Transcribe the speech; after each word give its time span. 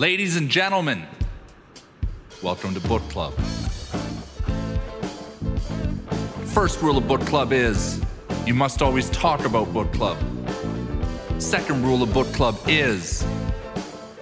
Ladies 0.00 0.36
and 0.36 0.48
gentlemen, 0.48 1.06
welcome 2.42 2.72
to 2.72 2.80
Book 2.80 3.02
Club. 3.10 3.34
First 6.54 6.80
rule 6.80 6.96
of 6.96 7.06
Book 7.06 7.20
Club 7.26 7.52
is 7.52 8.00
you 8.46 8.54
must 8.54 8.80
always 8.80 9.10
talk 9.10 9.44
about 9.44 9.74
Book 9.74 9.92
Club. 9.92 10.16
Second 11.36 11.84
rule 11.84 12.02
of 12.02 12.14
Book 12.14 12.28
Club 12.28 12.58
is 12.66 13.26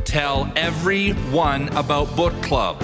tell 0.05 0.53
everyone 0.57 1.69
about 1.77 2.17
Book 2.17 2.35
Club. 2.43 2.83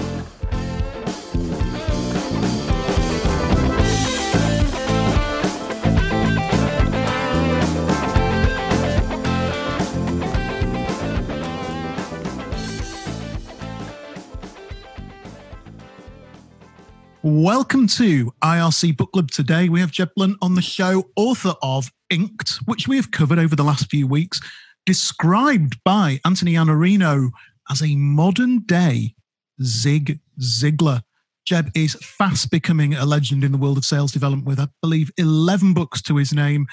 Welcome 17.27 17.87
to 17.87 18.31
IRC 18.43 18.97
Book 18.97 19.13
Club. 19.13 19.31
Today 19.31 19.67
we 19.67 19.79
have 19.79 19.89
Jeb 19.89 20.11
Blount 20.15 20.37
on 20.43 20.53
the 20.53 20.61
show, 20.61 21.09
author 21.15 21.55
of 21.63 21.91
Inked, 22.11 22.59
which 22.65 22.87
we 22.87 22.97
have 22.97 23.09
covered 23.09 23.39
over 23.39 23.55
the 23.55 23.63
last 23.63 23.89
few 23.89 24.05
weeks, 24.05 24.39
described 24.85 25.79
by 25.83 26.19
Anthony 26.23 26.53
Iannarino 26.53 27.31
as 27.67 27.81
a 27.81 27.95
modern 27.95 28.59
day 28.59 29.15
Zig 29.63 30.19
Ziglar. 30.39 31.01
Jeb 31.47 31.71
is 31.73 31.95
fast 31.95 32.51
becoming 32.51 32.93
a 32.93 33.05
legend 33.05 33.43
in 33.43 33.51
the 33.51 33.57
world 33.57 33.79
of 33.79 33.85
sales 33.85 34.11
development 34.11 34.45
with, 34.45 34.59
I 34.59 34.67
believe, 34.83 35.09
11 35.17 35.73
books 35.73 36.03
to 36.03 36.17
his 36.17 36.31
name. 36.31 36.67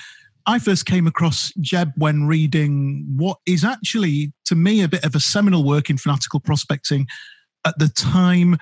I 0.45 0.59
first 0.59 0.85
came 0.85 1.07
across 1.07 1.51
Jeb 1.63 1.93
when 1.97 2.27
reading 2.27 3.07
what 3.17 3.39
is 3.47 3.65
actually, 3.65 4.35
to 4.45 4.55
me, 4.55 4.83
a 4.83 4.89
bit 4.89 5.07
of 5.07 5.15
a 5.15 5.21
seminal 5.21 5.65
work 5.65 5.89
in 5.89 5.97
fanatical 5.97 6.41
prospecting. 6.41 7.07
At 7.67 7.79
the 7.79 7.89
time 7.89 8.59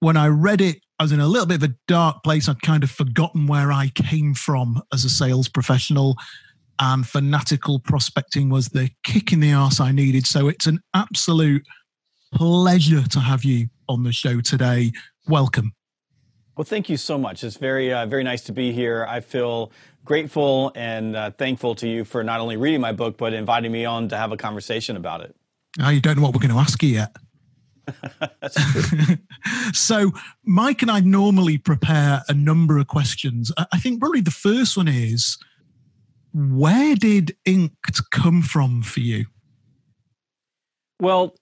when 0.00 0.16
I 0.16 0.28
read 0.28 0.62
it, 0.62 0.76
I 0.98 1.02
was 1.02 1.12
in 1.12 1.20
a 1.20 1.26
little 1.26 1.46
bit 1.46 1.62
of 1.62 1.70
a 1.70 1.74
dark 1.86 2.24
place. 2.24 2.48
I'd 2.48 2.62
kind 2.62 2.82
of 2.82 2.90
forgotten 2.90 3.46
where 3.46 3.70
I 3.70 3.92
came 3.94 4.32
from 4.32 4.80
as 4.94 5.04
a 5.04 5.10
sales 5.10 5.48
professional, 5.48 6.16
and 6.78 7.06
fanatical 7.06 7.80
prospecting 7.80 8.48
was 8.48 8.68
the 8.68 8.90
kick 9.04 9.32
in 9.32 9.40
the 9.40 9.52
arse 9.52 9.80
I 9.80 9.92
needed. 9.92 10.26
So 10.26 10.48
it's 10.48 10.66
an 10.66 10.80
absolute 10.94 11.66
pleasure 12.34 13.02
to 13.02 13.20
have 13.20 13.44
you 13.44 13.68
on 13.88 14.04
the 14.04 14.12
show 14.12 14.40
today. 14.40 14.92
Welcome. 15.28 15.74
Well, 16.56 16.64
thank 16.64 16.88
you 16.88 16.96
so 16.96 17.18
much. 17.18 17.44
It's 17.44 17.56
very, 17.56 17.92
uh, 17.92 18.06
very 18.06 18.24
nice 18.24 18.42
to 18.44 18.52
be 18.52 18.72
here. 18.72 19.06
I 19.06 19.20
feel 19.20 19.72
grateful 20.04 20.72
and 20.74 21.14
uh, 21.14 21.30
thankful 21.32 21.74
to 21.76 21.88
you 21.88 22.04
for 22.04 22.24
not 22.24 22.40
only 22.40 22.56
reading 22.56 22.80
my 22.80 22.92
book, 22.92 23.18
but 23.18 23.34
inviting 23.34 23.72
me 23.72 23.84
on 23.84 24.08
to 24.08 24.16
have 24.16 24.32
a 24.32 24.36
conversation 24.38 24.96
about 24.96 25.20
it. 25.20 25.36
Oh, 25.80 25.90
you 25.90 26.00
don't 26.00 26.16
know 26.16 26.22
what 26.22 26.32
we're 26.32 26.40
going 26.40 26.54
to 26.54 26.58
ask 26.58 26.82
you 26.82 26.90
yet. 26.90 27.14
so, 29.72 30.12
Mike 30.44 30.82
and 30.82 30.90
I 30.90 31.00
normally 31.00 31.58
prepare 31.58 32.22
a 32.28 32.34
number 32.34 32.78
of 32.78 32.86
questions. 32.86 33.52
I 33.72 33.78
think 33.78 34.00
probably 34.00 34.20
the 34.20 34.30
first 34.30 34.76
one 34.76 34.88
is 34.88 35.38
where 36.32 36.94
did 36.94 37.36
Inked 37.46 38.10
come 38.10 38.42
from 38.42 38.82
for 38.82 39.00
you? 39.00 39.26
Well, 41.00 41.34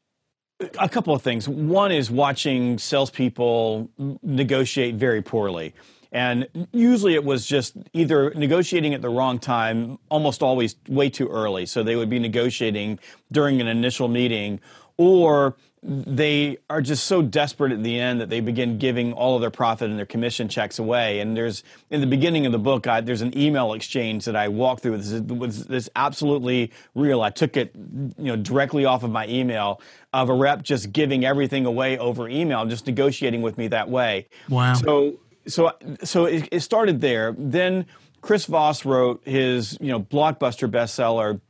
a 0.79 0.89
couple 0.89 1.15
of 1.15 1.23
things. 1.23 1.49
One 1.49 1.93
is 1.93 2.11
watching 2.11 2.79
salespeople 2.79 3.91
negotiate 4.23 4.95
very 4.95 5.23
poorly. 5.23 5.75
And 6.13 6.47
usually 6.73 7.15
it 7.15 7.25
was 7.25 7.45
just 7.45 7.77
either 7.93 8.33
negotiating 8.35 8.95
at 8.95 9.03
the 9.03 9.09
wrong 9.09 9.41
time, 9.41 9.99
almost 10.11 10.45
always 10.45 10.77
way 10.89 11.11
too 11.11 11.29
early. 11.29 11.67
So 11.67 11.83
they 11.83 11.97
would 11.97 12.09
be 12.09 12.21
negotiating 12.21 13.01
during 13.33 13.61
an 13.61 13.67
initial 13.67 14.07
meeting, 14.07 14.61
or 14.97 15.57
they 15.87 16.57
are 16.71 16.81
just 16.81 17.05
so 17.05 17.21
desperate 17.21 17.71
at 17.71 17.83
the 17.83 18.01
end 18.01 18.19
that 18.23 18.31
they 18.31 18.41
begin 18.41 18.79
giving 18.79 19.13
all 19.13 19.35
of 19.35 19.43
their 19.43 19.51
profit 19.51 19.91
and 19.91 19.99
their 19.99 20.07
commission 20.07 20.49
checks 20.49 20.79
away. 20.79 21.21
And 21.21 21.37
there's 21.37 21.63
in 21.91 22.01
the 22.01 22.07
beginning 22.07 22.47
of 22.47 22.53
the 22.53 22.59
book, 22.59 22.87
I, 22.87 23.03
there's 23.03 23.21
an 23.21 23.37
email 23.37 23.75
exchange 23.75 24.25
that 24.25 24.35
I 24.35 24.49
walked 24.49 24.83
through. 24.83 24.97
This 24.97 25.21
was 25.21 25.67
this 25.67 25.91
absolutely 25.95 26.73
real. 26.95 27.21
I 27.21 27.29
took 27.29 27.59
it, 27.59 27.73
you 27.75 28.15
know, 28.19 28.37
directly 28.37 28.87
off 28.87 29.03
of 29.03 29.11
my 29.11 29.27
email 29.29 29.83
of 30.15 30.31
a 30.31 30.35
rep 30.35 30.63
just 30.63 30.91
giving 30.91 31.27
everything 31.27 31.67
away 31.67 31.99
over 31.99 32.31
email, 32.31 32.65
just 32.65 32.87
negotiating 32.87 33.43
with 33.43 33.59
me 33.59 33.69
that 33.69 33.91
way. 33.91 34.27
Wow. 34.49 34.73
So 34.75 35.19
so 35.47 35.73
so 36.03 36.25
it, 36.25 36.49
it 36.51 36.61
started 36.61 37.03
there. 37.03 37.35
Then 37.37 37.85
Chris 38.23 38.47
Voss 38.47 38.87
wrote 38.87 39.21
his 39.27 39.77
you 39.83 39.89
know 39.89 40.01
blockbuster 40.01 40.71
bestseller 40.71 41.43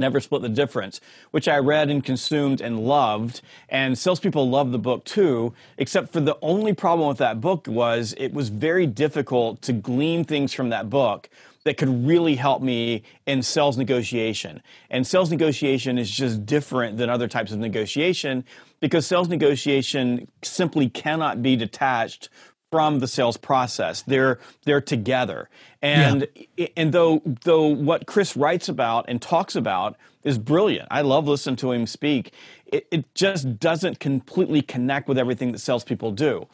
Never 0.00 0.18
Split 0.18 0.42
the 0.42 0.48
Difference, 0.48 1.00
which 1.30 1.46
I 1.46 1.58
read 1.58 1.90
and 1.90 2.02
consumed 2.02 2.60
and 2.60 2.80
loved. 2.80 3.42
And 3.68 3.96
salespeople 3.96 4.48
loved 4.48 4.72
the 4.72 4.78
book 4.78 5.04
too, 5.04 5.54
except 5.78 6.12
for 6.12 6.20
the 6.20 6.36
only 6.42 6.72
problem 6.72 7.08
with 7.08 7.18
that 7.18 7.40
book 7.40 7.66
was 7.68 8.14
it 8.18 8.32
was 8.32 8.48
very 8.48 8.86
difficult 8.86 9.62
to 9.62 9.72
glean 9.72 10.24
things 10.24 10.52
from 10.52 10.70
that 10.70 10.90
book 10.90 11.28
that 11.64 11.76
could 11.76 12.06
really 12.06 12.36
help 12.36 12.62
me 12.62 13.02
in 13.26 13.42
sales 13.42 13.76
negotiation. 13.76 14.62
And 14.88 15.06
sales 15.06 15.30
negotiation 15.30 15.98
is 15.98 16.10
just 16.10 16.46
different 16.46 16.96
than 16.96 17.10
other 17.10 17.28
types 17.28 17.52
of 17.52 17.58
negotiation 17.58 18.44
because 18.80 19.06
sales 19.06 19.28
negotiation 19.28 20.26
simply 20.42 20.88
cannot 20.88 21.42
be 21.42 21.56
detached 21.56 22.30
from 22.70 23.00
the 23.00 23.08
sales 23.08 23.36
process. 23.36 24.02
They're 24.02 24.38
they're 24.64 24.80
together. 24.80 25.48
And 25.82 26.28
yeah. 26.56 26.68
and 26.76 26.92
though 26.92 27.22
though 27.24 27.66
what 27.66 28.06
Chris 28.06 28.36
writes 28.36 28.68
about 28.68 29.06
and 29.08 29.20
talks 29.20 29.56
about 29.56 29.96
is 30.22 30.38
brilliant. 30.38 30.88
I 30.90 31.00
love 31.00 31.26
listening 31.26 31.56
to 31.56 31.72
him 31.72 31.86
speak. 31.86 32.32
It, 32.66 32.86
it 32.90 33.14
just 33.14 33.58
doesn't 33.58 34.00
completely 34.00 34.62
connect 34.62 35.08
with 35.08 35.18
everything 35.18 35.52
that 35.52 35.58
salespeople 35.58 36.12
do. 36.12 36.46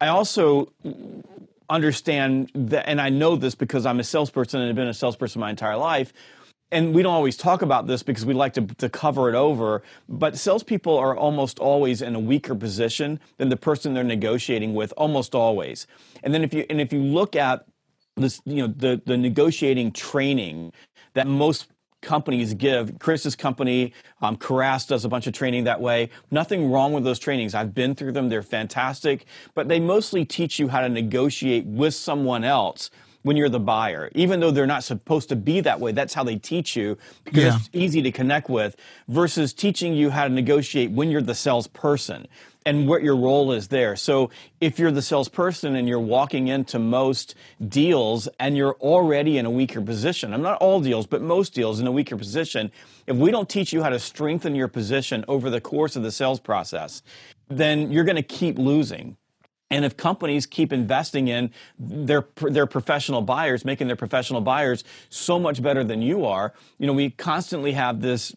I 0.00 0.08
also 0.08 0.70
understand 1.70 2.50
that, 2.54 2.86
and 2.86 3.00
I 3.00 3.08
know 3.08 3.36
this 3.36 3.54
because 3.54 3.86
I'm 3.86 3.98
a 3.98 4.04
salesperson 4.04 4.60
and 4.60 4.68
have 4.68 4.76
been 4.76 4.88
a 4.88 4.94
salesperson 4.94 5.40
my 5.40 5.50
entire 5.50 5.76
life 5.76 6.12
and 6.70 6.94
we 6.94 7.02
don't 7.02 7.14
always 7.14 7.36
talk 7.36 7.62
about 7.62 7.86
this 7.86 8.02
because 8.02 8.26
we 8.26 8.34
like 8.34 8.54
to, 8.54 8.62
to 8.62 8.88
cover 8.88 9.28
it 9.28 9.34
over, 9.34 9.82
but 10.08 10.36
salespeople 10.36 10.96
are 10.96 11.16
almost 11.16 11.58
always 11.58 12.02
in 12.02 12.14
a 12.14 12.20
weaker 12.20 12.54
position 12.54 13.20
than 13.38 13.48
the 13.48 13.56
person 13.56 13.94
they're 13.94 14.04
negotiating 14.04 14.74
with, 14.74 14.92
almost 14.96 15.34
always. 15.34 15.86
And 16.22 16.34
then 16.34 16.42
if 16.42 16.52
you 16.52 16.66
and 16.68 16.80
if 16.80 16.92
you 16.92 17.00
look 17.00 17.36
at 17.36 17.66
this, 18.16 18.40
you 18.44 18.56
know, 18.56 18.66
the 18.66 19.00
the 19.04 19.16
negotiating 19.16 19.92
training 19.92 20.72
that 21.14 21.26
most 21.26 21.68
companies 22.04 22.54
give. 22.54 22.98
Chris's 22.98 23.34
company, 23.34 23.92
um, 24.20 24.36
Karrass, 24.36 24.86
does 24.86 25.04
a 25.04 25.08
bunch 25.08 25.26
of 25.26 25.32
training 25.32 25.64
that 25.64 25.80
way. 25.80 26.10
Nothing 26.30 26.70
wrong 26.70 26.92
with 26.92 27.02
those 27.02 27.18
trainings. 27.18 27.54
I've 27.54 27.74
been 27.74 27.94
through 27.94 28.12
them. 28.12 28.28
They're 28.28 28.42
fantastic. 28.42 29.24
But 29.54 29.68
they 29.68 29.80
mostly 29.80 30.24
teach 30.24 30.58
you 30.58 30.68
how 30.68 30.82
to 30.82 30.88
negotiate 30.88 31.64
with 31.64 31.94
someone 31.94 32.44
else 32.44 32.90
when 33.24 33.36
you're 33.36 33.48
the 33.48 33.58
buyer, 33.58 34.10
even 34.14 34.38
though 34.38 34.50
they're 34.50 34.66
not 34.66 34.84
supposed 34.84 35.30
to 35.30 35.36
be 35.36 35.60
that 35.60 35.80
way. 35.80 35.92
That's 35.92 36.14
how 36.14 36.22
they 36.24 36.36
teach 36.36 36.76
you 36.76 36.96
because 37.24 37.42
yeah. 37.42 37.56
it's 37.56 37.70
easy 37.72 38.02
to 38.02 38.12
connect 38.12 38.48
with 38.48 38.76
versus 39.08 39.52
teaching 39.52 39.94
you 39.94 40.10
how 40.10 40.28
to 40.28 40.32
negotiate 40.32 40.90
when 40.90 41.10
you're 41.10 41.22
the 41.22 41.34
salesperson 41.34 42.28
and 42.66 42.86
what 42.86 43.02
your 43.02 43.16
role 43.16 43.52
is 43.52 43.68
there. 43.68 43.96
So 43.96 44.30
if 44.60 44.78
you're 44.78 44.90
the 44.90 45.02
salesperson 45.02 45.74
and 45.74 45.88
you're 45.88 45.98
walking 45.98 46.48
into 46.48 46.78
most 46.78 47.34
deals 47.66 48.28
and 48.38 48.56
you're 48.58 48.74
already 48.74 49.38
in 49.38 49.46
a 49.46 49.50
weaker 49.50 49.80
position, 49.80 50.34
I'm 50.34 50.42
not 50.42 50.58
all 50.58 50.80
deals, 50.80 51.06
but 51.06 51.22
most 51.22 51.54
deals 51.54 51.80
in 51.80 51.86
a 51.86 51.92
weaker 51.92 52.16
position, 52.16 52.70
if 53.06 53.16
we 53.16 53.30
don't 53.30 53.48
teach 53.48 53.72
you 53.72 53.82
how 53.82 53.88
to 53.88 53.98
strengthen 53.98 54.54
your 54.54 54.68
position 54.68 55.24
over 55.28 55.48
the 55.48 55.62
course 55.62 55.96
of 55.96 56.02
the 56.02 56.12
sales 56.12 56.40
process, 56.40 57.02
then 57.48 57.90
you're 57.90 58.04
going 58.04 58.16
to 58.16 58.22
keep 58.22 58.58
losing 58.58 59.16
and 59.70 59.84
if 59.84 59.96
companies 59.96 60.46
keep 60.46 60.72
investing 60.72 61.28
in 61.28 61.50
their 61.78 62.26
their 62.42 62.66
professional 62.66 63.22
buyers, 63.22 63.64
making 63.64 63.86
their 63.86 63.96
professional 63.96 64.40
buyers 64.40 64.84
so 65.08 65.38
much 65.38 65.62
better 65.62 65.82
than 65.82 66.02
you 66.02 66.24
are, 66.26 66.52
you 66.78 66.86
know, 66.86 66.92
we 66.92 67.10
constantly 67.10 67.72
have 67.72 68.00
this 68.00 68.34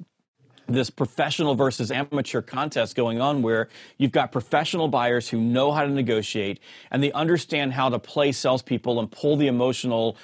this 0.68 0.90
professional 0.90 1.56
versus 1.56 1.92
amateur 1.92 2.42
contest 2.42 2.96
going 2.96 3.22
on 3.22 3.42
where 3.42 3.70
you've 3.98 4.12
got 4.12 4.32
professional 4.32 4.88
buyers 4.88 5.30
who 5.30 5.40
know 5.40 5.72
how 5.72 5.84
to 5.84 5.90
negotiate 5.90 6.60
and 6.92 7.02
they 7.02 7.12
understand 7.14 7.72
how 7.74 7.88
to 7.88 7.98
play 7.98 8.32
salespeople 8.32 9.00
and 9.00 9.10
pull 9.10 9.38
the 9.38 9.48
emotional 9.48 10.18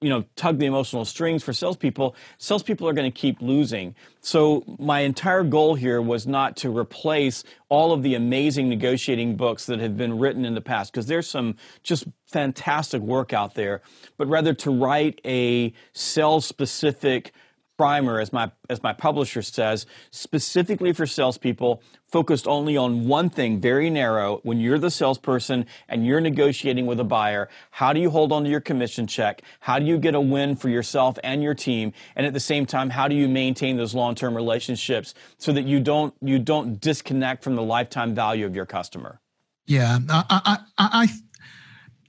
you 0.00 0.08
know, 0.08 0.24
tug 0.34 0.58
the 0.58 0.66
emotional 0.66 1.04
strings 1.04 1.42
for 1.42 1.52
salespeople, 1.52 2.16
salespeople 2.38 2.88
are 2.88 2.92
going 2.92 3.10
to 3.10 3.16
keep 3.16 3.42
losing. 3.42 3.94
So 4.22 4.64
my 4.78 5.00
entire 5.00 5.42
goal 5.42 5.74
here 5.74 6.00
was 6.00 6.26
not 6.26 6.56
to 6.58 6.76
replace 6.76 7.44
all 7.68 7.92
of 7.92 8.02
the 8.02 8.14
amazing 8.14 8.68
negotiating 8.68 9.36
books 9.36 9.66
that 9.66 9.78
have 9.78 9.96
been 9.96 10.18
written 10.18 10.44
in 10.44 10.54
the 10.54 10.60
past, 10.62 10.92
because 10.92 11.06
there's 11.06 11.28
some 11.28 11.56
just 11.82 12.06
fantastic 12.26 13.02
work 13.02 13.32
out 13.32 13.54
there, 13.54 13.82
but 14.16 14.26
rather 14.26 14.54
to 14.54 14.70
write 14.70 15.20
a 15.24 15.72
sales 15.92 16.46
specific 16.46 17.32
primer, 17.76 18.20
as 18.20 18.30
my 18.30 18.50
as 18.68 18.82
my 18.82 18.92
publisher 18.92 19.40
says, 19.40 19.86
specifically 20.10 20.92
for 20.92 21.06
salespeople, 21.06 21.82
focused 22.10 22.46
only 22.46 22.76
on 22.76 23.06
one 23.06 23.30
thing, 23.30 23.60
very 23.60 23.90
narrow. 23.90 24.40
When 24.42 24.60
you're 24.60 24.78
the 24.78 24.90
salesperson 24.90 25.66
and 25.88 26.04
you're 26.06 26.20
negotiating 26.20 26.86
with 26.86 27.00
a 27.00 27.04
buyer, 27.04 27.48
how 27.70 27.92
do 27.92 28.00
you 28.00 28.10
hold 28.10 28.32
on 28.32 28.44
to 28.44 28.50
your 28.50 28.60
commission 28.60 29.06
check? 29.06 29.42
How 29.60 29.78
do 29.78 29.84
you 29.84 29.98
get 29.98 30.14
a 30.14 30.20
win 30.20 30.56
for 30.56 30.68
yourself 30.68 31.18
and 31.22 31.42
your 31.42 31.54
team? 31.54 31.92
And 32.16 32.26
at 32.26 32.32
the 32.32 32.40
same 32.40 32.66
time, 32.66 32.90
how 32.90 33.08
do 33.08 33.14
you 33.14 33.28
maintain 33.28 33.76
those 33.76 33.94
long-term 33.94 34.34
relationships 34.34 35.14
so 35.38 35.52
that 35.52 35.64
you 35.64 35.80
don't 35.80 36.14
you 36.20 36.38
don't 36.38 36.80
disconnect 36.80 37.44
from 37.44 37.56
the 37.56 37.62
lifetime 37.62 38.14
value 38.14 38.46
of 38.46 38.54
your 38.54 38.66
customer? 38.66 39.20
Yeah, 39.66 39.98
I, 40.08 40.24
I, 40.28 40.58
I, 40.78 41.08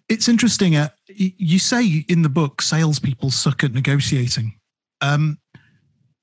it's 0.09 0.27
interesting. 0.27 0.75
Uh, 0.75 0.89
you 1.07 1.59
say 1.59 2.05
in 2.07 2.23
the 2.23 2.29
book, 2.29 2.61
salespeople 2.61 3.29
suck 3.29 3.63
at 3.63 3.73
negotiating. 3.73 4.55
Um, 4.99 5.37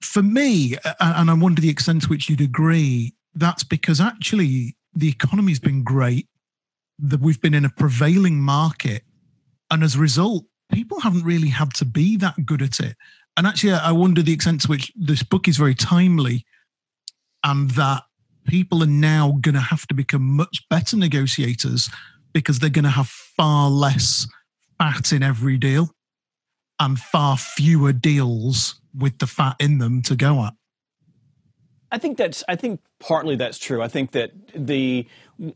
for 0.00 0.22
me, 0.22 0.76
and 1.00 1.30
I 1.30 1.34
wonder 1.34 1.60
the 1.60 1.70
extent 1.70 2.02
to 2.02 2.08
which 2.08 2.28
you'd 2.28 2.40
agree, 2.40 3.14
that's 3.38 3.64
because 3.64 4.00
actually 4.00 4.76
the 4.94 5.08
economy's 5.08 5.60
been 5.60 5.84
great, 5.84 6.26
that 6.98 7.20
we've 7.20 7.40
been 7.40 7.54
in 7.54 7.64
a 7.64 7.70
prevailing 7.70 8.40
market, 8.40 9.02
and 9.70 9.82
as 9.82 9.94
a 9.94 9.98
result, 9.98 10.44
people 10.72 11.00
haven't 11.00 11.24
really 11.24 11.48
had 11.48 11.72
to 11.74 11.84
be 11.84 12.16
that 12.16 12.44
good 12.44 12.62
at 12.62 12.80
it. 12.80 12.96
And 13.36 13.46
actually, 13.46 13.74
I 13.74 13.92
wonder 13.92 14.22
the 14.22 14.32
extent 14.32 14.62
to 14.62 14.68
which 14.68 14.92
this 14.96 15.22
book 15.22 15.46
is 15.46 15.56
very 15.56 15.74
timely, 15.74 16.44
and 17.44 17.70
that 17.72 18.02
people 18.46 18.82
are 18.82 18.86
now 18.86 19.38
going 19.40 19.54
to 19.54 19.60
have 19.60 19.86
to 19.86 19.94
become 19.94 20.22
much 20.22 20.64
better 20.68 20.96
negotiators 20.96 21.88
because 22.32 22.58
they're 22.58 22.70
going 22.70 22.84
to 22.84 22.90
have 22.90 23.08
far 23.08 23.70
less 23.70 24.26
fat 24.78 25.12
in 25.12 25.22
every 25.22 25.58
deal 25.58 25.90
and 26.80 26.98
far 26.98 27.36
fewer 27.36 27.92
deals 27.92 28.80
with 28.96 29.18
the 29.18 29.26
fat 29.26 29.56
in 29.60 29.78
them 29.78 30.02
to 30.02 30.16
go 30.16 30.44
at. 30.44 30.54
I 31.90 31.98
think 31.98 32.18
that's. 32.18 32.44
I 32.48 32.56
think 32.56 32.80
partly 32.98 33.36
that's 33.36 33.58
true. 33.58 33.82
I 33.82 33.88
think 33.88 34.12
that 34.12 34.32
the 34.54 35.06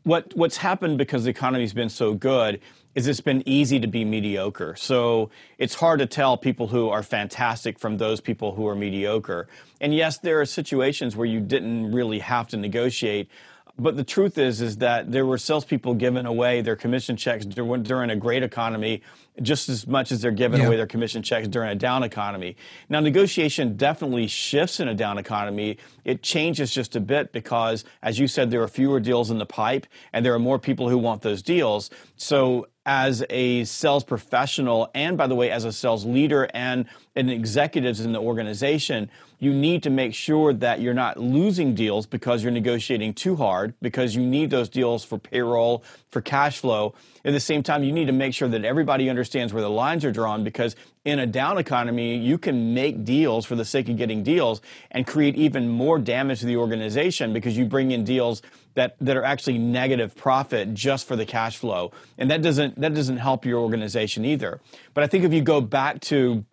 what 0.03 0.35
what's 0.35 0.59
happened 0.59 0.99
because 0.99 1.25
the 1.25 1.31
economy's 1.31 1.75
been 1.75 1.91
so 1.91 2.15
good 2.15 2.61
is 2.95 3.07
it's 3.07 3.21
been 3.21 3.43
easy 3.47 3.81
to 3.81 3.87
be 3.87 4.05
mediocre. 4.05 4.77
So 4.77 5.31
it's 5.59 5.75
hard 5.75 5.99
to 6.01 6.07
tell 6.07 6.37
people 6.37 6.69
who 6.69 6.91
are 6.91 7.03
fantastic 7.03 7.79
from 7.79 7.97
those 7.97 8.21
people 8.21 8.55
who 8.55 8.67
are 8.69 8.75
mediocre. 8.75 9.49
And 9.81 9.95
yes, 9.95 10.19
there 10.19 10.41
are 10.41 10.47
situations 10.47 11.17
where 11.17 11.27
you 11.27 11.41
didn't 11.41 11.93
really 11.93 12.19
have 12.19 12.49
to 12.49 12.57
negotiate. 12.57 13.31
But 13.79 13.97
the 13.97 14.05
truth 14.05 14.37
is, 14.37 14.61
is 14.61 14.77
that 14.79 15.11
there 15.11 15.25
were 15.25 15.39
salespeople 15.39 15.95
giving 15.95 16.27
away 16.27 16.61
their 16.61 16.77
commission 16.77 17.17
checks 17.17 17.47
during 17.47 18.11
a 18.11 18.17
great 18.17 18.43
economy 18.43 19.03
just 19.41 19.69
as 19.69 19.87
much 19.87 20.13
as 20.13 20.21
they're 20.21 20.31
giving 20.31 20.61
yeah. 20.61 20.67
away 20.67 20.77
their 20.77 20.87
commission 20.87 21.23
checks 21.23 21.49
during 21.49 21.71
a 21.71 21.75
down 21.75 22.03
economy. 22.03 22.57
Now, 22.89 23.01
negotiation 23.01 23.77
definitely 23.77 24.27
shifts 24.27 24.81
in 24.81 24.89
a 24.89 24.95
down 24.95 25.17
economy. 25.17 25.79
It 26.05 26.23
changes 26.23 26.73
just 26.73 26.97
a 26.97 27.01
bit 27.01 27.33
because, 27.33 27.85
as 28.03 28.19
you 28.19 28.29
said, 28.29 28.51
there 28.51 28.63
are 28.63 28.69
fewer 28.69 29.01
deals 29.01 29.31
in 29.31 29.39
the 29.39 29.47
pipe 29.47 29.87
and 30.13 30.25
there 30.25 30.35
are 30.35 30.39
more 30.39 30.59
people 30.59 30.89
who 30.89 30.99
want 30.99 31.23
those 31.23 31.43
deals. 31.43 31.91
So, 32.17 32.67
as 32.85 33.25
a 33.31 33.65
sales 33.65 34.03
professional, 34.03 34.91
and 34.95 35.17
by 35.17 35.29
the 35.29 35.37
way, 35.37 35.51
as 35.51 35.65
a 35.65 35.73
sales 35.73 36.05
leader 36.05 36.49
and 36.53 36.87
an 37.15 37.29
executives 37.29 38.01
in 38.01 38.13
the 38.13 38.21
organization, 38.21 39.09
you 39.43 39.53
need 39.53 39.83
to 39.83 39.91
make 39.91 40.15
sure 40.15 40.53
that 40.53 40.81
you're 40.81 40.95
not 40.95 41.19
losing 41.19 41.75
deals 41.75 42.07
because 42.07 42.45
you're 42.45 42.53
negotiating 42.53 43.13
too 43.13 43.35
hard, 43.35 43.75
because 43.83 44.15
you 44.15 44.25
need 44.25 44.51
those 44.51 44.69
deals 44.69 45.05
for 45.05 45.19
payroll, 45.19 45.83
for 46.13 46.21
cash 46.21 46.61
flow. 46.61 46.95
At 47.25 47.33
the 47.33 47.41
same 47.41 47.65
time, 47.65 47.83
you 47.83 47.91
need 47.91 48.05
to 48.05 48.13
make 48.13 48.35
sure 48.35 48.47
that 48.47 48.65
everybody 48.65 49.11
understands 49.11 49.53
where 49.53 49.61
the 49.61 49.69
lines 49.69 50.05
are 50.05 50.13
drawn 50.13 50.45
because 50.45 50.77
in 51.05 51.19
a 51.19 51.27
down 51.27 51.59
economy, 51.59 52.19
you 52.19 52.39
can 52.39 52.73
make 52.73 53.05
deals 53.05 53.45
for 53.45 53.57
the 53.57 53.65
sake 53.65 53.89
of 53.89 53.97
getting 53.97 54.23
deals 54.23 54.61
and 54.93 55.09
create 55.09 55.35
even 55.35 55.69
more 55.69 55.99
damage 55.99 56.39
to 56.39 56.47
the 56.47 56.57
organization 56.57 57.33
because 57.33 57.59
you 57.59 57.65
bring 57.65 57.91
in 57.91 58.05
deals 58.05 58.43
that, 58.75 58.95
that 59.01 59.17
are 59.17 59.25
actually 59.25 59.59
negative 59.59 60.15
profit 60.15 60.73
just 60.73 61.09
for 61.09 61.17
the 61.17 61.27
cash 61.27 61.57
flow. 61.57 61.91
And 62.17 62.31
that 62.31 62.43
doesn't 62.43 62.81
that 62.81 62.95
doesn't 62.95 63.17
help 63.17 63.45
your 63.45 63.59
organization 63.59 64.25
either. 64.25 64.61
But 64.95 65.03
I 65.03 65.09
think 65.09 65.25
if 65.25 65.33
you 65.33 65.43
go 65.43 65.61
back 65.61 66.01
to 66.03 66.45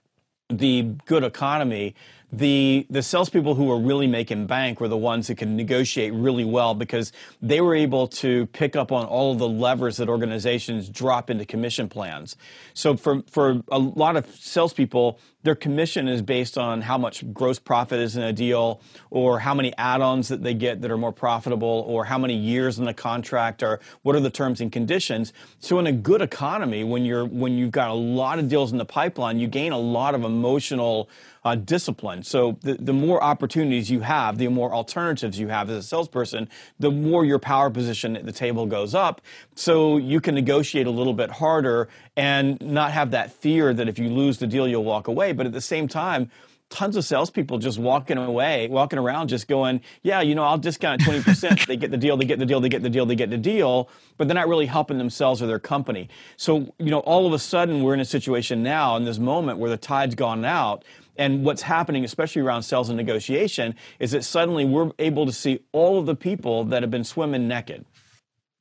the 0.49 0.81
good 1.05 1.23
economy, 1.23 1.93
the 2.31 2.85
the 2.89 3.01
salespeople 3.01 3.55
who 3.55 3.65
were 3.65 3.79
really 3.79 4.05
making 4.05 4.45
bank 4.45 4.79
were 4.79 4.87
the 4.87 4.97
ones 4.97 5.27
who 5.27 5.35
could 5.35 5.47
negotiate 5.47 6.13
really 6.13 6.45
well 6.45 6.75
because 6.75 7.11
they 7.41 7.59
were 7.59 7.73
able 7.73 8.07
to 8.07 8.45
pick 8.47 8.75
up 8.75 8.91
on 8.91 9.05
all 9.05 9.31
of 9.31 9.39
the 9.39 9.49
levers 9.49 9.97
that 9.97 10.09
organizations 10.09 10.89
drop 10.89 11.29
into 11.29 11.45
commission 11.45 11.89
plans. 11.89 12.35
So 12.73 12.95
for 12.95 13.23
for 13.31 13.61
a 13.71 13.79
lot 13.79 14.15
of 14.15 14.27
salespeople, 14.35 15.19
their 15.43 15.55
commission 15.55 16.07
is 16.07 16.21
based 16.21 16.57
on 16.57 16.81
how 16.81 16.97
much 16.97 17.31
gross 17.33 17.59
profit 17.59 17.99
is 17.99 18.17
in 18.17 18.23
a 18.23 18.33
deal, 18.33 18.81
or 19.09 19.39
how 19.39 19.53
many 19.53 19.73
add-ons 19.77 20.27
that 20.27 20.43
they 20.43 20.53
get 20.53 20.81
that 20.81 20.91
are 20.91 20.97
more 20.97 21.13
profitable, 21.13 21.85
or 21.87 22.05
how 22.05 22.17
many 22.17 22.35
years 22.35 22.77
in 22.77 22.85
the 22.85 22.93
contract, 22.93 23.63
or 23.63 23.79
what 24.01 24.15
are 24.15 24.19
the 24.19 24.29
terms 24.29 24.61
and 24.61 24.71
conditions. 24.71 25.31
So 25.59 25.79
in 25.79 25.87
a 25.87 25.91
good 25.91 26.21
economy, 26.21 26.83
when 26.83 27.05
you're 27.05 27.25
when 27.25 27.57
you've 27.57 27.71
got 27.71 27.89
a 27.89 27.93
lot 27.93 28.39
of 28.39 28.49
deals 28.49 28.71
in 28.71 28.77
the 28.77 28.85
pipeline, 28.85 29.39
you 29.39 29.47
gain 29.47 29.71
a 29.71 29.79
lot 29.79 30.15
of 30.15 30.23
emotional 30.23 31.09
uh, 31.43 31.55
discipline. 31.55 32.23
So 32.23 32.57
the, 32.61 32.73
the 32.73 32.93
more 32.93 33.23
opportunities 33.23 33.89
you 33.89 34.01
have, 34.01 34.37
the 34.37 34.47
more 34.49 34.73
alternatives 34.73 35.39
you 35.39 35.47
have 35.47 35.69
as 35.69 35.77
a 35.77 35.83
salesperson, 35.83 36.49
the 36.79 36.91
more 36.91 37.23
your 37.23 37.39
power 37.39 37.69
position 37.69 38.17
at 38.17 38.25
the 38.25 38.31
table 38.31 38.65
goes 38.65 38.93
up. 38.93 39.21
So 39.55 39.97
you 39.97 40.19
can 40.19 40.35
negotiate 40.35 40.85
a 40.85 40.91
little 40.91 41.13
bit 41.13 41.31
harder 41.31 41.87
and 42.19 42.59
not 42.59 42.91
have 42.91 43.11
that 43.11 43.31
fear 43.31 43.73
that 43.73 43.87
if 43.87 43.97
you 43.97 44.09
lose 44.09 44.39
the 44.39 44.45
deal, 44.45 44.67
you'll 44.67 44.83
walk 44.83 45.07
away. 45.07 45.31
But 45.31 45.45
at 45.45 45.53
the 45.53 45.61
same 45.61 45.87
time, 45.87 46.29
tons 46.69 46.97
of 46.97 47.05
salespeople 47.05 47.59
just 47.59 47.79
walking 47.79 48.17
away, 48.17 48.67
walking 48.67 48.99
around, 48.99 49.29
just 49.29 49.47
going, 49.47 49.79
"Yeah, 50.03 50.19
you 50.19 50.35
know, 50.35 50.43
I'll 50.43 50.57
discount 50.57 51.01
twenty 51.01 51.23
percent. 51.23 51.65
they 51.65 51.77
get 51.77 51.91
the 51.91 51.97
deal, 51.97 52.17
they 52.17 52.25
get 52.25 52.37
the 52.37 52.45
deal, 52.45 52.59
they 52.59 52.67
get 52.67 52.83
the 52.83 52.89
deal, 52.89 53.05
they 53.05 53.15
get 53.15 53.29
the 53.29 53.37
deal," 53.37 53.89
but 54.17 54.27
they're 54.27 54.35
not 54.35 54.49
really 54.49 54.65
helping 54.65 54.97
themselves 54.97 55.41
or 55.41 55.47
their 55.47 55.59
company. 55.59 56.09
So, 56.35 56.73
you 56.77 56.91
know, 56.91 56.99
all 56.99 57.25
of 57.25 57.31
a 57.31 57.39
sudden, 57.39 57.83
we're 57.83 57.93
in 57.93 58.01
a 58.01 58.05
situation 58.05 58.63
now 58.63 58.97
in 58.97 59.05
this 59.05 59.17
moment 59.17 59.57
where 59.57 59.69
the 59.69 59.77
tide's 59.77 60.15
gone 60.15 60.43
out, 60.43 60.83
and 61.17 61.45
what's 61.45 61.61
happening, 61.61 62.03
especially 62.03 62.41
around 62.41 62.63
sales 62.63 62.89
and 62.89 62.97
negotiation, 62.97 63.75
is 63.97 64.11
that 64.11 64.25
suddenly 64.25 64.65
we're 64.65 64.91
able 64.99 65.25
to 65.25 65.31
see 65.31 65.61
all 65.71 65.97
of 65.97 66.05
the 66.05 66.15
people 66.15 66.65
that 66.65 66.83
have 66.83 66.91
been 66.91 67.05
swimming 67.05 67.47
naked. 67.47 67.85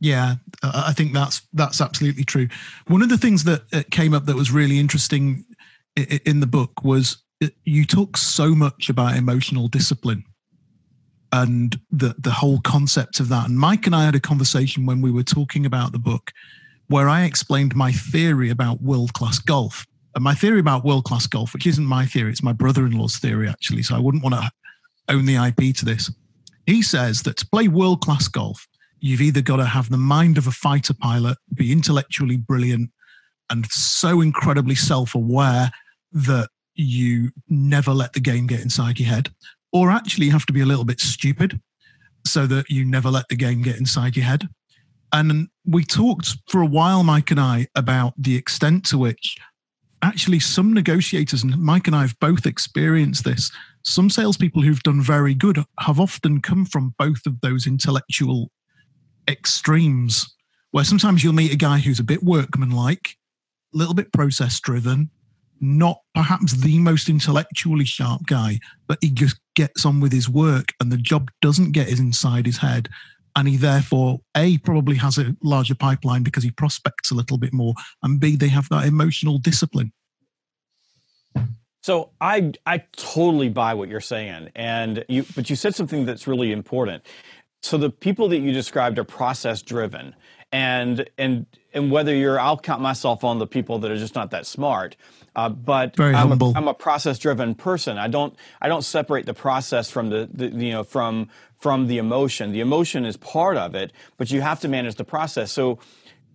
Yeah, 0.00 0.36
I 0.62 0.92
think 0.92 1.12
that's 1.12 1.42
that's 1.52 1.80
absolutely 1.80 2.24
true. 2.24 2.48
One 2.86 3.02
of 3.02 3.08
the 3.08 3.18
things 3.18 3.44
that 3.44 3.62
uh, 3.72 3.82
came 3.90 4.14
up 4.14 4.26
that 4.26 4.36
was 4.36 4.52
really 4.52 4.78
interesting 4.78 5.44
in 5.96 6.40
the 6.40 6.46
book 6.46 6.84
was 6.84 7.18
you 7.64 7.84
talk 7.84 8.16
so 8.16 8.54
much 8.54 8.88
about 8.88 9.16
emotional 9.16 9.68
discipline 9.68 10.24
and 11.32 11.78
the 11.90 12.14
the 12.18 12.30
whole 12.30 12.60
concept 12.60 13.20
of 13.20 13.28
that. 13.28 13.48
And 13.48 13.58
Mike 13.58 13.86
and 13.86 13.94
I 13.94 14.04
had 14.04 14.14
a 14.14 14.20
conversation 14.20 14.86
when 14.86 15.00
we 15.00 15.10
were 15.10 15.24
talking 15.24 15.66
about 15.66 15.92
the 15.92 15.98
book 15.98 16.32
where 16.88 17.08
I 17.08 17.24
explained 17.24 17.76
my 17.76 17.92
theory 17.92 18.50
about 18.50 18.80
world 18.80 19.12
class 19.12 19.38
golf 19.38 19.86
And 20.14 20.24
my 20.24 20.34
theory 20.34 20.60
about 20.60 20.84
world 20.84 21.04
class 21.04 21.26
golf, 21.26 21.52
which 21.52 21.66
isn't 21.66 21.84
my 21.84 22.06
theory, 22.06 22.30
it's 22.30 22.42
my 22.42 22.52
brother 22.52 22.86
in 22.86 22.92
law's 22.92 23.18
theory, 23.18 23.48
actually. 23.48 23.82
So 23.82 23.94
I 23.94 23.98
wouldn't 24.00 24.22
want 24.22 24.34
to 24.34 24.50
own 25.08 25.26
the 25.26 25.36
IP 25.36 25.74
to 25.76 25.84
this. 25.84 26.10
He 26.66 26.82
says 26.82 27.22
that 27.22 27.36
to 27.38 27.46
play 27.46 27.68
world 27.68 28.00
class 28.00 28.28
golf, 28.28 28.66
you've 29.00 29.20
either 29.20 29.40
got 29.40 29.56
to 29.56 29.64
have 29.64 29.90
the 29.90 29.96
mind 29.96 30.38
of 30.38 30.46
a 30.46 30.52
fighter 30.52 30.94
pilot, 30.94 31.38
be 31.54 31.72
intellectually 31.72 32.36
brilliant, 32.36 32.90
and 33.50 33.66
so 33.70 34.20
incredibly 34.20 34.74
self 34.74 35.14
aware 35.14 35.70
that 36.12 36.48
you 36.74 37.30
never 37.48 37.92
let 37.92 38.12
the 38.12 38.20
game 38.20 38.46
get 38.46 38.60
inside 38.60 38.98
your 38.98 39.08
head, 39.08 39.30
or 39.72 39.90
actually 39.90 40.26
you 40.26 40.32
have 40.32 40.46
to 40.46 40.52
be 40.52 40.60
a 40.60 40.66
little 40.66 40.84
bit 40.84 41.00
stupid 41.00 41.60
so 42.26 42.46
that 42.46 42.68
you 42.68 42.84
never 42.84 43.10
let 43.10 43.28
the 43.28 43.36
game 43.36 43.62
get 43.62 43.76
inside 43.76 44.16
your 44.16 44.24
head. 44.24 44.48
And 45.12 45.48
we 45.64 45.84
talked 45.84 46.36
for 46.48 46.60
a 46.60 46.66
while, 46.66 47.02
Mike 47.02 47.30
and 47.30 47.40
I, 47.40 47.68
about 47.74 48.12
the 48.18 48.36
extent 48.36 48.84
to 48.86 48.98
which 48.98 49.36
actually 50.02 50.40
some 50.40 50.72
negotiators, 50.72 51.42
and 51.42 51.58
Mike 51.58 51.86
and 51.86 51.96
I 51.96 52.02
have 52.02 52.18
both 52.20 52.46
experienced 52.46 53.24
this, 53.24 53.50
some 53.84 54.10
salespeople 54.10 54.62
who've 54.62 54.82
done 54.82 55.00
very 55.00 55.34
good 55.34 55.64
have 55.80 55.98
often 55.98 56.40
come 56.42 56.64
from 56.66 56.94
both 56.98 57.26
of 57.26 57.40
those 57.40 57.66
intellectual 57.66 58.50
extremes, 59.28 60.34
where 60.70 60.84
sometimes 60.84 61.22
you'll 61.22 61.34
meet 61.34 61.52
a 61.52 61.56
guy 61.56 61.78
who's 61.78 62.00
a 62.00 62.04
bit 62.04 62.22
workmanlike, 62.22 63.16
a 63.74 63.76
little 63.76 63.94
bit 63.94 64.12
process 64.12 64.58
driven, 64.60 65.10
not 65.60 66.00
perhaps 66.14 66.52
the 66.52 66.78
most 66.78 67.08
intellectually 67.08 67.84
sharp 67.84 68.26
guy, 68.26 68.58
but 68.86 68.98
he 69.00 69.10
just 69.10 69.38
gets 69.54 69.84
on 69.84 70.00
with 70.00 70.12
his 70.12 70.28
work 70.28 70.72
and 70.80 70.92
the 70.92 70.96
job 70.96 71.30
doesn't 71.42 71.72
get 71.72 71.88
inside 71.88 72.46
his 72.46 72.58
head. 72.58 72.88
And 73.36 73.46
he 73.46 73.56
therefore 73.56 74.20
a 74.36 74.58
probably 74.58 74.96
has 74.96 75.18
a 75.18 75.36
larger 75.42 75.74
pipeline 75.74 76.22
because 76.22 76.42
he 76.42 76.50
prospects 76.50 77.10
a 77.10 77.14
little 77.14 77.38
bit 77.38 77.52
more 77.52 77.74
and 78.02 78.18
b 78.18 78.36
they 78.36 78.48
have 78.48 78.68
that 78.70 78.86
emotional 78.86 79.38
discipline. 79.38 79.92
So 81.82 82.10
i 82.20 82.52
i 82.66 82.78
totally 82.96 83.48
buy 83.48 83.74
what 83.74 83.88
you're 83.88 84.00
saying 84.00 84.50
and 84.56 85.04
you 85.08 85.24
but 85.36 85.48
you 85.50 85.56
said 85.56 85.74
something 85.74 86.04
that's 86.04 86.26
really 86.26 86.50
important 86.50 87.04
so 87.62 87.76
the 87.76 87.90
people 87.90 88.28
that 88.28 88.38
you 88.38 88.52
described 88.52 88.98
are 88.98 89.04
process 89.04 89.62
driven 89.62 90.14
and 90.52 91.08
and 91.18 91.46
and 91.74 91.90
whether 91.90 92.14
you're 92.14 92.40
I'll 92.40 92.58
count 92.58 92.80
myself 92.80 93.24
on 93.24 93.38
the 93.38 93.46
people 93.46 93.78
that 93.80 93.90
are 93.90 93.96
just 93.96 94.14
not 94.14 94.30
that 94.30 94.46
smart. 94.46 94.96
Uh, 95.36 95.48
but 95.48 95.94
Very 95.94 96.14
I'm, 96.14 96.30
humble. 96.30 96.52
A, 96.52 96.54
I'm 96.54 96.68
a 96.68 96.74
process 96.74 97.18
driven 97.18 97.54
person. 97.54 97.98
I 97.98 98.08
don't 98.08 98.34
I 98.60 98.68
don't 98.68 98.82
separate 98.82 99.26
the 99.26 99.34
process 99.34 99.90
from 99.90 100.10
the, 100.10 100.28
the 100.32 100.48
you 100.48 100.72
know 100.72 100.84
from 100.84 101.28
from 101.58 101.86
the 101.86 101.98
emotion. 101.98 102.52
The 102.52 102.60
emotion 102.60 103.04
is 103.04 103.16
part 103.16 103.56
of 103.56 103.74
it, 103.74 103.92
but 104.16 104.30
you 104.30 104.40
have 104.40 104.60
to 104.60 104.68
manage 104.68 104.94
the 104.94 105.04
process. 105.04 105.52
So 105.52 105.78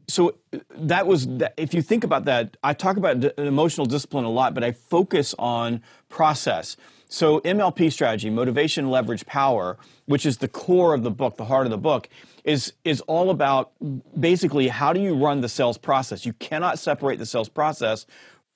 so 0.08 0.36
that 0.75 1.08
was 1.08 1.27
if 1.58 1.74
you 1.74 1.82
think 1.82 2.03
about 2.03 2.25
that 2.25 2.58
i 2.62 2.74
talk 2.74 2.98
about 2.98 3.24
emotional 3.39 3.86
discipline 3.86 4.25
a 4.25 4.30
lot 4.30 4.53
but 4.53 4.62
i 4.62 4.72
focus 4.72 5.34
on 5.39 5.82
process 6.10 6.75
so 7.13 7.39
mlp 7.41 7.91
strategy 7.91 8.29
motivation 8.29 8.89
leverage 8.89 9.25
power 9.25 9.77
which 10.05 10.25
is 10.25 10.38
the 10.38 10.48
core 10.48 10.93
of 10.93 11.03
the 11.03 11.12
book 11.12 11.38
the 11.38 11.46
heart 11.46 11.65
of 11.65 11.72
the 11.72 11.77
book 11.77 12.10
is 12.43 12.74
is 12.84 13.01
all 13.01 13.29
about 13.29 13.72
basically 14.20 14.67
how 14.67 14.93
do 14.93 15.00
you 15.00 15.15
run 15.15 15.41
the 15.41 15.50
sales 15.50 15.77
process? 15.77 16.25
You 16.25 16.34
cannot 16.34 16.79
separate 16.79 17.20
the 17.20 17.25
sales 17.25 17.50
process 17.50 18.05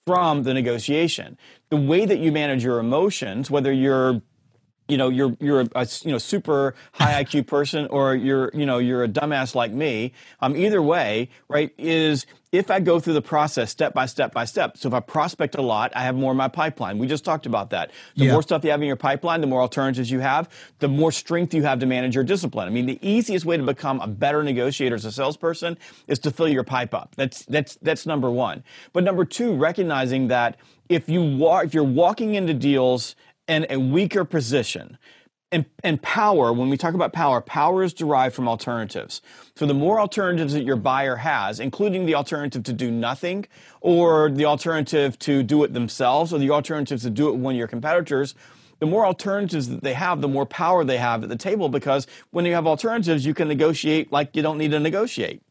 from 0.06 0.44
the 0.44 0.54
negotiation. 0.54 1.38
The 1.70 1.78
way 1.78 2.06
that 2.06 2.20
you 2.20 2.32
manage 2.32 2.64
your 2.64 2.80
emotions 2.80 3.50
whether 3.50 3.72
you're 3.72 4.22
you 4.88 4.98
know 4.98 5.10
you're 5.10 5.36
you're 5.40 5.62
a, 5.62 5.68
a, 5.76 5.88
you 6.04 6.12
know 6.12 6.18
super 6.18 6.76
high 6.94 7.24
IQ 7.24 7.48
person 7.56 7.88
or 7.88 8.16
you're 8.16 8.52
you 8.54 8.66
know 8.66 8.78
you're 8.78 9.04
a 9.04 9.08
dumbass 9.08 9.56
like 9.56 9.72
me. 9.72 10.14
Um, 10.42 10.56
either 10.56 10.82
way, 10.82 11.30
right? 11.50 11.72
Is 11.78 12.26
if 12.54 12.72
I 12.72 12.80
go 12.80 13.00
through 13.00 13.14
the 13.14 13.22
process 13.22 13.70
step 13.72 13.94
by 13.94 14.06
step 14.06 14.34
by 14.34 14.46
step. 14.46 14.78
So 14.78 14.88
if 14.88 14.94
I 14.94 15.02
prospect 15.02 15.56
a 15.56 15.62
lot, 15.62 15.92
I 15.96 16.04
have 16.04 16.16
more 16.16 16.32
in 16.32 16.38
my 16.38 16.48
pipeline. 16.48 16.98
We 16.98 17.06
just 17.06 17.26
talked 17.26 17.46
about 17.46 17.72
that. 17.72 17.92
The 18.16 18.26
Yeah. 18.26 18.32
more 18.32 18.42
stuff 18.42 18.64
you 18.64 18.72
have 18.72 18.82
in 18.82 18.88
your 18.88 18.96
pipeline, 18.96 19.42
the 19.42 19.48
more 19.48 19.62
alternatives 19.62 20.10
you 20.10 20.22
have, 20.22 20.48
the 20.80 20.88
more 20.88 21.12
strength 21.12 21.54
you 21.54 21.64
have 21.64 21.80
to 21.80 21.86
manage 21.86 22.16
your 22.16 22.24
discipline. 22.24 22.66
I 22.68 22.72
mean, 22.72 22.86
the 22.86 23.00
easiest 23.02 23.46
way 23.46 23.58
to 23.58 23.64
become 23.64 24.00
a 24.00 24.08
better 24.08 24.44
negotiator 24.44 24.96
as 24.96 25.04
a 25.04 25.12
salesperson 25.12 25.78
is 26.08 26.20
to 26.20 26.32
fill 26.32 26.48
your 26.48 26.64
pipe 26.64 26.94
up. 26.94 27.16
That's 27.18 27.44
that's 27.46 27.78
that's 27.82 28.06
number 28.06 28.32
one. 28.32 28.64
But 28.94 29.04
number 29.04 29.26
two, 29.26 29.54
recognizing 29.54 30.30
that 30.30 30.56
if 30.88 31.10
you 31.10 31.22
walk, 31.22 31.66
if 31.66 31.74
you're 31.74 31.84
walking 31.84 32.36
into 32.36 32.54
deals 32.54 33.16
in 33.48 33.66
a 33.70 33.78
weaker 33.78 34.26
position. 34.26 34.98
And, 35.50 35.66
and 35.82 36.02
power, 36.02 36.52
when 36.52 36.70
we 36.70 36.76
talk 36.76 36.94
about 36.94 37.14
power, 37.14 37.40
power 37.40 37.82
is 37.82 37.94
derived 37.94 38.36
from 38.36 38.50
alternatives. 38.50 39.22
So 39.56 39.66
the 39.66 39.74
more 39.74 39.98
alternatives 39.98 40.52
that 40.54 40.64
your 40.64 40.76
buyer 40.76 41.16
has, 41.16 41.62
including 41.62 42.06
the 42.06 42.16
alternative 42.16 42.64
to 42.64 42.74
do 42.74 42.92
nothing, 42.92 43.46
or 43.80 44.30
the 44.30 44.44
alternative 44.44 45.18
to 45.20 45.44
do 45.44 45.64
it 45.64 45.74
themselves, 45.74 46.34
or 46.34 46.40
the 46.40 46.52
alternatives 46.52 47.04
to 47.04 47.10
do 47.10 47.30
it 47.30 47.32
with 47.32 47.42
one 47.42 47.56
of 47.56 47.58
your 47.58 47.70
competitors, 47.70 48.36
the 48.80 48.86
more 48.86 49.06
alternatives 49.06 49.70
that 49.70 49.84
they 49.84 49.94
have, 49.94 50.22
the 50.22 50.28
more 50.28 50.46
power 50.46 50.84
they 50.84 50.98
have 50.98 51.24
at 51.24 51.30
the 51.30 51.38
table 51.38 51.70
because 51.70 52.08
when 52.32 52.46
you 52.46 52.54
have 52.54 52.68
alternatives, 52.68 53.26
you 53.26 53.34
can 53.34 53.48
negotiate 53.48 54.12
like 54.12 54.36
you 54.36 54.42
don't 54.42 54.58
need 54.58 54.72
to 54.72 54.80
negotiate. 54.80 55.42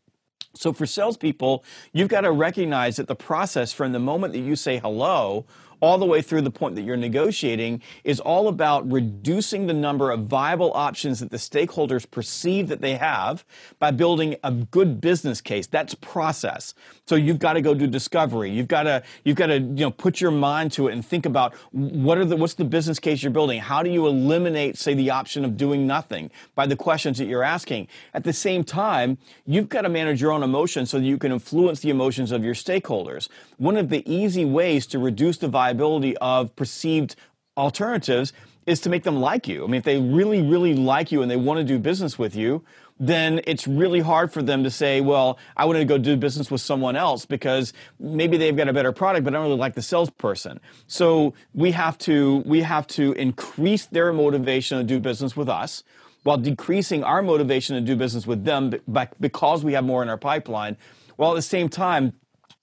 So 0.55 0.73
for 0.73 0.87
salespeople, 0.87 1.65
you've 1.93 2.09
got 2.09 2.23
to 2.23 2.33
recognize 2.33 2.97
that 2.97 3.09
the 3.09 3.15
process 3.15 3.73
from 3.73 3.93
the 3.93 3.99
moment 3.99 4.33
that 4.33 4.41
you 4.41 4.57
say 4.57 4.79
hello 4.79 5.45
all 5.81 5.99
the 5.99 6.07
way 6.07 6.23
through 6.23 6.43
the 6.43 6.51
point 6.51 6.75
that 6.77 6.83
you're 6.83 6.97
negotiating 6.97 7.83
is 8.05 8.21
all 8.21 8.49
about 8.49 8.91
reducing 8.91 9.67
the 9.67 9.75
number 9.75 10.11
of 10.11 10.21
viable 10.21 10.73
options 10.75 11.21
that 11.21 11.31
the 11.31 11.37
stakeholders 11.37 12.11
perceive 12.11 12.69
that 12.69 12.81
they 12.81 12.95
have 12.95 13.45
by 13.79 13.91
building 13.91 14.37
a 14.43 14.51
good 14.53 15.01
business 15.01 15.41
case. 15.41 15.67
That's 15.67 15.95
process. 15.95 16.75
So 17.07 17.15
you've 17.15 17.39
got 17.39 17.55
to 17.55 17.61
go 17.61 17.75
do 17.75 17.87
discovery. 17.87 18.51
You've 18.51 18.69
got 18.69 18.85
to 18.85 19.03
you've 19.25 19.37
got 19.37 19.47
to 19.47 19.59
you 19.59 19.85
know 19.85 19.91
put 19.91 20.21
your 20.21 20.31
mind 20.31 20.73
to 20.73 20.89
it 20.89 20.93
and 20.93 21.05
think 21.05 21.27
about 21.27 21.55
what 21.73 22.19
are 22.19 22.25
the 22.25 22.37
what's 22.37 22.55
the 22.55 22.65
business 22.65 22.99
case 22.99 23.23
you're 23.23 23.33
building? 23.33 23.61
How 23.61 23.83
do 23.83 23.91
you 23.91 24.07
eliminate 24.07 24.77
say 24.79 24.95
the 24.95 25.11
option 25.11 25.45
of 25.45 25.57
doing 25.57 25.87
nothing 25.87 26.31
by 26.55 26.67
the 26.67 26.77
questions 26.77 27.19
that 27.19 27.27
you're 27.27 27.43
asking? 27.43 27.89
At 28.15 28.25
the 28.25 28.33
same 28.33 28.65
time, 28.65 29.19
you've 29.47 29.69
got 29.69 29.83
to 29.83 29.89
manage 29.89 30.21
your 30.21 30.33
own 30.33 30.43
emotions 30.43 30.91
so 30.91 30.99
that 30.99 31.05
you 31.05 31.19
can 31.19 31.33
influence 31.33 31.81
the 31.81 31.91
emotions 31.91 32.33
of 32.33 32.45
your 32.45 32.55
stakeholders. 32.55 33.29
One 33.59 33.77
of 33.77 33.89
the 33.89 34.03
easy 34.11 34.45
ways 34.45 34.87
to 34.89 34.99
reduce 34.99 35.39
the 35.39 35.49
viability 35.49 35.66
of 36.21 36.57
perceived 36.57 37.17
alternatives 37.57 38.33
is 38.67 38.81
to 38.81 38.91
make 38.91 39.05
them 39.05 39.21
like 39.21 39.47
you. 39.47 39.65
I 39.65 39.67
mean, 39.67 39.77
if 39.77 39.85
they 39.85 40.01
really, 40.01 40.43
really 40.43 40.75
like 40.75 41.13
you 41.13 41.23
and 41.23 41.31
they 41.31 41.37
want 41.37 41.59
to 41.59 41.65
do 41.65 41.79
business 41.79 42.19
with 42.19 42.35
you, 42.35 42.65
then 42.99 43.41
it's 43.47 43.69
really 43.69 44.01
hard 44.01 44.33
for 44.33 44.43
them 44.43 44.65
to 44.65 44.71
say, 44.71 45.01
well, 45.01 45.39
I 45.57 45.67
want 45.67 45.79
to 45.79 45.85
go 45.85 45.99
do 45.99 46.17
business 46.17 46.51
with 46.51 46.61
someone 46.61 46.97
else 46.97 47.27
because 47.27 47.73
maybe 48.01 48.37
they've 48.37 48.57
got 48.57 48.69
a 48.69 48.73
better 48.73 48.93
product, 48.93 49.25
but 49.25 49.35
I 49.35 49.37
don't 49.37 49.47
really 49.47 49.59
like 49.59 49.75
the 49.75 49.83
salesperson. 49.83 50.61
So 50.89 51.35
we 51.55 51.73
have 51.73 51.99
to, 51.99 52.39
we 52.47 52.63
have 52.63 52.87
to 52.89 53.13
increase 53.13 53.87
their 53.87 54.13
motivation 54.13 54.79
to 54.79 54.85
do 54.85 54.99
business 54.99 55.37
with 55.37 55.49
us 55.49 55.85
while 56.23 56.39
decreasing 56.39 57.05
our 57.05 57.23
motivation 57.23 57.77
to 57.77 57.83
do 57.83 57.95
business 57.95 58.27
with 58.27 58.45
them 58.45 58.73
because 59.21 59.63
we 59.63 59.75
have 59.75 59.85
more 59.85 60.03
in 60.03 60.09
our 60.09 60.19
pipeline, 60.19 60.77
while 61.17 61.33
at 61.33 61.37
the 61.37 61.43
same 61.43 61.69
time 61.69 62.15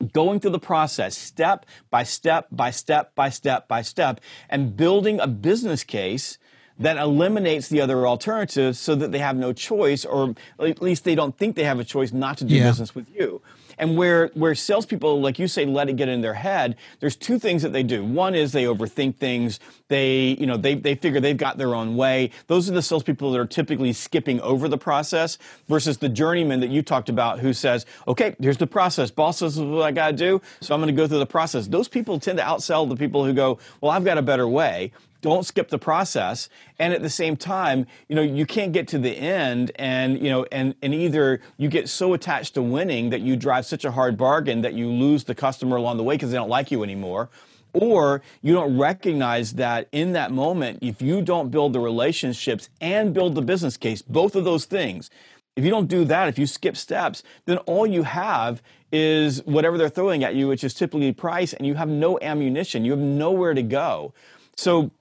going 0.03 0.39
through 0.39 0.51
the 0.51 0.60
process 0.60 1.17
step 1.17 1.65
by 1.89 2.03
step 2.03 2.48
by 2.51 2.69
step 2.72 3.13
by 3.15 3.29
step 3.29 3.67
by 3.67 3.81
step 3.81 4.19
and 4.50 4.75
building 4.77 5.19
a 5.19 5.27
business 5.27 5.83
case 5.83 6.38
that 6.79 6.98
eliminates 6.98 7.67
the 7.69 7.79
other 7.79 8.07
alternatives 8.07 8.79
so 8.79 8.95
that 8.95 9.12
they 9.12 9.19
have 9.19 9.36
no 9.38 9.53
choice 9.53 10.03
or 10.05 10.36
at 10.60 10.81
least 10.81 11.03
they 11.03 11.13
don't 11.15 11.38
think 11.38 11.55
they 11.55 11.63
have 11.63 11.79
a 11.79 11.83
choice 11.83 12.12
not 12.12 12.38
to 12.39 12.43
do 12.45 12.55
Yeah. 12.55 12.63
business 12.69 12.95
with 12.95 13.07
you. 13.15 13.41
And 13.77 13.97
where 13.97 14.27
where 14.33 14.55
salespeople, 14.55 15.21
like 15.21 15.39
you 15.39 15.47
say, 15.47 15.65
let 15.65 15.89
it 15.89 15.95
get 15.95 16.09
in 16.09 16.21
their 16.21 16.33
head, 16.33 16.75
there's 16.99 17.15
two 17.15 17.39
things 17.39 17.61
that 17.63 17.73
they 17.73 17.83
do. 17.83 18.03
One 18.03 18.35
is 18.35 18.51
they 18.51 18.63
overthink 18.63 19.17
things. 19.17 19.59
They, 19.87 20.37
you 20.39 20.45
know, 20.45 20.57
they 20.57 20.75
they 20.75 20.95
figure 20.95 21.19
they've 21.19 21.37
got 21.37 21.57
their 21.57 21.75
own 21.75 21.95
way. 21.95 22.31
Those 22.47 22.69
are 22.69 22.73
the 22.73 22.81
salespeople 22.81 23.31
that 23.31 23.39
are 23.39 23.45
typically 23.45 23.93
skipping 23.93 24.41
over 24.41 24.67
the 24.67 24.77
process 24.77 25.37
versus 25.67 25.97
the 25.97 26.09
journeyman 26.09 26.59
that 26.61 26.69
you 26.69 26.81
talked 26.81 27.09
about 27.09 27.39
who 27.39 27.53
says, 27.53 27.85
okay, 28.07 28.35
here's 28.39 28.57
the 28.57 28.67
process. 28.67 29.11
Boss 29.11 29.39
says 29.39 29.59
what 29.59 29.83
I 29.83 29.91
gotta 29.91 30.13
do, 30.13 30.41
so 30.61 30.73
I'm 30.73 30.81
gonna 30.81 30.91
go 30.91 31.07
through 31.07 31.19
the 31.19 31.25
process. 31.25 31.67
Those 31.67 31.87
people 31.87 32.19
tend 32.19 32.37
to 32.37 32.43
outsell 32.43 32.87
the 32.87 32.95
people 32.95 33.25
who 33.25 33.33
go, 33.33 33.59
well, 33.81 33.91
I've 33.91 34.05
got 34.05 34.17
a 34.17 34.21
better 34.21 34.47
way 34.47 34.91
don't 35.23 35.45
skip 35.45 35.69
the 35.69 35.79
process. 35.79 36.49
And 36.77 36.93
at 36.93 37.01
the 37.01 37.09
same 37.09 37.35
time 37.35 37.87
you 38.07 38.15
know 38.15 38.21
you 38.21 38.45
can't 38.45 38.71
get 38.71 38.87
to 38.89 38.99
the 38.99 39.11
end 39.17 39.71
and 39.75 40.21
you 40.21 40.29
know 40.29 40.45
and 40.51 40.75
and 40.81 40.93
either 40.93 41.41
you 41.57 41.69
get 41.69 41.89
so 41.89 42.13
attached 42.13 42.53
to 42.55 42.61
winning 42.61 43.09
that 43.09 43.21
you 43.21 43.35
drive 43.35 43.65
such 43.65 43.85
a 43.85 43.91
hard 43.91 44.17
bargain 44.17 44.61
that 44.61 44.73
you 44.73 44.87
lose 44.87 45.23
the 45.23 45.35
customer 45.35 45.77
along 45.77 45.97
the 45.97 46.03
way 46.03 46.15
because 46.15 46.31
they 46.31 46.37
don't 46.37 46.49
like 46.49 46.69
you 46.71 46.83
anymore 46.83 47.29
or 47.73 48.21
you 48.41 48.53
don't 48.53 48.77
recognize 48.77 49.53
that 49.53 49.87
in 49.91 50.13
that 50.13 50.31
moment 50.31 50.79
if 50.81 51.01
you 51.01 51.21
don't 51.21 51.49
build 51.49 51.73
the 51.73 51.79
relationships 51.79 52.69
and 52.81 53.13
build 53.13 53.35
the 53.35 53.41
business 53.41 53.77
case 53.77 54.01
both 54.01 54.35
of 54.35 54.43
those 54.43 54.65
things 54.65 55.09
if 55.55 55.63
you 55.63 55.69
don't 55.69 55.87
do 55.87 56.03
that 56.05 56.27
if 56.27 56.37
you 56.37 56.45
skip 56.45 56.77
steps 56.77 57.23
then 57.45 57.57
all 57.59 57.87
you 57.87 58.03
have 58.03 58.61
is 58.91 59.43
whatever 59.45 59.77
they're 59.77 59.89
throwing 59.89 60.23
at 60.23 60.35
you 60.35 60.47
which 60.47 60.63
is 60.63 60.73
typically 60.73 61.11
price 61.11 61.53
and 61.53 61.65
you 61.65 61.73
have 61.73 61.89
no 61.89 62.19
ammunition. 62.21 62.85
You 62.85 62.91
have 62.91 62.99
nowhere 62.99 63.55
to 63.55 63.63
go. 63.63 64.13
So 64.55 64.91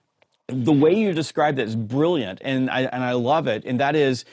the 0.49 0.73
way 0.73 0.95
you 0.95 1.13
described 1.13 1.59
that 1.59 1.67
is 1.67 1.77
brilliant 1.77 2.41
and 2.43 2.71
I, 2.71 2.83
and 2.83 3.03
I 3.03 3.13
love 3.13 3.47
it. 3.47 3.65
And 3.65 3.81
that 3.81 3.97
is, 3.97 4.25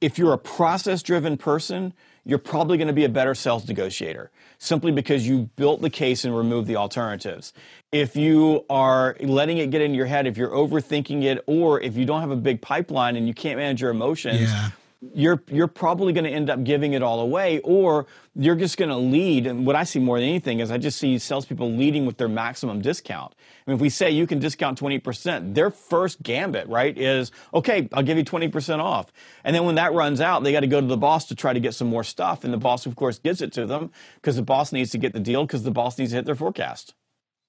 if 0.00 0.18
you're 0.18 0.32
a 0.32 0.38
process 0.38 1.02
driven 1.02 1.36
person, 1.36 1.92
you're 2.24 2.38
probably 2.38 2.76
going 2.76 2.88
to 2.88 2.94
be 2.94 3.04
a 3.04 3.08
better 3.08 3.34
sales 3.34 3.66
negotiator 3.68 4.30
simply 4.58 4.90
because 4.90 5.28
you 5.28 5.50
built 5.56 5.80
the 5.80 5.90
case 5.90 6.24
and 6.24 6.36
removed 6.36 6.66
the 6.66 6.76
alternatives. 6.76 7.52
If 7.92 8.16
you 8.16 8.64
are 8.68 9.16
letting 9.20 9.58
it 9.58 9.70
get 9.70 9.80
in 9.80 9.94
your 9.94 10.06
head, 10.06 10.26
if 10.26 10.36
you're 10.36 10.50
overthinking 10.50 11.22
it, 11.22 11.44
or 11.46 11.80
if 11.80 11.96
you 11.96 12.04
don't 12.04 12.20
have 12.20 12.30
a 12.30 12.36
big 12.36 12.60
pipeline 12.60 13.16
and 13.16 13.28
you 13.28 13.34
can't 13.34 13.58
manage 13.58 13.80
your 13.80 13.90
emotions, 13.90 14.40
Yeah. 14.40 14.70
You're 15.14 15.42
you're 15.48 15.68
probably 15.68 16.12
going 16.12 16.24
to 16.24 16.30
end 16.30 16.48
up 16.48 16.64
giving 16.64 16.94
it 16.94 17.02
all 17.02 17.20
away, 17.20 17.60
or 17.60 18.06
you're 18.34 18.56
just 18.56 18.76
going 18.78 18.88
to 18.88 18.96
lead. 18.96 19.46
And 19.46 19.66
what 19.66 19.76
I 19.76 19.84
see 19.84 19.98
more 19.98 20.18
than 20.18 20.28
anything 20.28 20.60
is 20.60 20.70
I 20.70 20.78
just 20.78 20.98
see 20.98 21.18
salespeople 21.18 21.70
leading 21.70 22.06
with 22.06 22.16
their 22.16 22.28
maximum 22.28 22.80
discount. 22.80 23.34
I 23.34 23.70
mean, 23.70 23.76
if 23.76 23.80
we 23.80 23.90
say 23.90 24.10
you 24.10 24.26
can 24.26 24.38
discount 24.38 24.78
twenty 24.78 24.98
percent, 24.98 25.54
their 25.54 25.70
first 25.70 26.22
gambit, 26.22 26.66
right, 26.68 26.96
is 26.96 27.30
okay, 27.52 27.88
I'll 27.92 28.02
give 28.02 28.16
you 28.16 28.24
twenty 28.24 28.48
percent 28.48 28.80
off. 28.80 29.12
And 29.44 29.54
then 29.54 29.64
when 29.64 29.74
that 29.74 29.92
runs 29.92 30.20
out, 30.20 30.42
they 30.42 30.52
got 30.52 30.60
to 30.60 30.66
go 30.66 30.80
to 30.80 30.86
the 30.86 30.96
boss 30.96 31.26
to 31.26 31.34
try 31.34 31.52
to 31.52 31.60
get 31.60 31.74
some 31.74 31.88
more 31.88 32.04
stuff, 32.04 32.42
and 32.42 32.52
the 32.52 32.58
boss, 32.58 32.86
of 32.86 32.96
course, 32.96 33.18
gives 33.18 33.42
it 33.42 33.52
to 33.52 33.66
them 33.66 33.90
because 34.16 34.36
the 34.36 34.42
boss 34.42 34.72
needs 34.72 34.90
to 34.92 34.98
get 34.98 35.12
the 35.12 35.20
deal 35.20 35.44
because 35.46 35.62
the 35.62 35.70
boss 35.70 35.98
needs 35.98 36.12
to 36.12 36.16
hit 36.16 36.24
their 36.24 36.34
forecast. 36.34 36.94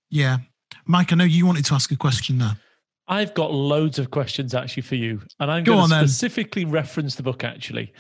Yeah. 0.09 0.39
Mike, 0.85 1.13
I 1.13 1.15
know 1.15 1.23
you 1.23 1.45
wanted 1.45 1.65
to 1.65 1.73
ask 1.73 1.91
a 1.91 1.95
question 1.95 2.39
there. 2.39 2.57
I've 3.07 3.33
got 3.33 3.53
loads 3.53 3.99
of 3.99 4.11
questions 4.11 4.53
actually 4.53 4.83
for 4.83 4.95
you, 4.95 5.21
and 5.39 5.49
I'm 5.49 5.63
Go 5.63 5.73
going 5.73 5.83
on 5.83 5.89
to 5.89 5.95
then. 5.95 6.07
specifically 6.07 6.65
reference 6.65 7.15
the 7.15 7.23
book 7.23 7.43
actually. 7.43 7.93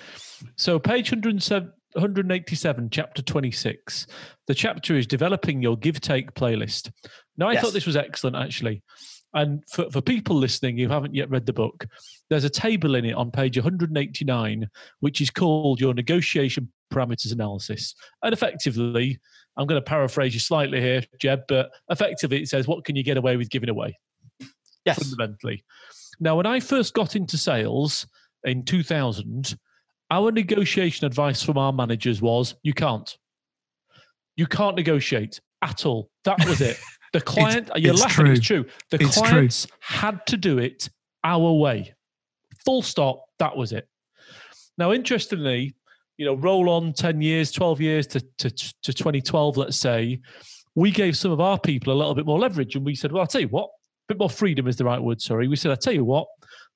So, 0.57 0.77
page 0.79 1.11
187, 1.11 2.89
chapter 2.91 3.21
26. 3.21 4.07
The 4.47 4.53
chapter 4.53 4.97
is 4.97 5.07
developing 5.07 5.61
your 5.61 5.77
give 5.77 6.01
take 6.01 6.33
playlist. 6.33 6.91
Now, 7.37 7.47
I 7.49 7.53
Yes. 7.53 7.63
thought 7.63 7.73
this 7.73 7.85
was 7.85 7.95
excellent 7.95 8.35
actually. 8.35 8.81
And 9.33 9.61
for, 9.69 9.89
for 9.91 10.01
people 10.01 10.35
listening 10.35 10.77
who 10.77 10.87
haven't 10.87 11.13
yet 11.13 11.29
read 11.29 11.45
the 11.45 11.53
book, 11.53 11.85
there's 12.29 12.45
a 12.45 12.49
table 12.49 12.95
in 12.95 13.05
it 13.05 13.13
on 13.13 13.29
page 13.29 13.57
189, 13.57 14.67
which 15.01 15.21
is 15.21 15.29
called 15.29 15.79
Your 15.81 15.93
Negotiation 15.93 16.71
Parameters 16.93 17.31
Analysis. 17.33 17.93
And 18.23 18.33
effectively, 18.33 19.19
I'm 19.57 19.67
going 19.67 19.79
to 19.79 19.85
paraphrase 19.85 20.33
you 20.33 20.39
slightly 20.39 20.81
here, 20.81 21.03
Jeb, 21.19 21.41
but 21.47 21.69
effectively 21.89 22.41
it 22.41 22.47
says, 22.47 22.67
What 22.67 22.85
can 22.85 22.95
you 22.95 23.03
get 23.03 23.17
away 23.17 23.37
with 23.37 23.49
giving 23.49 23.69
away? 23.69 23.97
Yes. 24.87 24.97
fundamentally. 25.09 25.63
Now, 26.19 26.35
when 26.37 26.45
I 26.45 26.59
first 26.59 26.93
got 26.93 27.15
into 27.15 27.37
sales 27.37 28.07
in 28.43 28.63
2000, 28.63 29.57
Our 30.09 30.31
negotiation 30.31 31.05
advice 31.05 31.43
from 31.43 31.57
our 31.57 31.73
managers 31.73 32.21
was 32.21 32.55
you 32.63 32.73
can't. 32.73 33.15
You 34.37 34.47
can't 34.47 34.75
negotiate 34.77 35.39
at 35.61 35.85
all. 35.85 36.09
That 36.23 36.37
was 36.45 36.61
it. 36.61 36.77
The 37.13 37.21
client, 37.21 37.67
It's- 37.69 37.81
you're 37.81 37.93
it's 37.93 38.01
laughing, 38.01 38.25
true. 38.25 38.33
it's 38.33 38.45
true. 38.45 38.65
The 38.91 39.01
It's 39.01 39.19
true. 39.19 39.29
clients 39.29 39.67
had 39.79 40.25
to 40.27 40.35
do 40.37 40.57
it 40.59 40.89
our 41.23 41.53
way. 41.53 41.93
Full 42.65 42.81
stop. 42.81 43.23
That 43.39 43.55
was 43.55 43.71
it. 43.71 43.87
Now, 44.77 44.91
interestingly, 44.91 45.73
you 46.17 46.25
know, 46.25 46.35
roll 46.35 46.69
on 46.69 46.91
10 46.91 47.21
years, 47.21 47.51
12 47.53 47.79
years 47.81 48.07
to, 48.07 48.19
to, 48.39 48.49
to 48.49 48.93
2012, 48.93 49.55
let's 49.55 49.77
say, 49.77 50.19
we 50.75 50.91
gave 50.91 51.15
some 51.17 51.31
of 51.31 51.39
our 51.39 51.57
people 51.57 51.93
a 51.93 51.97
little 51.97 52.13
bit 52.13 52.25
more 52.25 52.37
leverage 52.39 52.75
and 52.75 52.85
we 52.85 52.93
said, 52.93 53.11
well, 53.13 53.21
I'll 53.21 53.27
tell 53.27 53.41
you 53.41 53.47
what, 53.47 53.69
bit 54.07 54.19
more 54.19 54.29
freedom 54.29 54.67
is 54.67 54.77
the 54.77 54.85
right 54.85 55.01
word, 55.01 55.21
sorry. 55.21 55.47
We 55.47 55.55
said, 55.55 55.71
I'll 55.71 55.77
tell 55.77 55.93
you 55.93 56.05
what, 56.05 56.27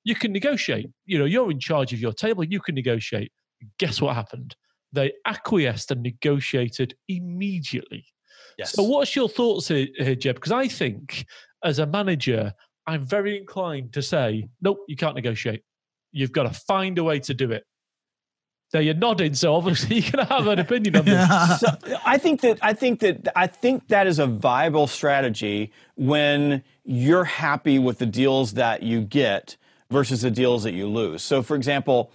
you 0.04 0.14
can 0.14 0.32
negotiate. 0.32 0.88
You 1.06 1.18
know, 1.18 1.24
you're 1.24 1.50
in 1.50 1.60
charge 1.60 1.92
of 1.92 2.00
your 2.00 2.12
table, 2.12 2.44
you 2.44 2.60
can 2.60 2.74
negotiate. 2.74 3.32
Guess 3.78 4.00
what 4.00 4.14
happened? 4.14 4.56
They 4.92 5.12
acquiesced 5.26 5.90
and 5.90 6.02
negotiated 6.02 6.94
immediately. 7.08 8.04
Yes. 8.58 8.72
So, 8.72 8.82
what's 8.82 9.16
your 9.16 9.28
thoughts 9.28 9.68
here, 9.68 9.86
here 9.96 10.14
Jeb? 10.14 10.36
Because 10.36 10.52
I 10.52 10.68
think 10.68 11.24
as 11.64 11.78
a 11.78 11.86
manager, 11.86 12.52
I'm 12.86 13.06
very 13.06 13.38
inclined 13.38 13.92
to 13.94 14.02
say, 14.02 14.48
nope, 14.60 14.78
you 14.88 14.96
can't 14.96 15.14
negotiate. 15.14 15.62
You've 16.10 16.32
got 16.32 16.42
to 16.42 16.60
find 16.66 16.98
a 16.98 17.04
way 17.04 17.20
to 17.20 17.32
do 17.32 17.52
it. 17.52 17.64
There, 18.72 18.80
you're 18.80 18.94
nodding, 18.94 19.34
so 19.34 19.54
obviously 19.54 19.96
you 20.00 20.02
can 20.02 20.20
have 20.20 20.46
an 20.46 20.58
opinion 20.58 20.96
on 20.96 21.04
this. 21.04 21.60
so 21.60 21.68
I 22.06 22.16
think 22.16 22.40
that 22.40 22.58
I 22.62 22.72
think 22.72 23.00
that 23.00 23.28
I 23.36 23.46
think 23.46 23.88
that 23.88 24.06
is 24.06 24.18
a 24.18 24.26
viable 24.26 24.86
strategy 24.86 25.72
when 25.96 26.64
you're 26.84 27.24
happy 27.24 27.78
with 27.78 27.98
the 27.98 28.06
deals 28.06 28.54
that 28.54 28.82
you 28.82 29.02
get 29.02 29.56
versus 29.90 30.22
the 30.22 30.30
deals 30.30 30.62
that 30.62 30.72
you 30.72 30.86
lose. 30.86 31.22
So 31.22 31.42
for 31.42 31.54
example, 31.54 32.12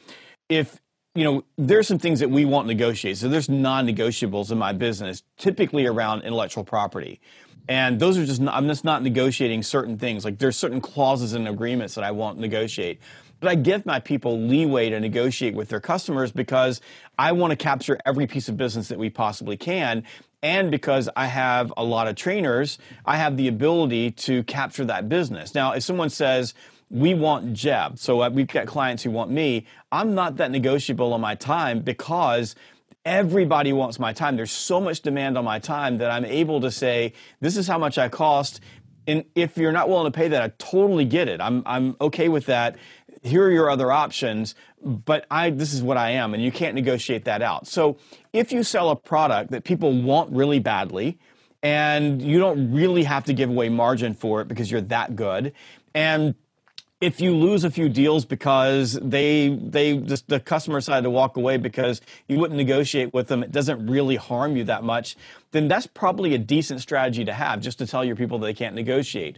if 0.49 0.81
you 1.13 1.23
know 1.23 1.43
there's 1.59 1.87
some 1.87 1.99
things 1.99 2.19
that 2.21 2.31
we 2.31 2.43
won't 2.43 2.65
negotiate. 2.65 3.17
So 3.17 3.29
there's 3.29 3.49
non-negotiables 3.49 4.51
in 4.51 4.57
my 4.57 4.73
business, 4.73 5.21
typically 5.37 5.85
around 5.85 6.23
intellectual 6.23 6.63
property. 6.63 7.21
And 7.69 7.99
those 7.99 8.17
are 8.17 8.25
just 8.25 8.39
not, 8.39 8.55
I'm 8.55 8.67
just 8.67 8.85
not 8.85 9.03
negotiating 9.03 9.61
certain 9.61 9.97
things. 9.97 10.23
Like 10.23 10.37
there's 10.37 10.55
certain 10.55 10.79
clauses 10.79 11.33
in 11.33 11.47
agreements 11.47 11.95
that 11.95 12.03
I 12.03 12.11
won't 12.11 12.39
negotiate. 12.39 13.01
But 13.39 13.49
I 13.49 13.55
give 13.55 13.85
my 13.85 13.99
people 13.99 14.39
leeway 14.39 14.89
to 14.89 14.99
negotiate 14.99 15.53
with 15.53 15.69
their 15.69 15.79
customers 15.79 16.31
because 16.31 16.81
I 17.17 17.31
want 17.31 17.51
to 17.51 17.55
capture 17.55 17.97
every 18.05 18.27
piece 18.27 18.49
of 18.49 18.57
business 18.57 18.87
that 18.87 18.97
we 18.97 19.09
possibly 19.09 19.57
can. 19.57 20.03
And 20.41 20.71
because 20.71 21.09
I 21.15 21.27
have 21.27 21.73
a 21.77 21.83
lot 21.83 22.07
of 22.07 22.15
trainers, 22.15 22.77
I 23.05 23.17
have 23.17 23.37
the 23.37 23.47
ability 23.47 24.11
to 24.11 24.43
capture 24.43 24.85
that 24.85 25.09
business. 25.09 25.55
Now, 25.55 25.73
if 25.73 25.83
someone 25.83 26.09
says, 26.09 26.53
we 26.89 27.13
want 27.13 27.53
Jeb, 27.53 27.99
so 27.99 28.21
uh, 28.21 28.29
we've 28.29 28.47
got 28.47 28.65
clients 28.65 29.03
who 29.03 29.11
want 29.11 29.29
me, 29.29 29.65
I'm 29.91 30.15
not 30.15 30.37
that 30.37 30.51
negotiable 30.51 31.13
on 31.13 31.21
my 31.21 31.35
time 31.35 31.81
because 31.81 32.55
everybody 33.03 33.73
wants 33.73 33.99
my 33.99 34.13
time. 34.13 34.35
There's 34.35 34.51
so 34.51 34.79
much 34.79 35.01
demand 35.01 35.37
on 35.37 35.45
my 35.45 35.59
time 35.59 35.97
that 35.97 36.11
I'm 36.11 36.25
able 36.25 36.61
to 36.61 36.71
say, 36.71 37.13
this 37.41 37.57
is 37.57 37.67
how 37.67 37.77
much 37.77 37.97
I 37.97 38.07
cost. 38.09 38.61
And 39.05 39.25
if 39.35 39.57
you're 39.57 39.71
not 39.71 39.89
willing 39.89 40.11
to 40.11 40.15
pay 40.15 40.27
that, 40.29 40.41
I 40.41 40.49
totally 40.57 41.05
get 41.05 41.27
it. 41.27 41.41
I'm, 41.41 41.63
I'm 41.65 41.95
okay 41.99 42.29
with 42.29 42.45
that. 42.47 42.77
Here 43.23 43.43
are 43.45 43.51
your 43.51 43.69
other 43.69 43.91
options, 43.91 44.55
but 44.83 45.25
I, 45.31 45.49
this 45.49 45.73
is 45.73 45.81
what 45.81 45.97
I 45.97 46.11
am, 46.11 46.33
and 46.33 46.43
you 46.43 46.51
can't 46.51 46.75
negotiate 46.75 47.25
that 47.25 47.41
out. 47.41 47.67
So 47.67 47.97
if 48.33 48.51
you 48.51 48.63
sell 48.63 48.89
a 48.89 48.95
product 48.95 49.51
that 49.51 49.63
people 49.63 49.91
want 50.01 50.31
really 50.31 50.59
badly, 50.59 51.17
and 51.63 52.21
you 52.21 52.39
don't 52.39 52.71
really 52.71 53.03
have 53.03 53.25
to 53.25 53.33
give 53.33 53.49
away 53.49 53.69
margin 53.69 54.13
for 54.13 54.41
it 54.41 54.47
because 54.47 54.69
you're 54.69 54.81
that 54.81 55.15
good, 55.15 55.53
and 55.93 56.35
if 56.99 57.21
you 57.21 57.35
lose 57.35 57.63
a 57.63 57.69
few 57.69 57.89
deals 57.89 58.25
because 58.25 58.93
they 59.01 59.49
they 59.49 59.97
just 59.97 60.27
the 60.27 60.39
customer 60.39 60.79
decided 60.79 61.03
to 61.03 61.09
walk 61.09 61.37
away 61.37 61.57
because 61.57 62.01
you 62.27 62.39
wouldn't 62.39 62.57
negotiate 62.57 63.13
with 63.13 63.27
them, 63.27 63.43
it 63.43 63.51
doesn't 63.51 63.85
really 63.85 64.15
harm 64.15 64.57
you 64.57 64.63
that 64.63 64.83
much, 64.83 65.15
then 65.51 65.67
that's 65.67 65.85
probably 65.87 66.33
a 66.33 66.39
decent 66.39 66.81
strategy 66.81 67.23
to 67.23 67.33
have 67.33 67.61
just 67.61 67.77
to 67.79 67.85
tell 67.85 68.03
your 68.03 68.15
people 68.15 68.39
that 68.39 68.47
they 68.47 68.53
can't 68.53 68.75
negotiate. 68.75 69.37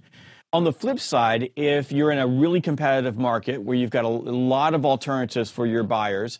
On 0.52 0.64
the 0.64 0.74
flip 0.74 1.00
side, 1.00 1.52
if 1.56 1.92
you're 1.92 2.10
in 2.10 2.18
a 2.18 2.26
really 2.26 2.60
competitive 2.60 3.20
market 3.20 3.62
where 3.62 3.76
you've 3.78 3.92
got 3.92 4.04
a 4.04 4.08
lot 4.08 4.74
of 4.74 4.84
alternatives 4.84 5.52
for 5.52 5.68
your 5.68 5.84
buyers, 5.84 6.40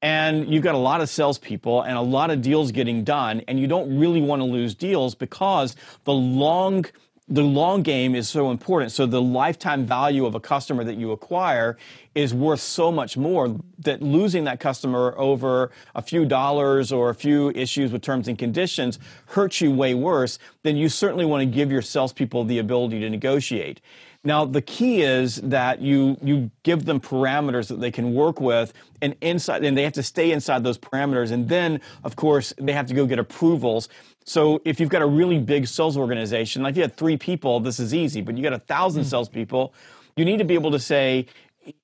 and 0.00 0.48
you've 0.48 0.62
got 0.62 0.76
a 0.76 0.78
lot 0.78 1.00
of 1.00 1.08
salespeople 1.08 1.82
and 1.82 1.98
a 1.98 2.00
lot 2.00 2.30
of 2.30 2.40
deals 2.40 2.70
getting 2.70 3.02
done, 3.02 3.42
and 3.48 3.58
you 3.58 3.66
don't 3.66 3.98
really 3.98 4.20
want 4.20 4.38
to 4.40 4.44
lose 4.44 4.76
deals 4.76 5.16
because 5.16 5.74
the 6.04 6.12
long 6.12 6.86
the 7.28 7.42
long 7.42 7.82
game 7.82 8.14
is 8.14 8.28
so 8.28 8.50
important. 8.50 8.90
So 8.90 9.04
the 9.04 9.20
lifetime 9.20 9.84
value 9.84 10.24
of 10.24 10.34
a 10.34 10.40
customer 10.40 10.82
that 10.84 10.96
you 10.96 11.12
acquire 11.12 11.76
is 12.14 12.32
worth 12.32 12.60
so 12.60 12.90
much 12.90 13.16
more 13.16 13.54
that 13.78 14.02
losing 14.02 14.44
that 14.44 14.60
customer 14.60 15.14
over 15.18 15.70
a 15.94 16.00
few 16.00 16.24
dollars 16.24 16.90
or 16.90 17.10
a 17.10 17.14
few 17.14 17.50
issues 17.50 17.92
with 17.92 18.02
terms 18.02 18.28
and 18.28 18.38
conditions 18.38 18.98
hurts 19.26 19.60
you 19.60 19.70
way 19.70 19.94
worse 19.94 20.38
than 20.62 20.76
you 20.76 20.88
certainly 20.88 21.26
want 21.26 21.42
to 21.42 21.46
give 21.46 21.70
your 21.70 21.82
salespeople 21.82 22.44
the 22.44 22.58
ability 22.58 22.98
to 23.00 23.10
negotiate. 23.10 23.80
Now 24.24 24.44
the 24.44 24.62
key 24.62 25.02
is 25.02 25.36
that 25.36 25.80
you 25.80 26.16
you 26.22 26.50
give 26.64 26.86
them 26.86 26.98
parameters 26.98 27.68
that 27.68 27.80
they 27.80 27.92
can 27.92 28.14
work 28.14 28.40
with 28.40 28.72
and 29.00 29.14
inside 29.20 29.62
and 29.62 29.78
they 29.78 29.84
have 29.84 29.92
to 29.92 30.02
stay 30.02 30.32
inside 30.32 30.64
those 30.64 30.76
parameters 30.76 31.30
and 31.30 31.48
then 31.48 31.80
of 32.02 32.16
course 32.16 32.52
they 32.58 32.72
have 32.72 32.86
to 32.86 32.94
go 32.94 33.06
get 33.06 33.18
approvals. 33.18 33.88
So 34.28 34.60
if 34.64 34.78
you've 34.78 34.90
got 34.90 35.02
a 35.02 35.06
really 35.06 35.38
big 35.38 35.66
sales 35.66 35.96
organization, 35.96 36.62
like 36.62 36.72
if 36.72 36.76
you 36.76 36.82
had 36.82 36.96
three 36.96 37.16
people, 37.16 37.60
this 37.60 37.80
is 37.80 37.94
easy, 37.94 38.20
but 38.20 38.36
you 38.36 38.42
got 38.42 38.52
a 38.52 38.58
thousand 38.58 39.04
mm. 39.04 39.06
salespeople, 39.06 39.72
you 40.16 40.24
need 40.24 40.38
to 40.38 40.44
be 40.44 40.54
able 40.54 40.70
to 40.72 40.78
say, 40.78 41.26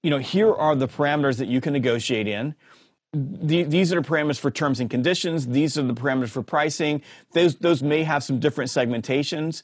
you 0.02 0.10
know, 0.10 0.18
here 0.18 0.52
are 0.52 0.74
the 0.74 0.88
parameters 0.88 1.38
that 1.38 1.48
you 1.48 1.60
can 1.60 1.72
negotiate 1.72 2.28
in 2.28 2.54
the, 3.14 3.62
these 3.62 3.92
are 3.92 4.00
the 4.00 4.06
parameters 4.06 4.38
for 4.38 4.50
terms 4.50 4.80
and 4.80 4.90
conditions. 4.90 5.46
These 5.46 5.78
are 5.78 5.82
the 5.82 5.94
parameters 5.94 6.30
for 6.30 6.42
pricing. 6.42 7.00
Those 7.32 7.54
those 7.56 7.82
may 7.82 8.02
have 8.02 8.24
some 8.24 8.40
different 8.40 8.70
segmentations. 8.70 9.62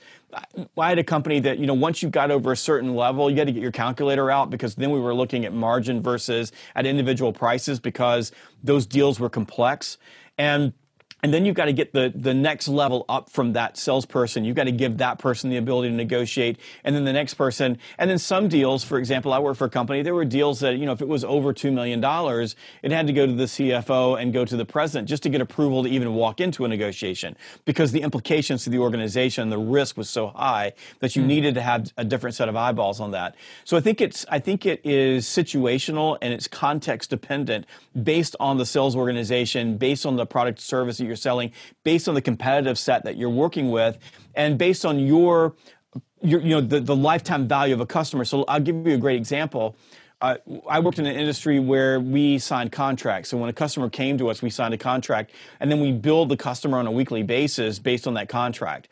I 0.79 0.89
had 0.89 0.99
a 0.99 1.05
company 1.05 1.41
that 1.41 1.59
you 1.59 1.67
know 1.67 1.75
once 1.75 2.03
you 2.03 2.09
got 2.09 2.31
over 2.31 2.53
a 2.53 2.57
certain 2.57 2.95
level, 2.95 3.31
you 3.31 3.37
had 3.39 3.49
to 3.49 3.53
get 3.53 3.63
your 3.63 3.73
calculator 3.73 4.31
out 4.31 4.51
because 4.51 4.77
then 4.77 4.91
we 4.91 5.01
were 5.01 5.15
looking 5.15 5.45
at 5.45 5.53
margin 5.53 6.01
versus 6.01 6.53
at 6.77 6.87
individual 6.87 7.33
prices 7.33 7.81
because 7.81 8.31
those 8.63 8.87
deals 8.87 9.19
were 9.19 9.31
complex 9.31 9.99
and. 10.39 10.73
And 11.23 11.35
then 11.35 11.45
you've 11.45 11.55
got 11.55 11.67
to 11.67 11.73
get 11.73 11.93
the, 11.93 12.13
the 12.15 12.35
next 12.35 12.69
level 12.69 13.05
up 13.09 13.31
from 13.31 13.53
that 13.53 13.77
salesperson. 13.77 14.45
You've 14.45 14.57
got 14.57 14.65
to 14.65 14.73
give 14.73 14.99
that 14.99 15.19
person 15.19 15.51
the 15.51 15.57
ability 15.57 15.91
to 15.91 15.95
negotiate. 15.95 16.59
And 16.85 16.95
then 16.95 17.05
the 17.05 17.13
next 17.13 17.35
person. 17.35 17.79
And 17.99 18.09
then 18.09 18.19
some 18.19 18.49
deals, 18.49 18.85
for 18.85 18.99
example, 18.99 19.33
I 19.33 19.39
work 19.39 19.57
for 19.57 19.67
a 19.67 19.71
company, 19.71 20.03
there 20.03 20.15
were 20.15 20.25
deals 20.25 20.61
that, 20.61 20.77
you 20.77 20.87
know, 20.87 20.93
if 20.93 21.03
it 21.03 21.09
was 21.09 21.25
over 21.25 21.53
$2 21.53 21.73
million, 21.73 22.03
it 22.83 22.93
had 22.93 23.07
to 23.07 23.13
go 23.13 23.27
to 23.27 23.33
the 23.33 23.45
CFO 23.45 24.21
and 24.21 24.33
go 24.33 24.45
to 24.45 24.57
the 24.57 24.65
president 24.65 25.09
just 25.09 25.23
to 25.25 25.29
get 25.29 25.41
approval 25.41 25.83
to 25.83 25.89
even 25.91 26.15
walk 26.15 26.41
into 26.41 26.65
a 26.65 26.69
negotiation 26.69 27.37
because 27.65 27.93
the 27.93 28.03
implications 28.03 28.65
to 28.65 28.71
the 28.71 28.79
organization, 28.79 29.51
the 29.51 29.59
risk 29.59 29.97
was 29.97 30.09
so 30.09 30.29
high 30.29 30.73
that 31.01 31.17
you 31.17 31.23
hmm. 31.23 31.29
needed 31.29 31.55
to 31.55 31.63
have 31.63 31.93
a 31.97 32.05
different 32.05 32.35
set 32.35 32.49
of 32.49 32.57
eyeballs 32.57 33.01
on 33.01 33.11
that. 33.11 33.35
So 33.65 33.77
I 33.77 33.81
think 33.81 34.01
it's, 34.01 34.25
I 34.29 34.39
think 34.39 34.65
it 34.67 34.81
is 34.85 35.27
situational 35.27 36.17
and 36.23 36.33
it's 36.33 36.49
context 36.49 37.11
dependent 37.11 37.67
based 38.03 38.37
on 38.41 38.57
the 38.57 38.67
sales 38.67 38.97
organization, 38.97 39.77
based 39.77 40.07
on 40.07 40.17
the 40.17 40.27
product 40.27 40.61
service 40.61 40.99
that 40.99 41.10
you're 41.11 41.17
selling, 41.17 41.53
based 41.85 42.09
on 42.09 42.15
the 42.15 42.23
competitive 42.23 42.79
set 42.79 43.05
that 43.05 43.17
you're 43.17 43.29
working 43.29 43.71
with, 43.71 43.99
and 44.35 44.57
based 44.57 44.85
on 44.85 44.99
your, 44.99 45.55
your 46.23 46.41
you 46.41 46.51
know, 46.51 46.61
the, 46.61 46.81
the 46.81 46.97
lifetime 46.97 47.49
value 47.49 47.75
of 47.75 47.81
a 47.81 47.87
customer. 47.87 48.25
So 48.25 48.45
I'll 48.45 48.61
give 48.61 48.87
you 48.87 48.95
a 48.95 48.99
great 48.99 49.17
example. 49.17 49.77
Uh, 50.23 50.37
I 50.69 50.81
worked 50.81 50.99
in 50.99 51.07
an 51.07 51.17
industry 51.17 51.59
where 51.59 51.99
we 51.99 52.39
signed 52.39 52.73
contracts. 52.73 53.31
So 53.31 53.39
when 53.39 53.49
a 53.49 53.55
customer 53.55 53.89
came 53.89 54.19
to 54.19 54.29
us, 54.29 54.43
we 54.43 54.51
signed 54.51 54.75
a 54.75 54.79
contract, 54.79 55.33
and 55.61 55.71
then 55.71 55.81
we 55.81 55.93
billed 55.93 56.29
the 56.29 56.37
customer 56.37 56.79
on 56.79 56.87
a 56.87 56.93
weekly 56.93 57.23
basis 57.23 57.79
based 57.79 58.07
on 58.07 58.15
that 58.15 58.29
contract. 58.29 58.89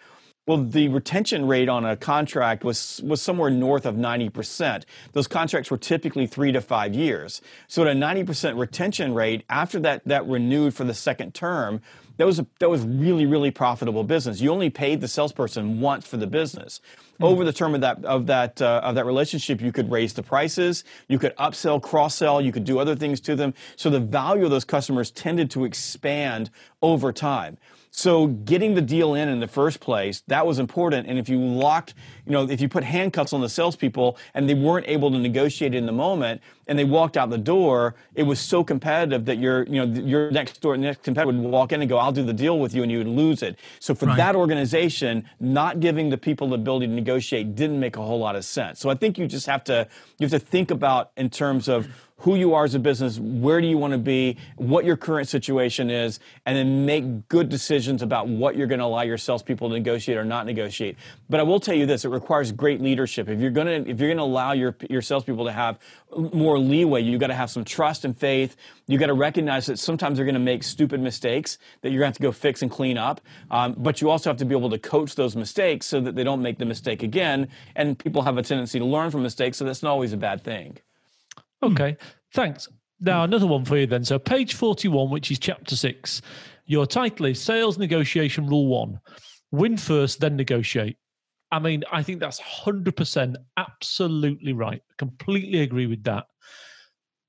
Well, 0.48 0.64
the 0.64 0.88
retention 0.88 1.46
rate 1.46 1.68
on 1.68 1.85
a 1.85 1.94
contract 1.94 2.64
was 2.64 3.02
was 3.04 3.20
somewhere 3.20 3.50
north 3.50 3.85
of 3.85 3.96
90%. 3.96 4.85
Those 5.12 5.26
contracts 5.26 5.70
were 5.70 5.76
typically 5.76 6.26
3 6.26 6.52
to 6.52 6.62
5 6.62 6.94
years. 6.94 7.42
So 7.66 7.83
at 7.83 7.88
a 7.88 7.92
90% 7.92 8.59
retention 8.59 9.12
rate 9.12 9.44
after 9.50 9.78
that 9.81 10.07
that 10.07 10.26
renewed 10.26 10.72
for 10.72 10.85
the 10.85 10.94
second 10.94 11.35
term, 11.35 11.83
that 12.18 12.26
was 12.26 12.38
a, 12.38 12.46
that 12.59 12.68
was 12.68 12.83
really 12.83 13.26
really 13.26 13.50
profitable 13.50 14.04
business. 14.04 14.40
You 14.40 14.50
only 14.50 14.70
paid 14.70 15.00
the 15.00 15.09
salesperson 15.09 15.81
once 15.81 16.07
for 16.07 16.18
the 16.18 16.26
business. 16.26 16.81
Over 17.20 17.44
the 17.44 17.52
term 17.52 17.74
of 17.74 17.81
that 17.81 18.04
of 18.04 18.26
that 18.26 18.62
uh, 18.62 18.81
of 18.85 18.94
that 18.94 19.04
relationship, 19.04 19.61
you 19.61 19.72
could 19.72 19.90
raise 19.90 20.12
the 20.12 20.22
prices, 20.22 20.85
you 21.09 21.18
could 21.18 21.35
upsell, 21.37 21.83
cross 21.83 22.14
sell, 22.14 22.40
you 22.40 22.52
could 22.52 22.64
do 22.64 22.78
other 22.78 22.94
things 22.94 23.20
to 23.22 23.35
them. 23.35 23.54
So 23.74 23.90
the 23.90 23.98
value 23.98 24.44
of 24.44 24.50
those 24.50 24.64
customers 24.64 25.11
tended 25.11 25.50
to 25.52 25.64
expand 25.64 26.50
over 26.81 27.12
time. 27.12 27.59
So 27.98 28.28
getting 28.28 28.76
the 28.76 28.80
deal 28.80 29.14
in 29.14 29.28
in 29.28 29.40
the 29.40 29.48
first 29.48 29.80
place, 29.80 30.22
that 30.28 30.46
was 30.46 30.61
important. 30.61 31.08
And 31.08 31.18
if 31.18 31.28
you 31.28 31.37
locked, 31.40 31.94
you 32.26 32.30
know, 32.30 32.48
if 32.48 32.61
you 32.61 32.68
put 32.68 32.84
handcuffs 32.84 33.32
on 33.32 33.40
the 33.40 33.48
salespeople 33.48 34.16
and 34.34 34.48
they 34.48 34.54
weren't 34.54 34.87
able 34.87 35.11
to 35.11 35.18
negotiate 35.18 35.74
in 35.74 35.84
the 35.84 35.90
moment 35.90 36.40
and 36.68 36.78
they 36.78 36.84
walked 36.84 37.16
out 37.16 37.28
the 37.28 37.37
door, 37.37 37.96
it 38.14 38.22
was 38.22 38.38
so 38.38 38.62
competitive 38.62 39.24
that 39.24 39.38
your, 39.38 39.64
you 39.64 39.84
know, 39.84 40.00
your 40.00 40.30
next 40.30 40.61
door, 40.61 40.76
next 40.76 41.02
competitor 41.02 41.37
would 41.37 41.50
walk 41.50 41.72
in 41.72 41.80
and 41.80 41.88
go, 41.88 41.98
I'll 41.98 42.12
do 42.12 42.22
the 42.22 42.32
deal 42.32 42.61
with 42.61 42.72
you 42.72 42.84
and 42.84 42.92
you 42.92 42.98
would 42.98 43.08
lose 43.08 43.42
it. 43.42 43.58
So 43.80 43.96
for 43.96 44.06
Right. 44.06 44.16
that 44.16 44.37
organization, 44.37 45.28
not 45.40 45.80
giving 45.80 46.08
the 46.08 46.18
people 46.18 46.46
the 46.50 46.54
ability 46.54 46.87
to 46.87 46.92
negotiate 46.92 47.56
didn't 47.56 47.80
make 47.80 47.96
a 47.96 48.00
whole 48.00 48.20
lot 48.20 48.37
of 48.37 48.44
sense. 48.44 48.78
So 48.78 48.90
I 48.90 48.94
think 48.94 49.18
you 49.18 49.26
just 49.26 49.46
have 49.46 49.64
to, 49.64 49.88
you 50.18 50.28
have 50.28 50.30
to 50.30 50.38
think 50.38 50.70
about 50.70 51.11
in 51.16 51.30
terms 51.30 51.66
of 51.66 51.88
who 52.18 52.35
you 52.35 52.54
are 52.54 52.64
as 52.64 52.74
a 52.74 52.78
business, 52.78 53.18
where 53.18 53.61
do 53.61 53.66
you 53.66 53.78
want 53.78 53.92
to 53.92 53.98
be, 53.98 54.37
what 54.57 54.85
your 54.85 54.96
current 54.96 55.28
situation 55.28 55.88
is, 55.88 56.18
and 56.46 56.57
then 56.57 56.85
make 56.85 57.28
good 57.28 57.48
decisions 57.48 58.02
about 58.02 58.26
what 58.26 58.57
you're 58.57 58.66
going 58.66 58.81
to 58.81 58.85
allow 58.85 59.02
your 59.02 59.18
salespeople 59.18 59.68
to 59.68 59.74
negotiate 59.74 60.18
or 60.18 60.24
not 60.24 60.44
negotiate. 60.44 60.96
But 61.31 61.38
I 61.38 61.44
will 61.44 61.61
tell 61.61 61.74
you 61.74 61.87
this: 61.87 62.04
it 62.04 62.09
requires 62.09 62.50
great 62.50 62.81
leadership. 62.81 63.28
If 63.28 63.40
you're 63.40 63.50
going 63.50 63.85
to 63.85 63.90
if 63.90 64.00
you're 64.00 64.09
going 64.09 64.18
to 64.18 64.24
allow 64.24 64.52
your 64.52 64.76
your 64.90 65.02
salespeople 65.02 65.44
to 65.44 65.52
have 65.52 65.78
more 66.16 66.59
leeway, 66.59 67.02
you've 67.02 67.20
got 67.20 67.28
to 67.28 67.35
have 67.35 67.50
some 67.50 67.64
trust 67.64 68.04
and 68.04 68.16
faith. 68.16 68.57
You've 68.87 69.00
got 69.00 69.07
to 69.07 69.14
recognize 69.14 69.66
that 69.66 69.78
sometimes 69.78 70.16
they're 70.16 70.24
going 70.24 70.35
to 70.35 70.40
make 70.40 70.64
stupid 70.64 71.00
mistakes 71.00 71.59
that 71.83 71.90
you're 71.90 72.00
going 72.00 72.12
to 72.12 72.14
have 72.14 72.16
to 72.16 72.22
go 72.22 72.33
fix 72.33 72.62
and 72.62 72.70
clean 72.70 72.98
up. 72.98 73.20
Um, 73.50 73.74
but 73.76 74.00
you 74.00 74.11
also 74.11 74.31
have 74.31 74.38
to 74.38 74.44
be 74.44 74.57
able 74.57 74.70
to 74.70 74.78
coach 74.78 75.14
those 75.14 75.37
mistakes 75.37 75.87
so 75.87 76.00
that 76.00 76.16
they 76.16 76.24
don't 76.24 76.42
make 76.42 76.59
the 76.59 76.64
mistake 76.64 77.02
again. 77.02 77.48
And 77.76 77.98
people 77.98 78.22
have 78.22 78.38
a 78.38 78.42
tendency 78.42 78.78
to 78.78 78.85
learn 78.85 79.11
from 79.11 79.22
mistakes, 79.22 79.59
so 79.59 79.64
that's 79.64 79.83
not 79.83 79.90
always 79.90 80.12
a 80.12 80.16
bad 80.16 80.42
thing. 80.42 80.78
Hmm. 81.62 81.72
Okay, 81.72 81.96
thanks. 82.34 82.68
Now, 83.00 83.20
hmm. 83.20 83.32
another 83.32 83.46
one 83.46 83.64
for 83.64 83.76
you 83.76 83.86
then. 83.86 84.04
So, 84.04 84.18
page 84.18 84.54
41, 84.54 85.10
which 85.10 85.30
is 85.30 85.38
chapter 85.38 85.76
six, 85.76 86.22
your 86.66 86.86
title 86.86 87.26
is 87.26 87.40
Sales 87.40 87.78
Negotiation 87.78 88.46
Rule 88.46 88.66
One 88.66 89.00
Win 89.50 89.76
first, 89.76 90.20
then 90.20 90.36
negotiate. 90.36 90.96
I 91.50 91.58
mean, 91.58 91.82
I 91.90 92.02
think 92.02 92.20
that's 92.20 92.40
100% 92.40 93.36
absolutely 93.56 94.52
right. 94.52 94.82
Completely 94.98 95.60
agree 95.60 95.86
with 95.86 96.04
that. 96.04 96.26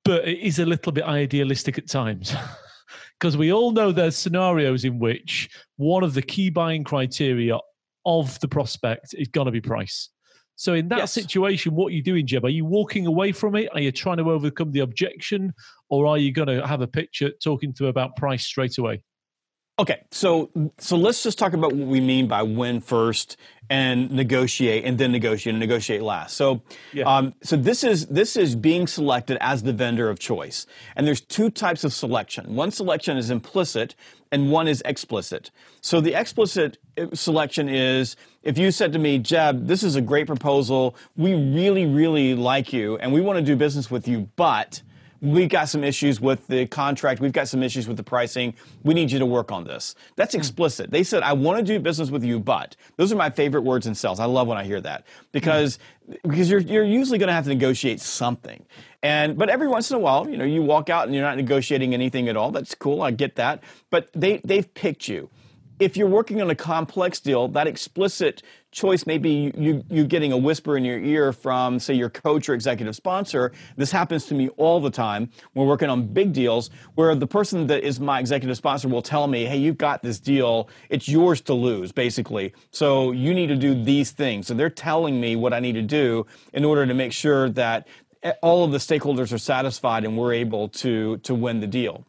But 0.04 0.28
it 0.28 0.40
is 0.40 0.60
a 0.60 0.66
little 0.66 0.92
bit 0.92 1.06
idealistic 1.06 1.78
at 1.78 1.88
times. 1.88 2.36
Because 3.20 3.36
we 3.36 3.52
all 3.52 3.72
know 3.72 3.92
there's 3.92 4.16
scenarios 4.16 4.86
in 4.86 4.98
which 4.98 5.50
one 5.76 6.04
of 6.04 6.14
the 6.14 6.22
key 6.22 6.50
buying 6.50 6.86
criteria 6.86 7.58
of 8.06 8.40
the 8.40 8.48
prospect 8.48 9.14
is 9.14 9.28
going 9.28 9.46
to 9.46 9.52
be 9.52 9.60
price. 9.60 10.10
So 10.60 10.74
in 10.74 10.90
that 10.90 10.98
yes. 10.98 11.14
situation, 11.14 11.74
what 11.74 11.88
are 11.88 11.96
you 11.96 12.04
doing, 12.04 12.28
Jeb? 12.28 12.44
Are 12.44 12.50
you 12.50 12.66
walking 12.66 13.08
away 13.08 13.32
from 13.32 13.56
it? 13.56 13.70
Are 13.72 13.80
you 13.80 13.94
trying 13.94 14.18
to 14.18 14.30
overcome 14.30 14.74
the 14.74 14.82
objection, 14.82 15.54
or 15.88 16.06
are 16.06 16.18
you 16.18 16.34
going 16.34 16.50
to 16.50 16.68
have 16.68 16.82
a 16.82 16.88
picture 16.88 17.32
talking 17.42 17.72
to 17.76 17.84
them 17.84 17.90
about 17.90 18.18
price 18.18 18.46
straight 18.46 18.78
away? 18.78 19.02
Okay, 19.80 20.04
so 20.12 20.52
so 20.78 20.98
let's 20.98 21.24
just 21.24 21.40
talk 21.40 21.54
about 21.54 21.72
what 21.72 21.88
we 21.88 22.02
mean 22.02 22.28
by 22.28 22.44
win 22.44 22.82
first 22.82 23.38
and 23.70 24.12
negotiate, 24.12 24.84
and 24.84 24.98
then 24.98 25.14
negotiate 25.14 25.54
and 25.54 25.62
negotiate 25.62 26.02
last. 26.02 26.36
So, 26.36 26.62
yeah. 26.92 27.06
um, 27.06 27.34
so 27.42 27.56
this 27.56 27.86
is 27.86 28.08
this 28.08 28.36
is 28.36 28.58
being 28.58 28.86
selected 28.86 29.38
as 29.40 29.64
the 29.64 29.72
vendor 29.72 30.10
of 30.10 30.20
choice, 30.20 30.66
and 30.98 31.08
there's 31.08 31.22
two 31.22 31.50
types 31.50 31.86
of 31.86 31.94
selection. 31.94 32.56
One 32.56 32.72
selection 32.72 33.16
is 33.16 33.30
implicit, 33.30 33.96
and 34.32 34.52
one 34.52 34.68
is 34.68 34.82
explicit. 34.86 35.52
So 35.82 36.02
the 36.02 36.14
explicit 36.14 36.78
uh, 36.98 37.08
selection 37.14 37.68
is 37.70 38.16
if 38.44 38.58
you 38.58 38.72
said 38.72 38.94
to 38.94 39.00
me, 39.00 39.20
Jeb, 39.20 39.68
this 39.68 39.84
is 39.84 39.96
a 39.96 40.02
great 40.02 40.28
proposal, 40.28 40.96
we 41.18 41.34
really 41.34 41.86
really 41.86 42.36
like 42.36 42.74
you, 42.74 42.98
and 42.98 43.12
we 43.14 43.22
want 43.22 43.38
to 43.40 43.46
do 43.46 43.56
business 43.56 43.90
with 43.90 44.08
you, 44.08 44.30
but 44.36 44.82
we've 45.22 45.50
got 45.50 45.70
some 45.70 45.84
issues 45.84 46.22
with 46.22 46.48
the 46.48 46.66
contract. 46.68 47.20
We've 47.20 47.32
got 47.32 47.48
some 47.48 47.64
issues 47.64 47.88
with 47.88 47.98
the 47.98 48.04
pricing. 48.04 48.54
We 48.84 48.94
need 48.94 49.12
you 49.12 49.20
to 49.20 49.26
work 49.26 49.52
on 49.52 49.64
this. 49.64 49.96
That's 50.16 50.34
hmm. 50.34 50.40
explicit. 50.40 50.92
They 50.92 51.04
said, 51.04 51.24
I 51.24 51.34
want 51.34 51.60
to 51.60 51.64
do 51.64 51.80
business 51.80 52.10
with 52.10 52.24
you, 52.24 52.40
but 52.40 52.76
those 52.98 53.12
are 53.12 53.16
my 53.16 53.30
favorite 53.30 53.62
words 53.62 53.88
in 53.88 53.96
sales. 53.96 54.20
I 54.20 54.26
love 54.26 54.48
when 54.48 54.58
I 54.58 54.64
hear 54.64 54.82
that 54.82 55.06
because, 55.32 55.80
because 56.24 56.50
you're, 56.50 56.62
you're 56.62 56.84
usually 56.84 57.18
going 57.18 57.28
to 57.28 57.34
have 57.34 57.46
to 57.46 57.50
negotiate 57.50 58.00
something. 58.00 58.66
And, 59.02 59.38
but 59.38 59.50
every 59.50 59.68
once 59.68 59.92
in 59.92 59.98
a 59.98 60.00
while, 60.00 60.30
you 60.30 60.38
know, 60.38 60.46
you 60.46 60.62
walk 60.62 60.90
out 60.90 61.06
and 61.06 61.16
you're 61.16 61.24
not 61.24 61.38
negotiating 61.38 61.94
anything 61.94 62.28
at 62.28 62.36
all. 62.36 62.52
That's 62.52 62.76
cool. 62.76 63.02
I 63.02 63.12
get 63.12 63.36
that. 63.36 63.64
But 63.90 64.10
they, 64.14 64.42
they've 64.44 64.72
picked 64.74 65.08
you 65.08 65.30
if 65.80 65.96
you're 65.96 66.08
working 66.08 66.42
on 66.42 66.50
a 66.50 66.56
complex 66.56 67.20
deal, 67.20 67.48
that 67.48 67.66
explicit 67.66 68.44
choice 68.72 69.06
may 69.06 69.18
be 69.18 69.52
you, 69.58 69.84
you 69.90 70.06
getting 70.06 70.32
a 70.32 70.38
whisper 70.38 70.78
in 70.78 70.86
your 70.86 71.00
ear 71.00 71.34
from, 71.34 71.80
say, 71.80 71.94
your 71.94 72.10
coach 72.10 72.50
or 72.50 72.54
executive 72.54 72.96
sponsor. 72.96 73.52
This 73.78 73.92
happens 73.92 74.26
to 74.28 74.36
me 74.36 74.50
all 74.58 74.80
the 74.80 74.92
time. 74.92 75.30
We're 75.56 75.66
working 75.66 75.90
on 75.90 76.08
big 76.08 76.34
deals 76.34 76.70
where 76.96 77.16
the 77.16 77.28
person 77.28 77.68
that 77.68 77.84
is 77.84 78.00
my 78.00 78.20
executive 78.20 78.58
sponsor 78.58 78.88
will 78.88 79.02
tell 79.02 79.28
me, 79.28 79.46
hey, 79.46 79.58
you've 79.58 79.78
got 79.78 80.04
this 80.04 80.20
deal. 80.20 80.70
It's 80.90 81.08
yours 81.08 81.42
to 81.42 81.54
lose, 81.54 81.92
basically. 81.92 82.54
So 82.72 83.12
you 83.12 83.34
need 83.34 83.48
to 83.48 83.56
do 83.56 83.84
these 83.84 84.12
things. 84.12 84.48
So 84.48 84.54
they're 84.54 84.70
telling 84.70 85.20
me 85.20 85.36
what 85.36 85.54
I 85.54 85.60
need 85.60 85.74
to 85.74 85.82
do 85.82 86.26
in 86.54 86.64
order 86.64 86.86
to 86.86 86.94
make 86.94 87.12
sure 87.12 87.50
that 87.50 87.88
all 88.42 88.64
of 88.64 88.72
the 88.72 88.78
stakeholders 88.78 89.34
are 89.34 89.38
satisfied 89.38 90.04
and 90.04 90.18
we're 90.18 90.34
able 90.34 90.68
to, 90.70 91.18
to 91.18 91.34
win 91.34 91.60
the 91.62 91.68
deal. 91.68 92.06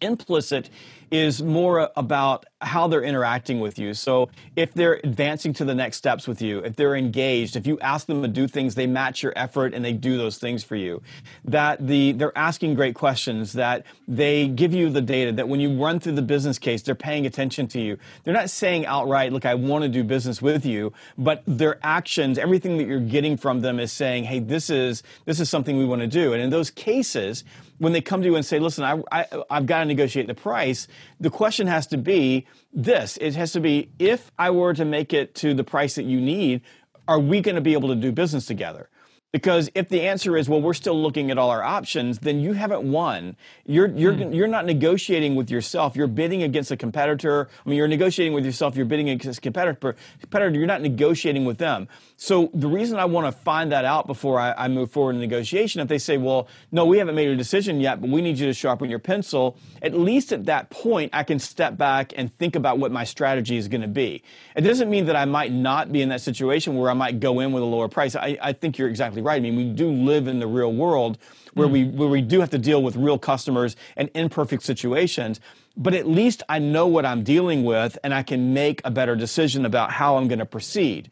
Implicit 0.00 0.68
is 1.14 1.40
more 1.40 1.90
about 1.94 2.44
how 2.60 2.88
they're 2.88 3.04
interacting 3.04 3.60
with 3.60 3.78
you. 3.78 3.94
So 3.94 4.30
if 4.56 4.74
they're 4.74 5.00
advancing 5.04 5.52
to 5.52 5.64
the 5.64 5.74
next 5.74 5.98
steps 5.98 6.26
with 6.26 6.42
you, 6.42 6.58
if 6.58 6.74
they're 6.74 6.96
engaged, 6.96 7.54
if 7.54 7.68
you 7.68 7.78
ask 7.78 8.08
them 8.08 8.20
to 8.22 8.26
do 8.26 8.48
things, 8.48 8.74
they 8.74 8.88
match 8.88 9.22
your 9.22 9.32
effort 9.36 9.74
and 9.74 9.84
they 9.84 9.92
do 9.92 10.18
those 10.18 10.38
things 10.38 10.64
for 10.64 10.74
you. 10.74 11.02
That 11.44 11.86
the 11.86 12.10
they're 12.12 12.36
asking 12.36 12.74
great 12.74 12.96
questions, 12.96 13.52
that 13.52 13.86
they 14.08 14.48
give 14.48 14.74
you 14.74 14.90
the 14.90 15.02
data, 15.02 15.30
that 15.30 15.48
when 15.48 15.60
you 15.60 15.80
run 15.80 16.00
through 16.00 16.16
the 16.16 16.22
business 16.22 16.58
case, 16.58 16.82
they're 16.82 16.96
paying 16.96 17.26
attention 17.26 17.68
to 17.68 17.80
you. 17.80 17.96
They're 18.24 18.34
not 18.34 18.50
saying 18.50 18.84
outright, 18.86 19.32
look, 19.32 19.46
I 19.46 19.54
want 19.54 19.84
to 19.84 19.88
do 19.88 20.02
business 20.02 20.42
with 20.42 20.66
you, 20.66 20.92
but 21.16 21.44
their 21.46 21.78
actions, 21.84 22.38
everything 22.38 22.76
that 22.78 22.88
you're 22.88 22.98
getting 22.98 23.36
from 23.36 23.60
them 23.60 23.78
is 23.78 23.92
saying, 23.92 24.24
hey, 24.24 24.40
this 24.40 24.68
is 24.68 25.04
this 25.26 25.38
is 25.38 25.48
something 25.48 25.78
we 25.78 25.84
want 25.84 26.00
to 26.00 26.08
do. 26.08 26.32
And 26.32 26.42
in 26.42 26.50
those 26.50 26.72
cases, 26.72 27.44
when 27.78 27.92
they 27.92 28.00
come 28.00 28.22
to 28.22 28.26
you 28.28 28.36
and 28.36 28.44
say, 28.44 28.58
listen, 28.58 28.84
I, 28.84 29.02
I, 29.10 29.26
I've 29.50 29.66
got 29.66 29.80
to 29.80 29.84
negotiate 29.84 30.26
the 30.26 30.34
price, 30.34 30.86
the 31.20 31.30
question 31.30 31.66
has 31.66 31.86
to 31.88 31.96
be 31.96 32.46
this. 32.72 33.16
It 33.18 33.34
has 33.34 33.52
to 33.52 33.60
be, 33.60 33.90
if 33.98 34.30
I 34.38 34.50
were 34.50 34.74
to 34.74 34.84
make 34.84 35.12
it 35.12 35.34
to 35.36 35.54
the 35.54 35.64
price 35.64 35.94
that 35.94 36.04
you 36.04 36.20
need, 36.20 36.62
are 37.06 37.18
we 37.18 37.40
going 37.40 37.54
to 37.54 37.60
be 37.60 37.72
able 37.74 37.88
to 37.88 37.94
do 37.94 38.12
business 38.12 38.46
together? 38.46 38.88
Because 39.34 39.68
if 39.74 39.88
the 39.88 40.02
answer 40.02 40.36
is, 40.36 40.48
well, 40.48 40.62
we're 40.62 40.74
still 40.74 41.02
looking 41.02 41.32
at 41.32 41.38
all 41.38 41.50
our 41.50 41.64
options, 41.64 42.20
then 42.20 42.38
you 42.38 42.52
haven't 42.52 42.82
won. 42.84 43.34
You're, 43.66 43.88
you're, 43.88 44.12
hmm. 44.12 44.32
you're 44.32 44.46
not 44.46 44.64
negotiating 44.64 45.34
with 45.34 45.50
yourself. 45.50 45.96
You're 45.96 46.06
bidding 46.06 46.44
against 46.44 46.70
a 46.70 46.76
competitor. 46.76 47.48
I 47.66 47.68
mean, 47.68 47.76
you're 47.76 47.88
negotiating 47.88 48.32
with 48.32 48.44
yourself. 48.44 48.76
You're 48.76 48.86
bidding 48.86 49.10
against 49.10 49.38
a 49.38 49.40
competitor. 49.40 49.96
competitor 50.20 50.56
you're 50.56 50.68
not 50.68 50.82
negotiating 50.82 51.44
with 51.44 51.58
them. 51.58 51.88
So 52.16 52.48
the 52.54 52.68
reason 52.68 53.00
I 53.00 53.06
want 53.06 53.26
to 53.26 53.32
find 53.32 53.72
that 53.72 53.84
out 53.84 54.06
before 54.06 54.38
I, 54.38 54.52
I 54.52 54.68
move 54.68 54.92
forward 54.92 55.16
in 55.16 55.20
negotiation, 55.20 55.80
if 55.80 55.88
they 55.88 55.98
say, 55.98 56.16
well, 56.16 56.46
no, 56.70 56.84
we 56.84 56.98
haven't 56.98 57.16
made 57.16 57.26
a 57.26 57.34
decision 57.34 57.80
yet, 57.80 58.00
but 58.00 58.10
we 58.10 58.22
need 58.22 58.38
you 58.38 58.46
to 58.46 58.54
sharpen 58.54 58.88
your 58.88 59.00
pencil, 59.00 59.56
at 59.82 59.98
least 59.98 60.30
at 60.30 60.44
that 60.44 60.70
point, 60.70 61.10
I 61.12 61.24
can 61.24 61.40
step 61.40 61.76
back 61.76 62.12
and 62.16 62.32
think 62.38 62.54
about 62.54 62.78
what 62.78 62.92
my 62.92 63.02
strategy 63.02 63.56
is 63.56 63.66
going 63.66 63.80
to 63.80 63.88
be. 63.88 64.22
It 64.54 64.60
doesn't 64.60 64.88
mean 64.88 65.06
that 65.06 65.16
I 65.16 65.24
might 65.24 65.50
not 65.50 65.90
be 65.90 66.02
in 66.02 66.10
that 66.10 66.20
situation 66.20 66.76
where 66.76 66.88
I 66.88 66.94
might 66.94 67.18
go 67.18 67.40
in 67.40 67.50
with 67.50 67.64
a 67.64 67.66
lower 67.66 67.88
price. 67.88 68.14
I, 68.14 68.38
I 68.40 68.52
think 68.52 68.78
you're 68.78 68.88
exactly 68.88 69.23
right. 69.24 69.36
I 69.36 69.40
mean, 69.40 69.56
we 69.56 69.64
do 69.64 69.90
live 69.90 70.28
in 70.28 70.38
the 70.38 70.46
real 70.46 70.72
world 70.72 71.18
where 71.54 71.68
mm. 71.68 71.72
we 71.72 71.84
where 71.84 72.08
we 72.08 72.20
do 72.20 72.40
have 72.40 72.50
to 72.50 72.58
deal 72.58 72.82
with 72.82 72.96
real 72.96 73.18
customers 73.18 73.76
and 73.96 74.10
imperfect 74.14 74.62
situations. 74.62 75.40
But 75.76 75.94
at 75.94 76.06
least 76.06 76.42
I 76.48 76.60
know 76.60 76.86
what 76.86 77.04
I'm 77.04 77.24
dealing 77.24 77.64
with, 77.64 77.98
and 78.04 78.14
I 78.14 78.22
can 78.22 78.54
make 78.54 78.80
a 78.84 78.90
better 78.90 79.16
decision 79.16 79.66
about 79.66 79.90
how 79.90 80.16
I'm 80.16 80.28
going 80.28 80.38
to 80.38 80.46
proceed. 80.46 81.10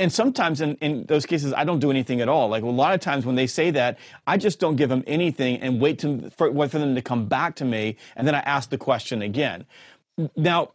And 0.00 0.10
sometimes 0.10 0.62
in, 0.62 0.76
in 0.76 1.04
those 1.04 1.26
cases, 1.26 1.52
I 1.52 1.64
don't 1.64 1.78
do 1.78 1.90
anything 1.90 2.22
at 2.22 2.28
all. 2.28 2.48
Like 2.48 2.62
a 2.62 2.66
lot 2.66 2.94
of 2.94 3.00
times 3.00 3.26
when 3.26 3.36
they 3.36 3.46
say 3.46 3.70
that, 3.72 3.98
I 4.26 4.38
just 4.38 4.58
don't 4.58 4.76
give 4.76 4.88
them 4.88 5.04
anything 5.06 5.60
and 5.60 5.78
wait 5.78 5.98
to, 5.98 6.30
for, 6.30 6.50
wait 6.50 6.70
for 6.70 6.78
them 6.78 6.94
to 6.94 7.02
come 7.02 7.26
back 7.26 7.56
to 7.56 7.66
me, 7.66 7.96
and 8.16 8.26
then 8.26 8.34
I 8.34 8.40
ask 8.40 8.70
the 8.70 8.78
question 8.78 9.20
again. 9.20 9.66
Now, 10.36 10.72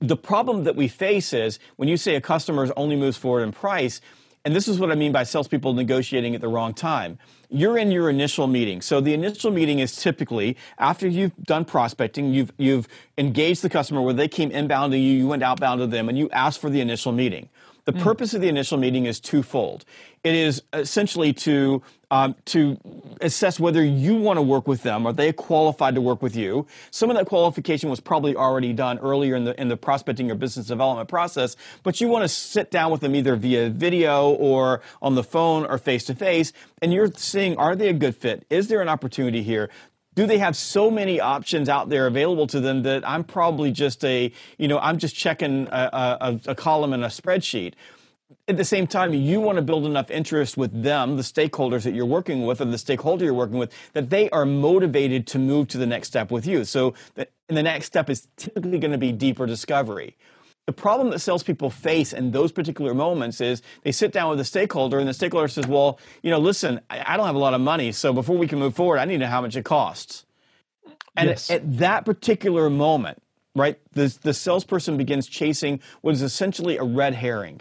the 0.00 0.16
problem 0.16 0.64
that 0.64 0.76
we 0.76 0.88
face 0.88 1.32
is 1.32 1.58
when 1.76 1.88
you 1.88 1.96
say 1.96 2.14
a 2.14 2.20
customer 2.20 2.70
only 2.76 2.96
moves 2.96 3.16
forward 3.16 3.42
in 3.42 3.52
price, 3.52 4.00
and 4.44 4.56
this 4.56 4.66
is 4.66 4.78
what 4.78 4.90
I 4.90 4.94
mean 4.94 5.12
by 5.12 5.22
salespeople 5.22 5.72
negotiating 5.72 6.34
at 6.34 6.40
the 6.40 6.48
wrong 6.48 6.74
time. 6.74 7.18
You're 7.48 7.78
in 7.78 7.90
your 7.90 8.10
initial 8.10 8.46
meeting. 8.46 8.80
So 8.80 9.00
the 9.00 9.14
initial 9.14 9.50
meeting 9.50 9.78
is 9.78 9.94
typically 9.94 10.56
after 10.78 11.06
you've 11.06 11.36
done 11.44 11.64
prospecting, 11.64 12.32
you've, 12.34 12.52
you've 12.56 12.88
engaged 13.16 13.62
the 13.62 13.70
customer 13.70 14.02
where 14.02 14.14
they 14.14 14.28
came 14.28 14.50
inbound 14.50 14.92
to 14.92 14.98
you, 14.98 15.18
you 15.18 15.28
went 15.28 15.42
outbound 15.42 15.80
to 15.80 15.86
them, 15.86 16.08
and 16.08 16.18
you 16.18 16.28
asked 16.30 16.60
for 16.60 16.70
the 16.70 16.80
initial 16.80 17.12
meeting. 17.12 17.48
The 17.84 17.92
mm. 17.92 18.02
purpose 18.02 18.34
of 18.34 18.40
the 18.40 18.48
initial 18.48 18.78
meeting 18.78 19.06
is 19.06 19.20
twofold. 19.20 19.84
It 20.24 20.34
is 20.34 20.62
essentially 20.72 21.32
to 21.34 21.82
um, 22.12 22.36
to 22.44 22.78
assess 23.22 23.58
whether 23.58 23.82
you 23.82 24.14
want 24.16 24.36
to 24.36 24.42
work 24.42 24.68
with 24.68 24.82
them. 24.82 25.06
Are 25.06 25.14
they 25.14 25.32
qualified 25.32 25.94
to 25.94 26.02
work 26.02 26.20
with 26.20 26.36
you? 26.36 26.66
Some 26.90 27.08
of 27.08 27.16
that 27.16 27.24
qualification 27.24 27.88
was 27.88 28.00
probably 28.00 28.36
already 28.36 28.74
done 28.74 28.98
earlier 28.98 29.34
in 29.34 29.44
the 29.44 29.58
in 29.58 29.68
the 29.68 29.78
prospecting 29.78 30.30
or 30.30 30.34
business 30.34 30.66
development 30.66 31.08
process, 31.08 31.56
but 31.82 32.02
you 32.02 32.08
want 32.08 32.22
to 32.22 32.28
sit 32.28 32.70
down 32.70 32.92
with 32.92 33.00
them 33.00 33.16
either 33.16 33.34
via 33.34 33.70
video 33.70 34.28
or 34.28 34.82
on 35.00 35.14
the 35.14 35.24
phone 35.24 35.64
or 35.64 35.78
face 35.78 36.04
to 36.04 36.14
face, 36.14 36.52
and 36.82 36.92
you're 36.92 37.10
seeing 37.16 37.56
are 37.56 37.74
they 37.74 37.88
a 37.88 37.94
good 37.94 38.14
fit? 38.14 38.44
Is 38.50 38.68
there 38.68 38.82
an 38.82 38.88
opportunity 38.90 39.42
here? 39.42 39.70
do 40.14 40.26
they 40.26 40.36
have 40.36 40.54
so 40.54 40.90
many 40.90 41.18
options 41.20 41.70
out 41.70 41.88
there 41.88 42.06
available 42.06 42.46
to 42.46 42.60
them 42.60 42.82
that 42.82 43.08
I'm 43.08 43.24
probably 43.24 43.72
just 43.72 44.04
a, 44.04 44.30
you 44.58 44.68
know, 44.68 44.78
I'm 44.78 44.98
just 44.98 45.16
checking 45.16 45.68
a, 45.68 46.18
a, 46.20 46.40
a, 46.48 46.54
column 46.54 46.92
in 46.92 47.02
a 47.02 47.06
spreadsheet. 47.06 47.72
At 48.48 48.56
the 48.56 48.64
same 48.64 48.88
time, 48.88 49.14
you 49.14 49.40
want 49.40 49.56
to 49.56 49.62
build 49.62 49.86
enough 49.86 50.10
interest 50.10 50.56
with 50.56 50.82
them, 50.82 51.16
the 51.16 51.22
stakeholders 51.22 51.84
that 51.84 51.94
you're 51.94 52.04
working 52.04 52.44
with, 52.44 52.60
or 52.60 52.64
the 52.64 52.76
stakeholder 52.76 53.24
you're 53.24 53.34
working 53.34 53.56
with, 53.56 53.72
that 53.92 54.10
they 54.10 54.28
are 54.30 54.44
motivated 54.44 55.28
to 55.28 55.38
move 55.38 55.68
to 55.68 55.78
the 55.78 55.86
next 55.86 56.08
step 56.08 56.32
with 56.32 56.44
you. 56.44 56.64
So, 56.64 56.94
the, 57.14 57.28
the 57.46 57.62
next 57.62 57.86
step 57.86 58.10
is 58.10 58.26
typically 58.36 58.78
going 58.78 58.92
to 58.92 58.98
be 58.98 59.12
deeper 59.12 59.46
discovery. 59.46 60.16
The 60.66 60.72
problem 60.72 61.10
that 61.10 61.18
salespeople 61.18 61.70
face 61.70 62.12
in 62.12 62.30
those 62.30 62.52
particular 62.52 62.94
moments 62.94 63.40
is 63.40 63.62
they 63.82 63.90
sit 63.90 64.12
down 64.12 64.30
with 64.30 64.38
a 64.38 64.44
stakeholder 64.44 64.98
and 64.98 65.08
the 65.08 65.14
stakeholder 65.14 65.48
says, 65.48 65.66
well, 65.66 65.98
you 66.22 66.30
know, 66.30 66.38
listen, 66.38 66.80
I 66.88 67.16
don't 67.16 67.26
have 67.26 67.34
a 67.34 67.40
lot 67.40 67.52
of 67.52 67.60
money. 67.60 67.90
So 67.90 68.12
before 68.12 68.36
we 68.36 68.46
can 68.46 68.60
move 68.60 68.76
forward, 68.76 68.98
I 68.98 69.04
need 69.04 69.14
to 69.14 69.18
know 69.20 69.26
how 69.26 69.40
much 69.40 69.56
it 69.56 69.64
costs. 69.64 70.24
And 71.16 71.30
yes. 71.30 71.50
at, 71.50 71.62
at 71.62 71.78
that 71.78 72.04
particular 72.04 72.70
moment, 72.70 73.20
right, 73.56 73.78
the, 73.92 74.16
the 74.22 74.32
salesperson 74.32 74.96
begins 74.96 75.26
chasing 75.26 75.80
what 76.00 76.14
is 76.14 76.22
essentially 76.22 76.76
a 76.76 76.84
red 76.84 77.14
herring, 77.14 77.60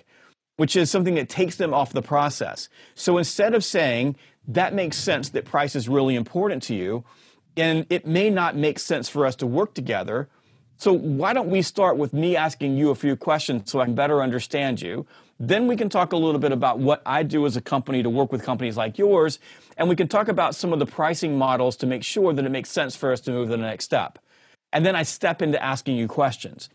which 0.57 0.75
is 0.75 0.91
something 0.91 1.15
that 1.15 1.29
takes 1.29 1.55
them 1.55 1.73
off 1.73 1.93
the 1.93 2.01
process. 2.01 2.69
So 2.95 3.17
instead 3.17 3.53
of 3.53 3.63
saying, 3.63 4.15
that 4.47 4.73
makes 4.73 4.97
sense 4.97 5.29
that 5.29 5.45
price 5.45 5.75
is 5.75 5.87
really 5.87 6.15
important 6.15 6.63
to 6.63 6.75
you, 6.75 7.03
and 7.57 7.85
it 7.89 8.05
may 8.05 8.29
not 8.29 8.55
make 8.55 8.79
sense 8.79 9.09
for 9.09 9.25
us 9.25 9.35
to 9.37 9.47
work 9.47 9.73
together, 9.73 10.29
so 10.77 10.93
why 10.93 11.33
don't 11.33 11.49
we 11.49 11.61
start 11.61 11.97
with 11.97 12.11
me 12.11 12.35
asking 12.35 12.75
you 12.75 12.89
a 12.89 12.95
few 12.95 13.15
questions 13.15 13.71
so 13.71 13.79
I 13.79 13.85
can 13.85 13.93
better 13.93 14.19
understand 14.19 14.81
you? 14.81 15.05
Then 15.39 15.67
we 15.67 15.75
can 15.75 15.89
talk 15.89 16.11
a 16.11 16.17
little 16.17 16.39
bit 16.39 16.51
about 16.51 16.79
what 16.79 17.03
I 17.05 17.21
do 17.21 17.45
as 17.45 17.55
a 17.55 17.61
company 17.61 18.01
to 18.01 18.09
work 18.09 18.31
with 18.31 18.43
companies 18.43 18.77
like 18.77 18.97
yours, 18.97 19.37
and 19.77 19.89
we 19.89 19.95
can 19.95 20.07
talk 20.07 20.27
about 20.27 20.55
some 20.55 20.73
of 20.73 20.79
the 20.79 20.87
pricing 20.87 21.37
models 21.37 21.75
to 21.77 21.85
make 21.85 22.03
sure 22.03 22.33
that 22.33 22.45
it 22.45 22.49
makes 22.49 22.69
sense 22.69 22.95
for 22.95 23.11
us 23.11 23.21
to 23.21 23.31
move 23.31 23.49
to 23.49 23.51
the 23.51 23.57
next 23.57 23.85
step. 23.85 24.17
And 24.73 24.85
then 24.85 24.95
I 24.95 25.03
step 25.03 25.41
into 25.41 25.61
asking 25.61 25.97
you 25.97 26.07
questions 26.07 26.69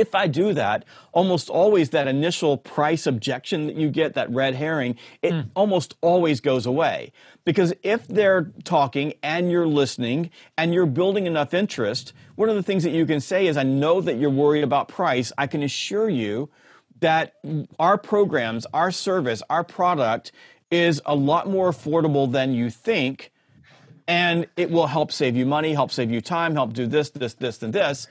if 0.00 0.14
I 0.14 0.26
do 0.26 0.54
that, 0.54 0.84
almost 1.12 1.50
always 1.50 1.90
that 1.90 2.08
initial 2.08 2.56
price 2.56 3.06
objection 3.06 3.66
that 3.66 3.76
you 3.76 3.90
get, 3.90 4.14
that 4.14 4.30
red 4.30 4.54
herring, 4.54 4.96
it 5.20 5.32
mm. 5.32 5.48
almost 5.54 5.94
always 6.00 6.40
goes 6.40 6.64
away. 6.64 7.12
Because 7.44 7.74
if 7.82 8.08
they're 8.08 8.50
talking 8.64 9.12
and 9.22 9.50
you're 9.50 9.66
listening 9.66 10.30
and 10.56 10.72
you're 10.72 10.86
building 10.86 11.26
enough 11.26 11.52
interest, 11.52 12.14
one 12.36 12.48
of 12.48 12.56
the 12.56 12.62
things 12.62 12.82
that 12.84 12.92
you 12.92 13.04
can 13.04 13.20
say 13.20 13.46
is, 13.46 13.58
I 13.58 13.62
know 13.62 14.00
that 14.00 14.16
you're 14.16 14.30
worried 14.30 14.64
about 14.64 14.88
price. 14.88 15.32
I 15.36 15.46
can 15.46 15.62
assure 15.62 16.08
you 16.08 16.48
that 17.00 17.34
our 17.78 17.98
programs, 17.98 18.66
our 18.72 18.90
service, 18.90 19.42
our 19.50 19.64
product 19.64 20.32
is 20.70 21.02
a 21.04 21.14
lot 21.14 21.46
more 21.46 21.70
affordable 21.70 22.30
than 22.30 22.54
you 22.54 22.70
think. 22.70 23.32
And 24.08 24.46
it 24.56 24.70
will 24.70 24.86
help 24.88 25.12
save 25.12 25.36
you 25.36 25.46
money, 25.46 25.72
help 25.72 25.92
save 25.92 26.10
you 26.10 26.20
time, 26.20 26.54
help 26.54 26.72
do 26.72 26.86
this, 26.86 27.10
this, 27.10 27.34
this, 27.34 27.62
and 27.62 27.72
this 27.72 28.08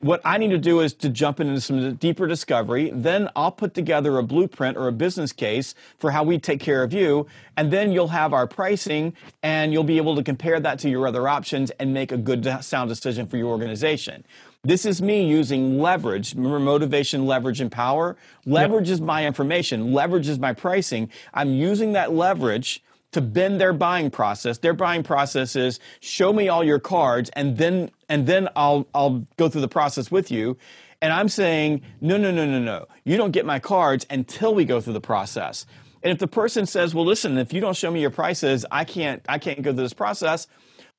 what 0.00 0.22
I 0.24 0.38
need 0.38 0.50
to 0.50 0.58
do 0.58 0.80
is 0.80 0.94
to 0.94 1.10
jump 1.10 1.40
into 1.40 1.60
some 1.60 1.94
deeper 1.96 2.26
discovery. 2.26 2.90
Then 2.92 3.28
I'll 3.36 3.52
put 3.52 3.74
together 3.74 4.16
a 4.16 4.22
blueprint 4.22 4.78
or 4.78 4.88
a 4.88 4.92
business 4.92 5.32
case 5.32 5.74
for 5.98 6.10
how 6.10 6.24
we 6.24 6.38
take 6.38 6.58
care 6.58 6.82
of 6.82 6.94
you. 6.94 7.26
And 7.56 7.70
then 7.70 7.92
you'll 7.92 8.08
have 8.08 8.32
our 8.32 8.46
pricing 8.46 9.14
and 9.42 9.74
you'll 9.74 9.84
be 9.84 9.98
able 9.98 10.16
to 10.16 10.22
compare 10.22 10.58
that 10.58 10.78
to 10.80 10.88
your 10.88 11.06
other 11.06 11.28
options 11.28 11.70
and 11.72 11.92
make 11.92 12.12
a 12.12 12.16
good, 12.16 12.46
sound 12.64 12.88
decision 12.88 13.26
for 13.26 13.36
your 13.36 13.48
organization. 13.48 14.24
This 14.62 14.86
is 14.86 15.02
me 15.02 15.26
using 15.26 15.78
leverage. 15.78 16.34
Remember 16.34 16.60
motivation, 16.60 17.26
leverage, 17.26 17.60
and 17.60 17.70
power? 17.70 18.16
Leverage 18.46 18.88
yep. 18.88 18.94
is 18.94 19.00
my 19.02 19.26
information. 19.26 19.92
Leverage 19.92 20.28
is 20.28 20.38
my 20.38 20.54
pricing. 20.54 21.10
I'm 21.34 21.52
using 21.52 21.92
that 21.92 22.12
leverage 22.12 22.82
to 23.12 23.20
bend 23.20 23.60
their 23.60 23.72
buying 23.72 24.10
process. 24.10 24.58
Their 24.58 24.74
buying 24.74 25.02
process 25.02 25.56
is 25.56 25.80
show 26.00 26.32
me 26.32 26.48
all 26.48 26.62
your 26.62 26.78
cards 26.78 27.30
and 27.34 27.56
then 27.56 27.90
and 28.08 28.26
then 28.26 28.48
I'll 28.56 28.86
I'll 28.94 29.26
go 29.36 29.48
through 29.48 29.62
the 29.62 29.68
process 29.68 30.10
with 30.10 30.30
you. 30.30 30.56
And 31.02 31.12
I'm 31.12 31.28
saying, 31.28 31.80
no, 32.00 32.18
no, 32.18 32.30
no, 32.30 32.44
no, 32.44 32.58
no. 32.58 32.86
You 33.04 33.16
don't 33.16 33.30
get 33.30 33.46
my 33.46 33.58
cards 33.58 34.06
until 34.10 34.54
we 34.54 34.66
go 34.66 34.82
through 34.82 34.92
the 34.92 35.00
process. 35.00 35.64
And 36.02 36.12
if 36.12 36.18
the 36.18 36.28
person 36.28 36.66
says, 36.66 36.94
well, 36.94 37.06
listen, 37.06 37.38
if 37.38 37.54
you 37.54 37.60
don't 37.60 37.76
show 37.76 37.90
me 37.90 38.00
your 38.00 38.10
prices, 38.10 38.66
I 38.70 38.84
can't 38.84 39.22
I 39.28 39.38
can't 39.38 39.62
go 39.62 39.72
through 39.72 39.84
this 39.84 39.94
process, 39.94 40.46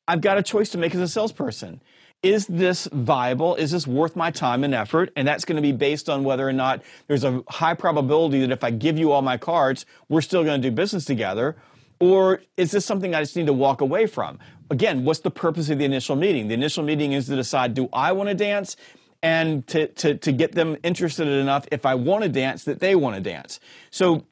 I've 0.08 0.21
got 0.21 0.38
a 0.38 0.43
choice 0.43 0.69
to 0.69 0.78
make 0.78 0.93
as 0.95 1.02
a 1.02 1.08
salesperson. 1.08 1.82
Is 2.24 2.45
this 2.45 2.88
viable? 2.91 3.56
Is 3.56 3.71
this 3.71 3.88
worth 3.88 4.15
my 4.15 4.30
time 4.30 4.63
and 4.63 4.76
effort? 4.76 5.12
And 5.15 5.28
that's 5.28 5.43
going 5.43 5.56
to 5.56 5.62
be 5.62 5.71
based 5.71 6.08
on 6.08 6.24
whether 6.24 6.47
or 6.47 6.54
not 6.54 6.84
there's 7.08 7.24
a 7.24 7.43
high 7.50 7.74
probability 7.74 8.41
that 8.41 8.52
if 8.52 8.63
I 8.63 8.69
give 8.69 9.00
you 9.00 9.12
all 9.12 9.24
my 9.24 9.38
cards, 9.38 9.88
we're 10.08 10.21
still 10.21 10.43
going 10.43 10.62
to 10.62 10.69
do 10.69 10.76
business 10.76 11.04
together 11.04 11.56
or 12.02 12.42
is 12.58 12.72
this 12.72 12.86
something 12.86 13.14
I 13.14 13.22
just 13.22 13.36
need 13.38 13.46
to 13.46 13.54
walk 13.54 13.80
away 13.80 14.08
from? 14.08 14.40
Again, 14.72 15.06
what's 15.06 15.20
the 15.20 15.32
purpose 15.32 15.70
of 15.70 15.78
the 15.78 15.86
initial 15.86 16.16
meeting? 16.16 16.48
The 16.48 16.56
initial 16.56 16.84
meeting 16.84 17.14
is 17.14 17.28
to 17.28 17.36
decide 17.36 17.76
do 17.76 17.88
I 17.94 18.12
want 18.12 18.28
to 18.28 18.36
dance? 18.36 18.76
And 19.24 19.68
to, 19.68 19.86
to, 19.86 20.16
to 20.16 20.32
get 20.32 20.54
them 20.54 20.78
interested 20.82 21.28
enough 21.28 21.68
if 21.72 21.86
I 21.86 21.94
want 21.94 22.24
to 22.24 22.30
dance 22.30 22.64
that 22.64 22.80
they 22.80 22.96
want 22.96 23.18
to 23.18 23.22
dance. 23.22 23.60
So 23.92 24.26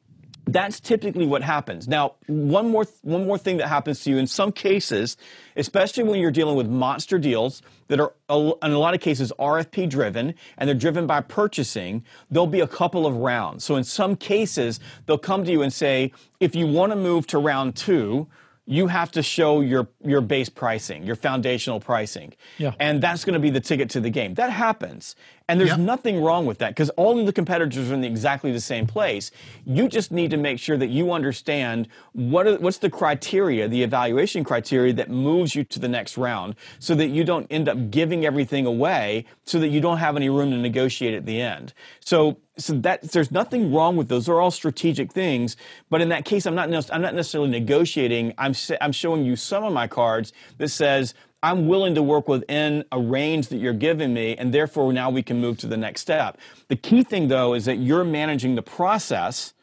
that's 0.53 0.79
typically 0.79 1.25
what 1.25 1.43
happens. 1.43 1.87
Now, 1.87 2.15
one 2.27 2.69
more 2.69 2.85
one 3.01 3.25
more 3.25 3.37
thing 3.37 3.57
that 3.57 3.67
happens 3.67 4.03
to 4.03 4.09
you 4.09 4.17
in 4.17 4.27
some 4.27 4.51
cases, 4.51 5.17
especially 5.55 6.03
when 6.03 6.19
you're 6.19 6.31
dealing 6.31 6.55
with 6.55 6.67
monster 6.67 7.19
deals 7.19 7.61
that 7.87 7.99
are 7.99 8.13
in 8.29 8.71
a 8.71 8.79
lot 8.79 8.93
of 8.93 9.01
cases 9.01 9.33
RFP 9.39 9.89
driven 9.89 10.35
and 10.57 10.67
they're 10.67 10.75
driven 10.75 11.07
by 11.07 11.21
purchasing, 11.21 12.03
there'll 12.29 12.47
be 12.47 12.61
a 12.61 12.67
couple 12.67 13.05
of 13.05 13.15
rounds. 13.15 13.63
So 13.63 13.75
in 13.75 13.83
some 13.83 14.15
cases, 14.15 14.79
they'll 15.05 15.17
come 15.17 15.43
to 15.45 15.51
you 15.51 15.61
and 15.61 15.73
say, 15.73 16.11
if 16.39 16.55
you 16.55 16.67
want 16.67 16.91
to 16.91 16.95
move 16.95 17.27
to 17.27 17.39
round 17.39 17.75
2, 17.75 18.27
you 18.65 18.85
have 18.85 19.11
to 19.11 19.23
show 19.23 19.61
your 19.61 19.87
your 20.05 20.21
base 20.21 20.47
pricing, 20.47 21.03
your 21.03 21.15
foundational 21.15 21.79
pricing. 21.79 22.33
Yeah. 22.59 22.73
And 22.79 23.01
that's 23.01 23.25
going 23.25 23.33
to 23.33 23.39
be 23.39 23.49
the 23.49 23.59
ticket 23.59 23.89
to 23.91 23.99
the 23.99 24.11
game. 24.11 24.35
That 24.35 24.51
happens. 24.51 25.15
And 25.49 25.59
there's 25.59 25.71
yep. 25.71 25.79
nothing 25.79 26.21
wrong 26.21 26.45
with 26.45 26.59
that 26.59 26.69
because 26.69 26.91
all 26.91 27.19
of 27.19 27.25
the 27.25 27.33
competitors 27.33 27.89
are 27.89 27.95
in 27.95 28.03
exactly 28.03 28.51
the 28.51 28.61
same 28.61 28.85
place. 28.85 29.31
You 29.65 29.89
just 29.89 30.11
need 30.11 30.29
to 30.29 30.37
make 30.37 30.59
sure 30.59 30.77
that 30.77 30.89
you 30.89 31.11
understand 31.11 31.87
what 32.13 32.45
are, 32.45 32.57
what's 32.59 32.77
the 32.77 32.89
criteria, 32.91 33.67
the 33.67 33.81
evaluation 33.81 34.43
criteria 34.43 34.93
that 34.93 35.09
moves 35.09 35.55
you 35.55 35.63
to 35.63 35.79
the 35.79 35.87
next 35.87 36.19
round 36.19 36.55
so 36.77 36.93
that 36.93 37.07
you 37.07 37.23
don't 37.23 37.47
end 37.49 37.67
up 37.67 37.89
giving 37.89 38.27
everything 38.27 38.67
away 38.67 39.25
so 39.43 39.59
that 39.59 39.69
you 39.69 39.81
don't 39.81 39.97
have 39.97 40.15
any 40.15 40.29
room 40.29 40.51
to 40.51 40.57
negotiate 40.57 41.15
at 41.15 41.25
the 41.25 41.41
end. 41.41 41.73
So 41.99 42.37
so 42.59 42.73
that 42.73 43.01
there's 43.01 43.31
nothing 43.31 43.73
wrong 43.73 43.95
with 43.95 44.09
those. 44.09 44.25
They're 44.25 44.41
all 44.41 44.51
strategic 44.51 45.13
things. 45.13 45.55
But 45.89 46.01
in 46.01 46.09
that 46.09 46.25
case, 46.25 46.45
I'm 46.45 46.55
not 46.55 46.69
I'm 46.91 47.01
not 47.01 47.15
necessarily 47.15 47.49
negotiating. 47.49 48.33
I'm 48.37 48.53
I'm 48.81 48.91
showing 48.91 49.25
you 49.25 49.35
some 49.35 49.63
of 49.63 49.73
my 49.73 49.87
cards 49.87 50.31
that 50.57 50.69
says 50.69 51.15
I'm 51.41 51.67
willing 51.67 51.95
to 51.95 52.03
work 52.03 52.27
within 52.27 52.83
a 52.91 52.99
range 52.99 53.47
that 53.47 53.57
you're 53.57 53.73
giving 53.73 54.13
me, 54.13 54.35
and 54.35 54.53
therefore 54.53 54.91
now 54.91 55.09
we 55.09 55.23
can 55.23 55.39
move 55.39 55.57
to 55.59 55.67
the 55.67 55.77
next 55.77 56.01
step. 56.01 56.37
The 56.67 56.75
key 56.75 57.03
thing, 57.03 57.29
though, 57.29 57.53
is 57.53 57.65
that 57.65 57.77
you're 57.77 58.03
managing 58.03 58.55
the 58.55 58.61
process 58.61 59.53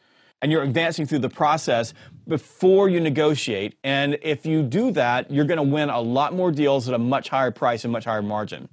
and 0.41 0.51
you're 0.51 0.63
advancing 0.63 1.05
through 1.05 1.19
the 1.19 1.29
process 1.29 1.93
before 2.27 2.89
you 2.89 2.99
negotiate. 2.99 3.75
And 3.83 4.17
if 4.21 4.45
you 4.45 4.61
do 4.61 4.91
that, 4.91 5.31
you're 5.31 5.45
going 5.45 5.57
to 5.57 5.63
win 5.63 5.89
a 5.89 5.99
lot 5.99 6.33
more 6.33 6.51
deals 6.51 6.87
at 6.87 6.93
a 6.93 6.99
much 6.99 7.29
higher 7.29 7.51
price 7.51 7.83
and 7.83 7.91
much 7.91 8.05
higher 8.05 8.21
margin. 8.21 8.69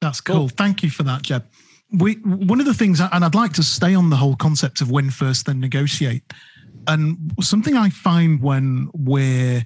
That's 0.00 0.20
cool. 0.20 0.36
cool. 0.36 0.48
Thank 0.48 0.82
you 0.82 0.90
for 0.90 1.02
that, 1.04 1.22
Jeb. 1.22 1.46
We 1.92 2.14
one 2.14 2.58
of 2.58 2.66
the 2.66 2.74
things, 2.74 3.00
and 3.00 3.24
I'd 3.24 3.34
like 3.36 3.52
to 3.54 3.62
stay 3.62 3.94
on 3.94 4.10
the 4.10 4.16
whole 4.16 4.34
concept 4.34 4.80
of 4.80 4.90
win 4.90 5.10
first, 5.10 5.46
then 5.46 5.60
negotiate. 5.60 6.32
And 6.88 7.32
something 7.40 7.76
I 7.76 7.90
find 7.90 8.42
when 8.42 8.90
we're 8.92 9.64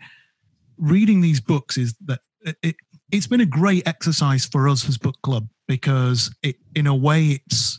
reading 0.77 1.21
these 1.23 1.40
books 1.40 1.79
is 1.79 1.95
that 2.05 2.21
it, 2.62 2.76
has 3.12 3.26
been 3.26 3.40
a 3.40 3.46
great 3.46 3.87
exercise 3.87 4.46
for 4.46 4.68
us 4.68 4.88
as 4.88 4.98
book 4.98 5.16
club 5.22 5.48
because 5.66 6.35
it, 6.42 6.57
in 6.74 6.87
a 6.87 6.94
way, 6.94 7.40
it's 7.44 7.79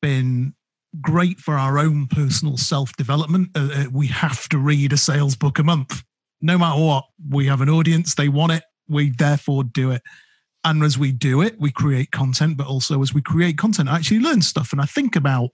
been 0.00 0.54
great 1.00 1.38
for 1.38 1.54
our 1.54 1.78
own 1.78 2.06
personal 2.06 2.56
self 2.56 2.92
development. 2.96 3.50
Uh, 3.54 3.68
uh, 3.72 3.84
we 3.92 4.06
have 4.08 4.48
to 4.50 4.58
read 4.58 4.92
a 4.92 4.96
sales 4.96 5.36
book 5.36 5.58
a 5.58 5.62
month, 5.62 6.02
no 6.40 6.56
matter 6.58 6.80
what. 6.80 7.04
We 7.30 7.46
have 7.46 7.60
an 7.60 7.68
audience; 7.68 8.14
they 8.14 8.28
want 8.28 8.52
it. 8.52 8.64
We 8.88 9.10
therefore 9.10 9.64
do 9.64 9.90
it. 9.90 10.02
And 10.64 10.82
as 10.82 10.96
we 10.96 11.12
do 11.12 11.42
it, 11.42 11.60
we 11.60 11.70
create 11.70 12.10
content, 12.10 12.56
but 12.56 12.66
also 12.66 13.02
as 13.02 13.12
we 13.12 13.20
create 13.20 13.58
content, 13.58 13.90
I 13.90 13.96
actually 13.96 14.20
learn 14.20 14.40
stuff 14.40 14.72
and 14.72 14.80
I 14.80 14.86
think 14.86 15.14
about 15.14 15.50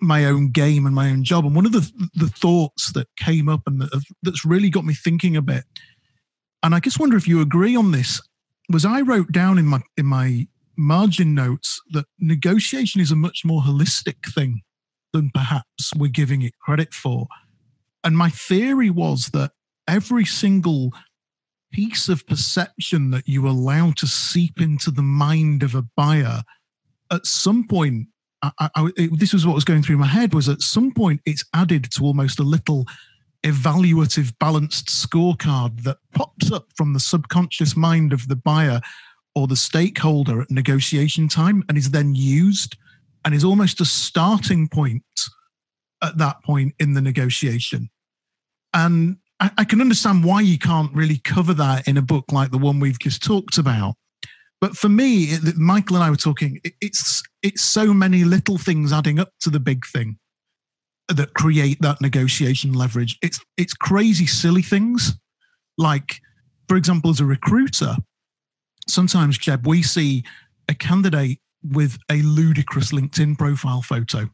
my 0.00 0.26
own 0.26 0.50
game 0.50 0.86
and 0.86 0.94
my 0.94 1.10
own 1.10 1.24
job. 1.24 1.44
And 1.44 1.56
one 1.56 1.66
of 1.66 1.72
the 1.72 1.90
the 2.14 2.28
thoughts 2.28 2.92
that 2.92 3.08
came 3.16 3.48
up 3.48 3.62
and 3.66 3.80
that, 3.80 4.04
that's 4.22 4.44
really 4.44 4.70
got 4.70 4.84
me 4.84 4.94
thinking 4.94 5.36
a 5.36 5.42
bit 5.42 5.64
and 6.62 6.74
I 6.74 6.80
just 6.80 6.98
wonder 6.98 7.16
if 7.16 7.28
you 7.28 7.40
agree 7.40 7.76
on 7.76 7.92
this. 7.92 8.20
Was 8.68 8.84
I 8.84 9.00
wrote 9.00 9.32
down 9.32 9.58
in 9.58 9.66
my 9.66 9.80
in 9.96 10.06
my 10.06 10.48
margin 10.76 11.34
notes 11.34 11.80
that 11.90 12.06
negotiation 12.18 13.00
is 13.00 13.10
a 13.10 13.16
much 13.16 13.42
more 13.44 13.62
holistic 13.62 14.32
thing 14.34 14.62
than 15.12 15.30
perhaps 15.30 15.92
we're 15.96 16.10
giving 16.10 16.42
it 16.42 16.58
credit 16.60 16.92
for. 16.92 17.26
And 18.04 18.16
my 18.16 18.28
theory 18.28 18.90
was 18.90 19.30
that 19.32 19.52
every 19.88 20.24
single 20.24 20.92
piece 21.72 22.08
of 22.08 22.26
perception 22.26 23.10
that 23.10 23.26
you 23.26 23.48
allow 23.48 23.92
to 23.92 24.06
seep 24.06 24.60
into 24.60 24.90
the 24.90 25.02
mind 25.02 25.62
of 25.62 25.74
a 25.74 25.84
buyer, 25.96 26.42
at 27.10 27.26
some 27.26 27.66
point, 27.66 28.08
I, 28.42 28.50
I, 28.60 28.90
it, 28.96 29.18
this 29.18 29.32
was 29.32 29.46
what 29.46 29.54
was 29.54 29.64
going 29.64 29.82
through 29.82 29.96
my 29.96 30.06
head 30.06 30.34
was 30.34 30.48
at 30.48 30.60
some 30.60 30.92
point 30.92 31.20
it's 31.24 31.44
added 31.54 31.90
to 31.92 32.04
almost 32.04 32.38
a 32.38 32.44
little 32.44 32.84
evaluative 33.46 34.32
balanced 34.40 34.88
scorecard 34.88 35.84
that 35.84 35.98
pops 36.12 36.50
up 36.50 36.66
from 36.74 36.92
the 36.92 37.00
subconscious 37.00 37.76
mind 37.76 38.12
of 38.12 38.26
the 38.26 38.34
buyer 38.34 38.80
or 39.36 39.46
the 39.46 39.56
stakeholder 39.56 40.42
at 40.42 40.50
negotiation 40.50 41.28
time 41.28 41.62
and 41.68 41.78
is 41.78 41.92
then 41.92 42.14
used 42.14 42.76
and 43.24 43.34
is 43.34 43.44
almost 43.44 43.80
a 43.80 43.84
starting 43.84 44.66
point 44.66 45.04
at 46.02 46.18
that 46.18 46.42
point 46.42 46.74
in 46.80 46.94
the 46.94 47.00
negotiation. 47.00 47.88
And 48.74 49.18
I, 49.38 49.50
I, 49.58 49.64
can 49.64 49.80
understand 49.80 50.24
why 50.24 50.40
you 50.40 50.58
can't 50.58 50.92
really 50.92 51.18
cover 51.18 51.54
that 51.54 51.86
in 51.86 51.96
a 51.96 52.02
book 52.02 52.32
like 52.32 52.50
the 52.50 52.58
one 52.58 52.80
we've 52.80 52.98
just 52.98 53.22
talked 53.22 53.58
about. 53.58 53.94
But 54.60 54.76
for 54.76 54.88
me, 54.88 55.36
Michael 55.56 55.96
and 55.96 56.04
I 56.04 56.10
were 56.10 56.16
talking. 56.16 56.60
It, 56.64 56.72
it's 56.80 57.22
it's 57.42 57.62
so 57.62 57.94
many 57.94 58.24
little 58.24 58.58
things 58.58 58.92
adding 58.92 59.18
up 59.18 59.30
to 59.40 59.50
the 59.50 59.60
big 59.60 59.86
thing 59.86 60.18
that 61.08 61.34
create 61.34 61.80
that 61.82 62.00
negotiation 62.00 62.72
leverage. 62.72 63.18
It's 63.22 63.40
it's 63.56 63.74
crazy 63.74 64.26
silly 64.26 64.62
things. 64.62 65.14
Like, 65.78 66.20
for 66.68 66.76
example, 66.76 67.10
as 67.10 67.20
a 67.20 67.24
recruiter, 67.24 67.96
sometimes 68.88 69.38
Jeb, 69.38 69.66
we 69.66 69.82
see 69.82 70.24
a 70.68 70.74
candidate 70.74 71.38
with 71.62 71.98
a 72.10 72.22
ludicrous 72.22 72.92
LinkedIn 72.92 73.38
profile 73.38 73.82
photo. 73.82 74.28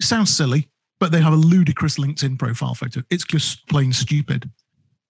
Sounds 0.00 0.34
silly, 0.34 0.68
but 1.00 1.12
they 1.12 1.20
have 1.20 1.32
a 1.32 1.36
ludicrous 1.36 1.98
LinkedIn 1.98 2.38
profile 2.38 2.74
photo. 2.74 3.02
It's 3.10 3.24
just 3.24 3.66
plain 3.68 3.92
stupid. 3.92 4.50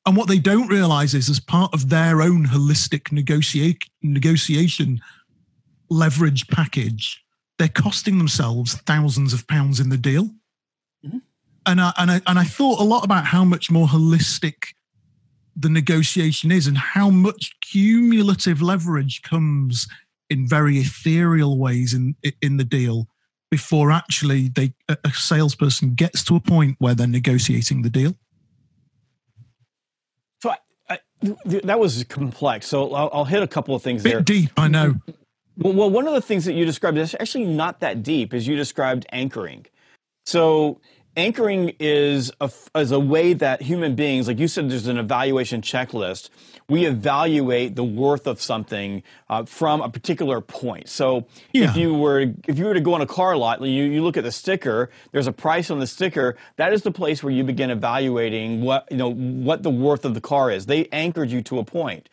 And 0.04 0.16
what 0.16 0.28
they 0.28 0.38
don't 0.38 0.68
realize 0.68 1.14
is, 1.14 1.28
as 1.28 1.40
part 1.40 1.74
of 1.74 1.88
their 1.88 2.22
own 2.22 2.46
holistic 2.46 3.10
negotiate, 3.10 3.82
negotiation 4.02 5.00
leverage 5.90 6.46
package, 6.48 7.24
they're 7.58 7.68
costing 7.68 8.18
themselves 8.18 8.74
thousands 8.82 9.32
of 9.32 9.46
pounds 9.46 9.80
in 9.80 9.88
the 9.88 9.96
deal. 9.96 10.24
Mm-hmm. 11.04 11.18
And 11.66 11.80
I, 11.80 11.92
and 11.98 12.10
I 12.10 12.20
and 12.26 12.38
I 12.38 12.44
thought 12.44 12.80
a 12.80 12.84
lot 12.84 13.04
about 13.04 13.26
how 13.26 13.44
much 13.44 13.70
more 13.70 13.86
holistic 13.86 14.74
the 15.56 15.68
negotiation 15.68 16.52
is 16.52 16.66
and 16.66 16.76
how 16.76 17.10
much 17.10 17.56
cumulative 17.60 18.60
leverage 18.60 19.22
comes 19.22 19.88
in 20.28 20.46
very 20.46 20.78
ethereal 20.78 21.58
ways 21.58 21.94
in 21.94 22.14
in 22.42 22.56
the 22.56 22.64
deal 22.64 23.08
before 23.50 23.90
actually 23.90 24.48
they 24.48 24.72
a 24.88 25.10
salesperson 25.12 25.94
gets 25.94 26.22
to 26.24 26.36
a 26.36 26.40
point 26.40 26.76
where 26.78 26.94
they're 26.94 27.06
negotiating 27.06 27.82
the 27.82 27.90
deal. 27.90 28.14
So 30.42 30.50
I, 30.50 30.56
I, 30.90 30.98
that 31.64 31.78
was 31.78 32.04
complex. 32.04 32.66
So 32.66 32.92
I'll, 32.92 33.10
I'll, 33.12 33.24
hit 33.24 33.42
a 33.42 33.46
couple 33.46 33.74
of 33.74 33.82
things 33.82 34.02
Bit 34.02 34.10
there. 34.10 34.20
Deep, 34.20 34.50
I 34.56 34.68
know. 34.68 34.96
Well, 35.58 35.72
well, 35.72 35.90
one 35.90 36.06
of 36.06 36.14
the 36.14 36.20
things 36.20 36.44
that 36.44 36.52
you 36.52 36.64
described 36.64 36.98
is 36.98 37.16
actually 37.18 37.46
not 37.46 37.80
that 37.80 38.02
deep, 38.02 38.34
is 38.34 38.46
you 38.46 38.56
described 38.56 39.06
anchoring. 39.10 39.66
So 40.26 40.80
anchoring 41.16 41.74
is 41.80 42.30
a, 42.40 42.50
is 42.74 42.92
a 42.92 43.00
way 43.00 43.32
that 43.32 43.62
human 43.62 43.94
beings, 43.94 44.28
like 44.28 44.38
you 44.38 44.48
said, 44.48 44.70
there's 44.70 44.86
an 44.86 44.98
evaluation 44.98 45.62
checklist. 45.62 46.28
We 46.68 46.84
evaluate 46.84 47.74
the 47.74 47.84
worth 47.84 48.26
of 48.26 48.40
something 48.40 49.02
uh, 49.30 49.44
from 49.44 49.80
a 49.80 49.88
particular 49.88 50.40
point. 50.40 50.88
So 50.88 51.26
yeah. 51.52 51.70
if 51.70 51.76
you 51.76 51.94
were 51.94 52.32
if 52.46 52.58
you 52.58 52.66
were 52.66 52.74
to 52.74 52.80
go 52.80 52.94
on 52.94 53.00
a 53.00 53.06
car 53.06 53.36
lot, 53.36 53.62
you, 53.62 53.84
you 53.84 54.02
look 54.02 54.16
at 54.16 54.24
the 54.24 54.32
sticker. 54.32 54.90
There's 55.12 55.28
a 55.28 55.32
price 55.32 55.70
on 55.70 55.78
the 55.78 55.86
sticker. 55.86 56.36
That 56.56 56.72
is 56.72 56.82
the 56.82 56.90
place 56.90 57.22
where 57.22 57.32
you 57.32 57.44
begin 57.44 57.70
evaluating 57.70 58.62
what 58.62 58.88
you 58.90 58.96
know 58.96 59.12
what 59.12 59.62
the 59.62 59.70
worth 59.70 60.04
of 60.04 60.14
the 60.14 60.20
car 60.20 60.50
is. 60.50 60.66
They 60.66 60.86
anchored 60.90 61.30
you 61.30 61.40
to 61.42 61.60
a 61.60 61.64
point. 61.64 62.08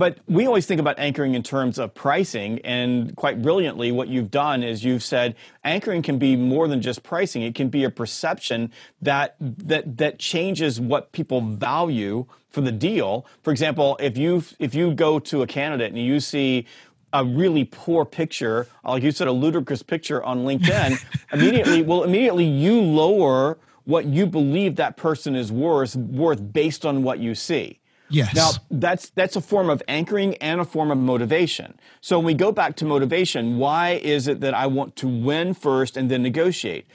But 0.00 0.16
we 0.26 0.46
always 0.46 0.64
think 0.64 0.80
about 0.80 0.98
anchoring 0.98 1.34
in 1.34 1.42
terms 1.42 1.78
of 1.78 1.92
pricing, 1.92 2.58
and 2.64 3.14
quite 3.16 3.42
brilliantly, 3.42 3.92
what 3.92 4.08
you've 4.08 4.30
done 4.30 4.62
is 4.62 4.82
you've 4.82 5.02
said 5.02 5.36
anchoring 5.62 6.00
can 6.00 6.18
be 6.18 6.36
more 6.36 6.68
than 6.68 6.80
just 6.80 7.02
pricing. 7.02 7.42
It 7.42 7.54
can 7.54 7.68
be 7.68 7.84
a 7.84 7.90
perception 7.90 8.72
that 9.02 9.36
that 9.38 9.98
that 9.98 10.18
changes 10.18 10.80
what 10.80 11.12
people 11.12 11.42
value 11.42 12.24
for 12.48 12.62
the 12.62 12.72
deal. 12.72 13.26
For 13.42 13.50
example, 13.50 13.98
if 14.00 14.16
you 14.16 14.42
if 14.58 14.74
you 14.74 14.94
go 14.94 15.18
to 15.18 15.42
a 15.42 15.46
candidate 15.46 15.92
and 15.92 16.02
you 16.02 16.18
see 16.18 16.66
a 17.12 17.22
really 17.22 17.64
poor 17.64 18.06
picture, 18.06 18.68
like 18.82 19.02
you 19.02 19.12
said, 19.12 19.28
a 19.28 19.32
ludicrous 19.32 19.82
picture 19.82 20.24
on 20.24 20.46
LinkedIn, 20.46 20.98
immediately, 21.34 21.82
well, 21.82 22.04
immediately 22.04 22.46
you 22.46 22.80
lower 22.80 23.58
what 23.84 24.06
you 24.06 24.24
believe 24.24 24.76
that 24.76 24.96
person 24.96 25.36
is 25.36 25.52
worth 25.52 25.94
worth 25.94 26.54
based 26.54 26.86
on 26.86 27.02
what 27.02 27.18
you 27.18 27.34
see. 27.34 27.79
Yes. 28.10 28.34
Now 28.34 28.50
that's 28.70 29.10
that's 29.10 29.36
a 29.36 29.40
form 29.40 29.70
of 29.70 29.82
anchoring 29.88 30.34
and 30.36 30.60
a 30.60 30.64
form 30.64 30.90
of 30.90 30.98
motivation. 30.98 31.78
So 32.00 32.18
when 32.18 32.26
we 32.26 32.34
go 32.34 32.52
back 32.52 32.76
to 32.76 32.84
motivation, 32.84 33.58
why 33.58 34.00
is 34.02 34.28
it 34.28 34.40
that 34.40 34.52
I 34.52 34.66
want 34.66 34.96
to 34.96 35.08
win 35.08 35.54
first 35.54 35.96
and 35.96 36.10
then 36.10 36.22
negotiate? 36.22 36.86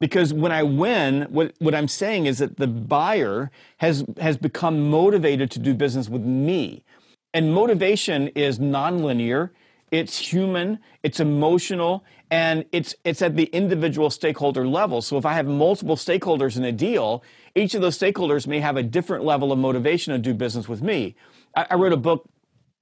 Because 0.00 0.34
when 0.34 0.52
I 0.52 0.64
win, 0.64 1.22
what, 1.30 1.54
what 1.60 1.74
I'm 1.74 1.88
saying 1.88 2.26
is 2.26 2.38
that 2.38 2.56
the 2.56 2.66
buyer 2.66 3.50
has 3.78 4.04
has 4.20 4.36
become 4.36 4.90
motivated 4.90 5.50
to 5.52 5.58
do 5.58 5.72
business 5.74 6.08
with 6.08 6.22
me. 6.22 6.84
And 7.32 7.54
motivation 7.54 8.28
is 8.28 8.58
nonlinear, 8.58 9.50
it's 9.94 10.18
human, 10.18 10.80
it's 11.04 11.20
emotional, 11.20 12.04
and 12.28 12.64
it's 12.72 12.96
it's 13.04 13.22
at 13.22 13.36
the 13.36 13.44
individual 13.44 14.10
stakeholder 14.10 14.66
level. 14.66 15.00
So 15.00 15.16
if 15.16 15.24
I 15.24 15.34
have 15.34 15.46
multiple 15.46 15.94
stakeholders 15.94 16.56
in 16.56 16.64
a 16.64 16.72
deal, 16.72 17.22
each 17.54 17.74
of 17.74 17.80
those 17.80 17.96
stakeholders 17.96 18.48
may 18.48 18.58
have 18.58 18.76
a 18.76 18.82
different 18.82 19.24
level 19.24 19.52
of 19.52 19.58
motivation 19.60 20.12
to 20.12 20.18
do 20.18 20.34
business 20.34 20.68
with 20.68 20.82
me. 20.82 21.14
I, 21.54 21.66
I 21.70 21.74
wrote 21.76 21.92
a 21.92 21.96
book 21.96 22.28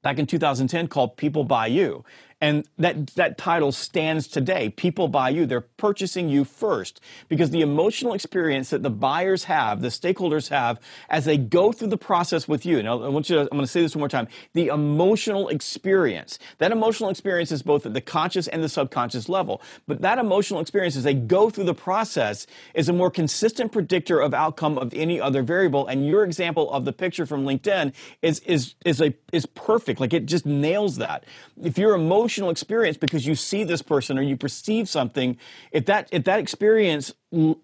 back 0.03 0.19
in 0.19 0.27
2010 0.27 0.89
called 0.89 1.19
People 1.19 1.45
Buy 1.45 1.67
You. 1.67 2.03
And 2.43 2.67
that, 2.77 3.07
that 3.15 3.39
title 3.39 3.71
stands 3.71 4.27
today. 4.27 4.69
People 4.71 5.07
buy 5.07 5.29
you. 5.29 5.47
They're 5.47 5.61
purchasing 5.61 6.29
you 6.29 6.45
first 6.45 7.01
because 7.29 7.51
the 7.51 7.61
emotional 7.61 8.15
experience 8.15 8.71
that 8.71 8.83
the 8.83 8.91
buyers 8.91 9.45
have, 9.45 9.81
the 9.81 9.89
stakeholders 9.89 10.49
have, 10.49 10.81
as 11.09 11.25
they 11.25 11.39
go 11.39 11.71
through 11.71 11.87
the 11.87 11.97
process 11.97 12.49
with 12.49 12.67
you. 12.67 12.83
Now, 12.83 13.01
I 13.01 13.09
want 13.11 13.31
you 13.31 13.37
to, 13.37 13.43
I'm 13.43 13.49
going 13.51 13.61
to 13.61 13.69
say 13.69 13.81
this 13.81 13.95
one 13.95 14.01
more 14.01 14.09
time. 14.09 14.27
The 14.55 14.67
emotional 14.67 15.51
experience. 15.51 16.41
That 16.59 16.73
emotional 16.73 17.11
experience 17.11 17.53
is 17.53 17.63
both 17.63 17.87
at 17.87 17.95
the 17.95 18.01
conscious 18.01 18.49
and 18.49 18.61
the 18.61 18.69
subconscious 18.69 19.29
level. 19.29 19.63
But 19.87 20.01
that 20.01 20.19
emotional 20.19 20.59
experience 20.59 20.97
as 20.97 21.05
they 21.05 21.15
go 21.15 21.49
through 21.49 21.65
the 21.65 21.75
process 21.75 22.49
is 22.75 22.89
a 22.89 22.93
more 22.93 23.13
consistent 23.13 23.71
predictor 23.71 24.19
of 24.19 24.35
outcome 24.35 24.79
of 24.79 24.93
any 24.95 25.21
other 25.21 25.45
variable. 25.45 25.87
And 25.87 26.09
your 26.09 26.25
example 26.25 26.69
of 26.73 26.87
the 26.87 26.93
picture 26.93 27.25
from 27.25 27.45
LinkedIn 27.45 27.93
is, 28.21 28.41
is, 28.41 28.75
is 28.85 29.01
a, 29.01 29.15
is 29.33 29.47
perfect. 29.47 30.01
Like 30.01 30.13
it 30.13 30.27
just 30.27 30.45
nails 30.45 30.97
that. 30.97 31.23
If 31.63 31.79
your 31.79 31.95
emotional 32.33 32.51
experience 32.51 32.97
because 32.97 33.27
you 33.27 33.35
see 33.35 33.65
this 33.65 33.83
person 33.83 34.19
or 34.19 34.23
you 34.23 34.37
perceive 34.37 34.89
something, 34.89 35.37
if 35.71 35.85
that 35.87 36.09
if 36.11 36.25
that 36.25 36.39
experience 36.39 37.13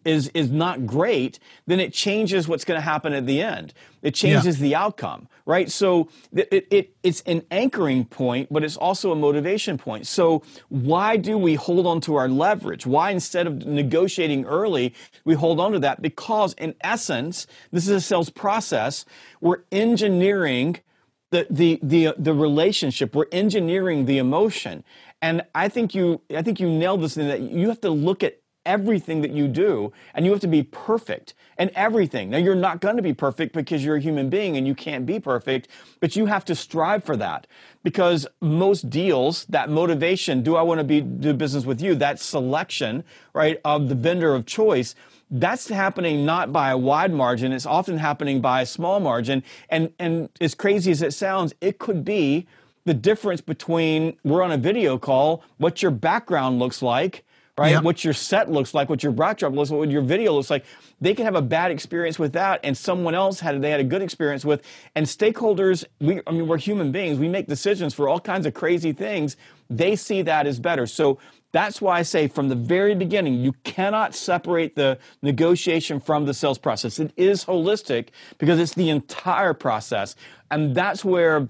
is 0.04 0.28
is 0.28 0.50
not 0.50 0.86
great, 0.86 1.38
then 1.66 1.80
it 1.80 1.92
changes 1.92 2.48
what's 2.48 2.64
going 2.64 2.76
to 2.76 2.82
happen 2.82 3.12
at 3.12 3.26
the 3.26 3.40
end. 3.40 3.72
It 4.02 4.14
changes 4.14 4.58
yeah. 4.58 4.68
the 4.68 4.74
outcome, 4.76 5.28
right? 5.46 5.70
So 5.70 6.08
it, 6.32 6.66
it 6.70 6.96
it's 7.02 7.22
an 7.22 7.42
anchoring 7.50 8.04
point, 8.04 8.48
but 8.50 8.62
it's 8.62 8.76
also 8.76 9.10
a 9.12 9.16
motivation 9.16 9.78
point. 9.78 10.06
So 10.06 10.42
why 10.68 11.16
do 11.16 11.38
we 11.38 11.54
hold 11.54 11.86
on 11.86 12.00
to 12.02 12.16
our 12.16 12.28
leverage? 12.28 12.86
Why 12.86 13.10
instead 13.10 13.46
of 13.46 13.66
negotiating 13.66 14.44
early, 14.44 14.94
we 15.24 15.34
hold 15.34 15.60
on 15.60 15.72
to 15.72 15.78
that? 15.80 16.02
Because 16.02 16.54
in 16.54 16.74
essence, 16.82 17.46
this 17.72 17.84
is 17.84 17.90
a 17.90 18.00
sales 18.00 18.30
process. 18.30 19.04
We're 19.40 19.62
engineering 19.72 20.80
the, 21.30 21.46
the, 21.50 21.78
the, 21.82 22.14
the 22.18 22.34
relationship. 22.34 23.14
We're 23.14 23.26
engineering 23.32 24.06
the 24.06 24.18
emotion. 24.18 24.84
And 25.20 25.42
I 25.54 25.68
think 25.68 25.94
you, 25.94 26.20
I 26.34 26.42
think 26.42 26.60
you 26.60 26.70
nailed 26.70 27.02
this 27.02 27.16
in 27.16 27.28
that 27.28 27.40
you 27.40 27.68
have 27.68 27.80
to 27.82 27.90
look 27.90 28.22
at 28.22 28.40
everything 28.66 29.22
that 29.22 29.30
you 29.30 29.48
do 29.48 29.90
and 30.14 30.26
you 30.26 30.30
have 30.30 30.40
to 30.42 30.46
be 30.46 30.62
perfect 30.62 31.32
and 31.56 31.70
everything. 31.74 32.28
Now 32.28 32.36
you're 32.36 32.54
not 32.54 32.80
going 32.80 32.96
to 32.96 33.02
be 33.02 33.14
perfect 33.14 33.54
because 33.54 33.82
you're 33.82 33.96
a 33.96 34.00
human 34.00 34.28
being 34.28 34.58
and 34.58 34.66
you 34.66 34.74
can't 34.74 35.06
be 35.06 35.18
perfect, 35.18 35.68
but 36.00 36.14
you 36.16 36.26
have 36.26 36.44
to 36.44 36.54
strive 36.54 37.02
for 37.02 37.16
that 37.16 37.46
because 37.82 38.26
most 38.42 38.90
deals, 38.90 39.46
that 39.46 39.70
motivation, 39.70 40.42
do 40.42 40.54
I 40.54 40.62
want 40.62 40.78
to 40.78 40.84
be 40.84 41.00
do 41.00 41.32
business 41.32 41.64
with 41.64 41.80
you? 41.80 41.94
That 41.94 42.20
selection, 42.20 43.04
right, 43.32 43.58
of 43.64 43.88
the 43.88 43.94
vendor 43.94 44.34
of 44.34 44.44
choice 44.44 44.94
that's 45.30 45.68
happening 45.68 46.24
not 46.24 46.52
by 46.52 46.70
a 46.70 46.78
wide 46.78 47.12
margin. 47.12 47.52
It's 47.52 47.66
often 47.66 47.98
happening 47.98 48.40
by 48.40 48.62
a 48.62 48.66
small 48.66 49.00
margin. 49.00 49.42
And, 49.68 49.92
and 49.98 50.30
as 50.40 50.54
crazy 50.54 50.90
as 50.90 51.02
it 51.02 51.12
sounds, 51.12 51.54
it 51.60 51.78
could 51.78 52.04
be 52.04 52.46
the 52.84 52.94
difference 52.94 53.40
between 53.40 54.16
we're 54.24 54.42
on 54.42 54.50
a 54.50 54.56
video 54.56 54.96
call, 54.98 55.44
what 55.58 55.82
your 55.82 55.90
background 55.90 56.58
looks 56.58 56.80
like, 56.80 57.24
right? 57.58 57.72
Yep. 57.72 57.82
What 57.82 58.04
your 58.04 58.14
set 58.14 58.50
looks 58.50 58.72
like, 58.72 58.88
what 58.88 59.02
your 59.02 59.12
backdrop 59.12 59.52
looks 59.52 59.70
like, 59.70 59.78
what 59.78 59.90
your 59.90 60.02
video 60.02 60.32
looks 60.32 60.48
like. 60.48 60.64
They 61.00 61.14
can 61.14 61.24
have 61.24 61.34
a 61.34 61.42
bad 61.42 61.70
experience 61.70 62.18
with 62.18 62.32
that, 62.32 62.60
and 62.64 62.76
someone 62.76 63.14
else 63.14 63.40
had 63.40 63.60
they 63.60 63.70
had 63.70 63.80
a 63.80 63.84
good 63.84 64.00
experience 64.00 64.44
with. 64.44 64.62
And 64.94 65.06
stakeholders, 65.06 65.84
we 66.00 66.20
I 66.26 66.30
mean, 66.30 66.46
we're 66.46 66.58
human 66.58 66.90
beings. 66.92 67.18
We 67.18 67.28
make 67.28 67.46
decisions 67.46 67.94
for 67.94 68.08
all 68.08 68.20
kinds 68.20 68.46
of 68.46 68.54
crazy 68.54 68.92
things. 68.92 69.36
They 69.68 69.96
see 69.96 70.22
that 70.22 70.46
as 70.46 70.58
better. 70.58 70.86
So 70.86 71.18
that's 71.52 71.80
why 71.80 71.98
I 71.98 72.02
say 72.02 72.28
from 72.28 72.48
the 72.48 72.54
very 72.54 72.94
beginning, 72.94 73.34
you 73.34 73.52
cannot 73.64 74.14
separate 74.14 74.76
the 74.76 74.98
negotiation 75.22 76.00
from 76.00 76.26
the 76.26 76.34
sales 76.34 76.58
process. 76.58 76.98
It 76.98 77.12
is 77.16 77.44
holistic 77.44 78.08
because 78.38 78.58
it's 78.58 78.74
the 78.74 78.90
entire 78.90 79.54
process. 79.54 80.14
And 80.50 80.74
that's 80.74 81.04
where 81.04 81.48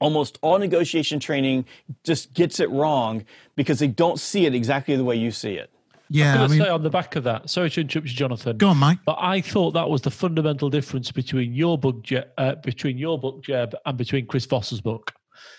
almost 0.00 0.38
all 0.42 0.58
negotiation 0.58 1.20
training 1.20 1.66
just 2.04 2.32
gets 2.34 2.58
it 2.60 2.70
wrong 2.70 3.24
because 3.56 3.78
they 3.78 3.86
don't 3.86 4.18
see 4.18 4.46
it 4.46 4.54
exactly 4.54 4.96
the 4.96 5.04
way 5.04 5.16
you 5.16 5.30
see 5.30 5.54
it. 5.54 5.70
Yeah, 6.10 6.40
I, 6.40 6.44
I 6.44 6.48
mean, 6.48 6.60
say 6.60 6.68
on 6.68 6.82
the 6.82 6.90
back 6.90 7.16
of 7.16 7.24
that. 7.24 7.48
Sorry 7.48 7.70
to 7.70 7.80
interrupt 7.80 8.08
you, 8.08 8.14
Jonathan. 8.14 8.58
Go 8.58 8.68
on, 8.68 8.76
Mike. 8.76 8.98
But 9.06 9.16
I 9.18 9.40
thought 9.40 9.72
that 9.72 9.88
was 9.88 10.02
the 10.02 10.10
fundamental 10.10 10.68
difference 10.70 11.10
between 11.10 11.54
your 11.54 11.78
book, 11.78 12.02
Je- 12.02 12.24
uh, 12.36 12.56
between 12.56 12.98
your 12.98 13.18
book, 13.18 13.42
Jeb, 13.42 13.74
and 13.84 13.96
between 13.96 14.26
Chris 14.26 14.46
Voss's 14.46 14.80
book. 14.80 15.12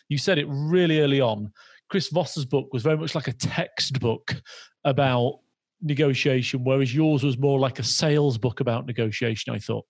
You 0.07 0.17
said 0.17 0.37
it 0.37 0.45
really 0.47 1.01
early 1.01 1.19
on 1.19 1.51
Chris 1.89 2.09
Voss's 2.09 2.45
book 2.45 2.73
was 2.73 2.83
very 2.83 2.97
much 2.97 3.15
like 3.15 3.27
a 3.27 3.33
textbook 3.33 4.35
about 4.83 5.39
negotiation, 5.81 6.63
whereas 6.63 6.93
yours 6.93 7.23
was 7.23 7.37
more 7.37 7.59
like 7.59 7.79
a 7.79 7.83
sales 7.83 8.37
book 8.37 8.59
about 8.59 8.85
negotiation, 8.85 9.53
I 9.53 9.59
thought. 9.59 9.85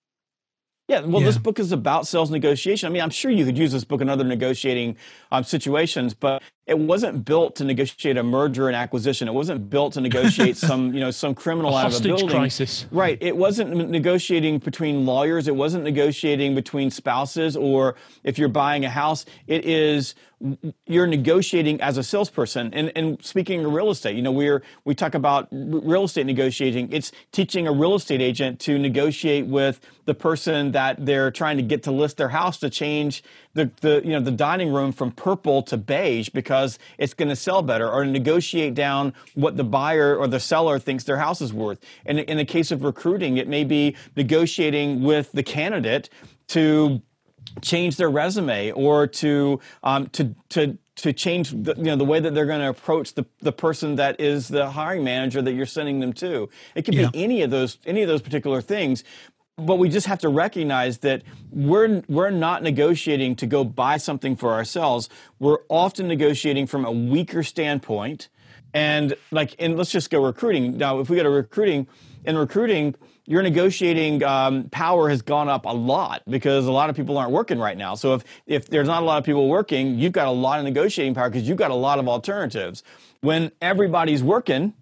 Yeah, 0.88 1.00
well, 1.00 1.20
yeah. 1.20 1.26
this 1.26 1.38
book 1.38 1.58
is 1.58 1.72
about 1.72 2.06
sales 2.06 2.30
negotiation. 2.30 2.86
I 2.86 2.92
mean, 2.92 3.02
I'm 3.02 3.10
sure 3.10 3.30
you 3.30 3.44
could 3.44 3.58
use 3.58 3.72
this 3.72 3.84
book 3.84 4.00
in 4.00 4.08
other 4.08 4.22
negotiating 4.22 4.96
um, 5.32 5.42
situations, 5.42 6.14
but 6.14 6.42
it 6.66 6.76
wasn't 6.76 7.24
built 7.24 7.54
to 7.56 7.64
negotiate 7.64 8.16
a 8.16 8.24
merger 8.24 8.66
and 8.66 8.74
acquisition. 8.74 9.28
It 9.28 9.34
wasn't 9.34 9.70
built 9.70 9.92
to 9.92 10.00
negotiate 10.00 10.56
some, 10.68 10.92
you 10.92 11.00
know, 11.00 11.12
some 11.12 11.34
criminal 11.34 11.76
a 11.76 11.82
out 11.82 11.94
of 11.94 12.00
a 12.00 12.02
building. 12.02 12.28
crisis. 12.28 12.86
Right. 12.90 13.18
It 13.20 13.36
wasn't 13.36 13.88
negotiating 13.88 14.58
between 14.58 15.06
lawyers. 15.06 15.46
It 15.46 15.54
wasn't 15.54 15.84
negotiating 15.84 16.56
between 16.56 16.90
spouses 16.90 17.56
or 17.56 17.94
if 18.24 18.36
you're 18.36 18.48
buying 18.48 18.84
a 18.84 18.90
house. 18.90 19.24
It 19.46 19.64
is 19.64 20.16
you're 20.86 21.06
negotiating 21.06 21.80
as 21.80 21.96
a 21.96 22.02
salesperson. 22.02 22.74
And, 22.74 22.92
and 22.94 23.24
speaking 23.24 23.64
of 23.64 23.72
real 23.72 23.90
estate, 23.90 24.16
you 24.16 24.22
know, 24.22 24.32
we're 24.32 24.62
we 24.84 24.94
talk 24.94 25.14
about 25.14 25.48
real 25.50 26.04
estate 26.04 26.26
negotiating. 26.26 26.92
It's 26.92 27.10
teaching 27.32 27.66
a 27.66 27.72
real 27.72 27.94
estate 27.94 28.20
agent 28.20 28.60
to 28.60 28.78
negotiate 28.78 29.46
with 29.46 29.80
the 30.04 30.14
person 30.14 30.72
that 30.72 31.06
they're 31.06 31.30
trying 31.30 31.56
to 31.56 31.62
get 31.62 31.82
to 31.84 31.90
list 31.90 32.18
their 32.18 32.28
house 32.28 32.58
to 32.58 32.68
change 32.68 33.22
the, 33.56 33.70
the 33.80 34.02
you 34.04 34.12
know 34.12 34.20
the 34.20 34.30
dining 34.30 34.72
room 34.72 34.92
from 34.92 35.10
purple 35.10 35.62
to 35.64 35.76
beige 35.76 36.28
because 36.28 36.78
it's 36.98 37.14
going 37.14 37.28
to 37.28 37.36
sell 37.36 37.62
better, 37.62 37.90
or 37.90 38.04
negotiate 38.04 38.74
down 38.74 39.14
what 39.34 39.56
the 39.56 39.64
buyer 39.64 40.16
or 40.16 40.28
the 40.28 40.40
seller 40.40 40.78
thinks 40.78 41.04
their 41.04 41.16
house 41.16 41.40
is 41.40 41.52
worth. 41.52 41.80
And 42.04 42.20
in 42.20 42.36
the 42.36 42.44
case 42.44 42.70
of 42.70 42.84
recruiting, 42.84 43.36
it 43.38 43.48
may 43.48 43.64
be 43.64 43.96
negotiating 44.14 45.02
with 45.02 45.32
the 45.32 45.42
candidate 45.42 46.08
to 46.48 47.02
change 47.62 47.96
their 47.96 48.10
resume 48.10 48.70
or 48.72 49.06
to 49.06 49.60
um, 49.82 50.06
to 50.08 50.34
to 50.50 50.78
to 50.96 51.12
change 51.12 51.50
the, 51.50 51.74
you 51.76 51.84
know 51.84 51.96
the 51.96 52.04
way 52.04 52.20
that 52.20 52.34
they're 52.34 52.46
going 52.46 52.60
to 52.60 52.68
approach 52.68 53.14
the, 53.14 53.26
the 53.40 53.52
person 53.52 53.96
that 53.96 54.20
is 54.20 54.48
the 54.48 54.70
hiring 54.70 55.04
manager 55.04 55.42
that 55.42 55.52
you're 55.52 55.66
sending 55.66 56.00
them 56.00 56.12
to. 56.14 56.48
It 56.74 56.82
could 56.82 56.94
yeah. 56.94 57.10
be 57.10 57.24
any 57.24 57.42
of 57.42 57.50
those 57.50 57.78
any 57.86 58.02
of 58.02 58.08
those 58.08 58.22
particular 58.22 58.60
things. 58.60 59.04
But 59.58 59.76
we 59.76 59.88
just 59.88 60.06
have 60.06 60.18
to 60.18 60.28
recognize 60.28 60.98
that 60.98 61.22
we're 61.50 62.02
we're 62.08 62.28
not 62.28 62.62
negotiating 62.62 63.36
to 63.36 63.46
go 63.46 63.64
buy 63.64 63.96
something 63.96 64.36
for 64.36 64.52
ourselves. 64.52 65.08
We're 65.38 65.60
often 65.70 66.08
negotiating 66.08 66.66
from 66.66 66.84
a 66.84 66.92
weaker 66.92 67.42
standpoint. 67.42 68.28
And 68.74 69.14
like 69.30 69.54
and 69.58 69.78
let's 69.78 69.90
just 69.90 70.10
go 70.10 70.22
recruiting. 70.22 70.76
Now 70.76 71.00
if 71.00 71.08
we 71.08 71.16
go 71.16 71.22
to 71.22 71.30
recruiting, 71.30 71.86
in 72.26 72.36
recruiting, 72.36 72.96
your 73.24 73.42
negotiating 73.42 74.22
um, 74.22 74.68
power 74.68 75.08
has 75.08 75.22
gone 75.22 75.48
up 75.48 75.64
a 75.64 75.74
lot 75.74 76.22
because 76.28 76.66
a 76.66 76.72
lot 76.72 76.90
of 76.90 76.96
people 76.96 77.16
aren't 77.16 77.32
working 77.32 77.58
right 77.58 77.78
now. 77.78 77.94
So 77.94 78.12
if 78.12 78.24
if 78.46 78.68
there's 78.68 78.86
not 78.86 79.02
a 79.02 79.06
lot 79.06 79.16
of 79.16 79.24
people 79.24 79.48
working, 79.48 79.98
you've 79.98 80.12
got 80.12 80.28
a 80.28 80.32
lot 80.32 80.58
of 80.58 80.66
negotiating 80.66 81.14
power 81.14 81.30
because 81.30 81.48
you've 81.48 81.56
got 81.56 81.70
a 81.70 81.74
lot 81.74 81.98
of 81.98 82.08
alternatives. 82.08 82.82
When 83.22 83.52
everybody's 83.62 84.22
working, 84.22 84.74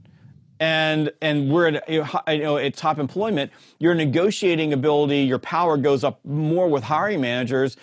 and 0.64 1.12
and 1.20 1.50
we're 1.50 1.68
at 1.68 1.88
you 1.88 2.04
know 2.26 2.56
at 2.56 2.74
top 2.74 2.98
employment, 2.98 3.52
your 3.78 3.94
negotiating 3.94 4.72
ability, 4.72 5.22
your 5.22 5.38
power 5.38 5.76
goes 5.76 6.02
up 6.02 6.24
more 6.24 6.68
with 6.68 6.84
hiring 6.84 7.20
managers 7.20 7.76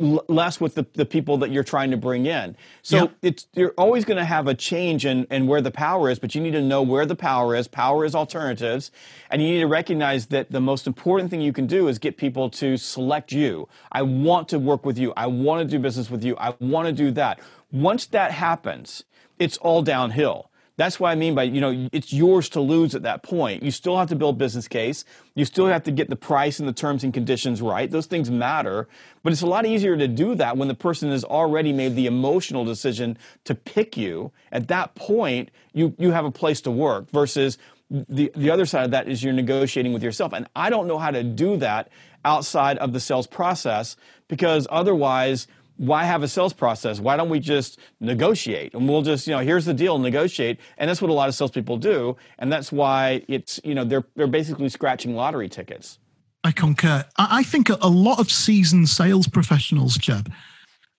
less 0.00 0.58
with 0.58 0.76
the, 0.76 0.86
the 0.94 1.04
people 1.04 1.36
that 1.36 1.50
you're 1.50 1.62
trying 1.62 1.90
to 1.90 1.96
bring 1.98 2.24
in. 2.24 2.56
So 2.80 2.96
yep. 2.96 3.16
it's 3.20 3.46
you're 3.52 3.74
always 3.76 4.06
going 4.06 4.16
to 4.16 4.24
have 4.24 4.48
a 4.48 4.54
change 4.54 5.04
in, 5.04 5.26
in 5.30 5.46
where 5.46 5.60
the 5.60 5.70
power 5.70 6.08
is, 6.08 6.18
but 6.18 6.34
you 6.34 6.40
need 6.40 6.52
to 6.52 6.62
know 6.62 6.80
where 6.80 7.04
the 7.04 7.14
power 7.14 7.54
is. 7.54 7.68
Power 7.68 8.06
is 8.06 8.14
alternatives, 8.14 8.90
and 9.30 9.42
you 9.42 9.48
need 9.48 9.60
to 9.60 9.66
recognize 9.66 10.26
that 10.28 10.50
the 10.50 10.60
most 10.60 10.86
important 10.86 11.30
thing 11.30 11.42
you 11.42 11.52
can 11.52 11.66
do 11.66 11.86
is 11.86 11.98
get 11.98 12.16
people 12.16 12.48
to 12.48 12.78
select 12.78 13.30
you. 13.30 13.68
I 13.92 14.00
want 14.00 14.48
to 14.48 14.58
work 14.58 14.86
with 14.86 14.98
you. 14.98 15.12
I 15.18 15.26
want 15.26 15.60
to 15.60 15.76
do 15.76 15.78
business 15.78 16.10
with 16.10 16.24
you. 16.24 16.34
I 16.38 16.54
want 16.60 16.86
to 16.86 16.92
do 16.92 17.10
that. 17.10 17.38
Once 17.70 18.06
that 18.06 18.32
happens, 18.32 19.04
it's 19.38 19.58
all 19.58 19.82
downhill. 19.82 20.49
That's 20.80 20.98
what 20.98 21.10
I 21.10 21.14
mean 21.14 21.34
by, 21.34 21.42
you 21.42 21.60
know, 21.60 21.90
it's 21.92 22.10
yours 22.10 22.48
to 22.48 22.60
lose 22.62 22.94
at 22.94 23.02
that 23.02 23.22
point. 23.22 23.62
You 23.62 23.70
still 23.70 23.98
have 23.98 24.08
to 24.08 24.16
build 24.16 24.38
business 24.38 24.66
case. 24.66 25.04
You 25.34 25.44
still 25.44 25.66
have 25.66 25.82
to 25.82 25.90
get 25.90 26.08
the 26.08 26.16
price 26.16 26.58
and 26.58 26.66
the 26.66 26.72
terms 26.72 27.04
and 27.04 27.12
conditions 27.12 27.60
right. 27.60 27.90
Those 27.90 28.06
things 28.06 28.30
matter. 28.30 28.88
But 29.22 29.34
it's 29.34 29.42
a 29.42 29.46
lot 29.46 29.66
easier 29.66 29.94
to 29.98 30.08
do 30.08 30.34
that 30.36 30.56
when 30.56 30.68
the 30.68 30.74
person 30.74 31.10
has 31.10 31.22
already 31.22 31.74
made 31.74 31.96
the 31.96 32.06
emotional 32.06 32.64
decision 32.64 33.18
to 33.44 33.54
pick 33.54 33.98
you. 33.98 34.32
At 34.52 34.68
that 34.68 34.94
point, 34.94 35.50
you, 35.74 35.94
you 35.98 36.12
have 36.12 36.24
a 36.24 36.30
place 36.30 36.62
to 36.62 36.70
work 36.70 37.10
versus 37.10 37.58
the, 37.90 38.32
the 38.34 38.50
other 38.50 38.64
side 38.64 38.86
of 38.86 38.90
that 38.92 39.06
is 39.06 39.22
you're 39.22 39.34
negotiating 39.34 39.92
with 39.92 40.02
yourself. 40.02 40.32
And 40.32 40.46
I 40.56 40.70
don't 40.70 40.86
know 40.86 40.98
how 40.98 41.10
to 41.10 41.22
do 41.22 41.58
that 41.58 41.90
outside 42.24 42.78
of 42.78 42.94
the 42.94 43.00
sales 43.00 43.26
process 43.26 43.96
because 44.28 44.66
otherwise– 44.70 45.46
why 45.80 46.04
have 46.04 46.22
a 46.22 46.28
sales 46.28 46.52
process? 46.52 47.00
Why 47.00 47.16
don't 47.16 47.30
we 47.30 47.40
just 47.40 47.78
negotiate? 48.00 48.74
And 48.74 48.86
we'll 48.86 49.00
just, 49.00 49.26
you 49.26 49.32
know, 49.32 49.38
here's 49.38 49.64
the 49.64 49.72
deal, 49.72 49.98
negotiate. 49.98 50.60
And 50.76 50.90
that's 50.90 51.00
what 51.00 51.10
a 51.10 51.14
lot 51.14 51.30
of 51.30 51.34
salespeople 51.34 51.78
do. 51.78 52.18
And 52.38 52.52
that's 52.52 52.70
why 52.70 53.24
it's, 53.28 53.58
you 53.64 53.74
know, 53.74 53.84
they're 53.84 54.04
they're 54.14 54.26
basically 54.26 54.68
scratching 54.68 55.16
lottery 55.16 55.48
tickets. 55.48 55.98
I 56.44 56.52
concur. 56.52 57.06
I 57.16 57.42
think 57.44 57.70
a 57.70 57.88
lot 57.88 58.20
of 58.20 58.30
seasoned 58.30 58.90
sales 58.90 59.26
professionals, 59.26 59.96
Jeb, 59.96 60.30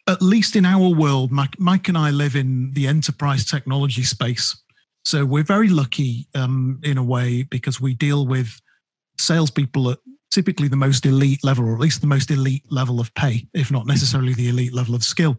at 0.08 0.20
least 0.20 0.56
in 0.56 0.66
our 0.66 0.90
world, 0.90 1.32
Mike, 1.32 1.60
Mike 1.60 1.88
and 1.88 1.98
I 1.98 2.10
live 2.10 2.36
in 2.36 2.72
the 2.74 2.88
enterprise 2.88 3.46
technology 3.46 4.04
space. 4.04 4.56
So 5.06 5.26
we're 5.26 5.44
very 5.44 5.70
lucky 5.70 6.28
um, 6.34 6.80
in 6.84 6.98
a 6.98 7.04
way 7.04 7.44
because 7.44 7.80
we 7.80 7.94
deal 7.94 8.26
with 8.26 8.60
salespeople 9.20 9.92
at 9.92 10.00
typically 10.32 10.68
the 10.68 10.76
most 10.76 11.06
elite 11.06 11.44
level, 11.44 11.68
or 11.68 11.74
at 11.74 11.80
least 11.80 12.02
the 12.02 12.08
most 12.08 12.32
elite 12.32 12.64
level 12.70 13.00
of 13.00 13.14
pay, 13.14 13.48
if 13.54 13.72
not 13.72 13.86
necessarily 13.86 14.34
the 14.34 14.50
elite 14.50 14.74
level 14.74 14.96
of 14.96 15.04
skill. 15.04 15.38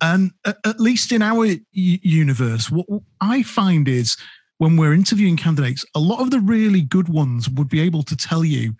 And 0.00 0.30
at 0.44 0.78
least 0.78 1.10
in 1.10 1.22
our 1.22 1.46
universe, 1.72 2.70
what 2.70 2.86
I 3.20 3.42
find 3.42 3.88
is 3.88 4.16
when 4.58 4.76
we're 4.76 4.92
interviewing 4.92 5.36
candidates, 5.36 5.84
a 5.94 5.98
lot 5.98 6.20
of 6.20 6.30
the 6.30 6.40
really 6.40 6.82
good 6.82 7.08
ones 7.08 7.48
would 7.48 7.68
be 7.68 7.80
able 7.80 8.02
to 8.04 8.16
tell 8.16 8.44
you 8.44 8.74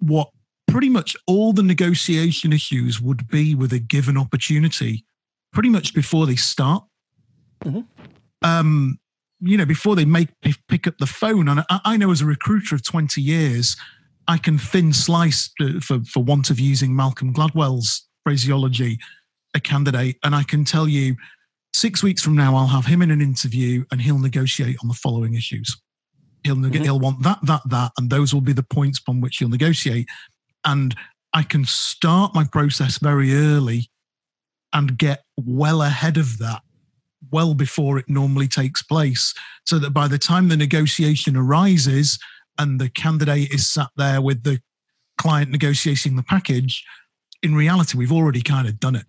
what 0.00 0.30
pretty 0.66 0.88
much 0.88 1.16
all 1.26 1.52
the 1.52 1.62
negotiation 1.62 2.52
issues 2.52 3.00
would 3.00 3.28
be 3.28 3.54
with 3.54 3.72
a 3.72 3.78
given 3.78 4.16
opportunity 4.16 5.04
pretty 5.52 5.68
much 5.68 5.94
before 5.94 6.26
they 6.26 6.36
start. 6.36 6.84
Mm-hmm. 7.64 7.80
Um, 8.42 8.98
you 9.40 9.56
know, 9.56 9.66
before 9.66 9.94
they 9.94 10.04
make 10.04 10.28
pick 10.68 10.86
up 10.86 10.98
the 10.98 11.06
phone. 11.06 11.48
And 11.48 11.60
I, 11.68 11.80
I 11.84 11.96
know 11.96 12.10
as 12.10 12.20
a 12.20 12.26
recruiter 12.26 12.74
of 12.74 12.82
20 12.82 13.20
years, 13.20 13.76
I 14.26 14.38
can 14.38 14.58
thin 14.58 14.92
slice, 14.92 15.50
uh, 15.60 15.80
for, 15.80 16.00
for 16.04 16.22
want 16.22 16.50
of 16.50 16.58
using 16.58 16.94
Malcolm 16.94 17.32
Gladwell's 17.32 18.08
phraseology, 18.24 18.98
a 19.54 19.60
candidate, 19.60 20.16
and 20.24 20.34
I 20.34 20.42
can 20.42 20.64
tell 20.64 20.88
you 20.88 21.16
six 21.74 22.02
weeks 22.02 22.22
from 22.22 22.34
now, 22.34 22.56
I'll 22.56 22.68
have 22.68 22.86
him 22.86 23.02
in 23.02 23.10
an 23.10 23.20
interview 23.20 23.84
and 23.90 24.00
he'll 24.00 24.18
negotiate 24.18 24.76
on 24.82 24.88
the 24.88 24.94
following 24.94 25.34
issues. 25.34 25.76
He'll, 26.44 26.56
neg- 26.56 26.72
mm-hmm. 26.72 26.84
he'll 26.84 27.00
want 27.00 27.22
that, 27.22 27.38
that, 27.42 27.62
that, 27.68 27.92
and 27.98 28.10
those 28.10 28.32
will 28.32 28.40
be 28.40 28.52
the 28.52 28.62
points 28.62 28.98
upon 28.98 29.20
which 29.20 29.38
he'll 29.38 29.48
negotiate. 29.48 30.08
And 30.64 30.94
I 31.32 31.42
can 31.42 31.64
start 31.64 32.34
my 32.34 32.44
process 32.44 32.98
very 32.98 33.34
early 33.34 33.90
and 34.72 34.96
get 34.98 35.24
well 35.36 35.82
ahead 35.82 36.16
of 36.16 36.38
that, 36.38 36.62
well 37.30 37.54
before 37.54 37.98
it 37.98 38.08
normally 38.08 38.48
takes 38.48 38.82
place, 38.82 39.34
so 39.66 39.78
that 39.78 39.90
by 39.90 40.08
the 40.08 40.18
time 40.18 40.48
the 40.48 40.56
negotiation 40.56 41.36
arises, 41.36 42.18
and 42.58 42.80
the 42.80 42.88
candidate 42.88 43.52
is 43.52 43.68
sat 43.68 43.90
there 43.96 44.20
with 44.20 44.42
the 44.42 44.60
client 45.18 45.50
negotiating 45.50 46.16
the 46.16 46.22
package, 46.22 46.84
in 47.42 47.54
reality, 47.54 47.96
we've 47.98 48.12
already 48.12 48.42
kind 48.42 48.66
of 48.66 48.80
done 48.80 48.96
it. 48.96 49.06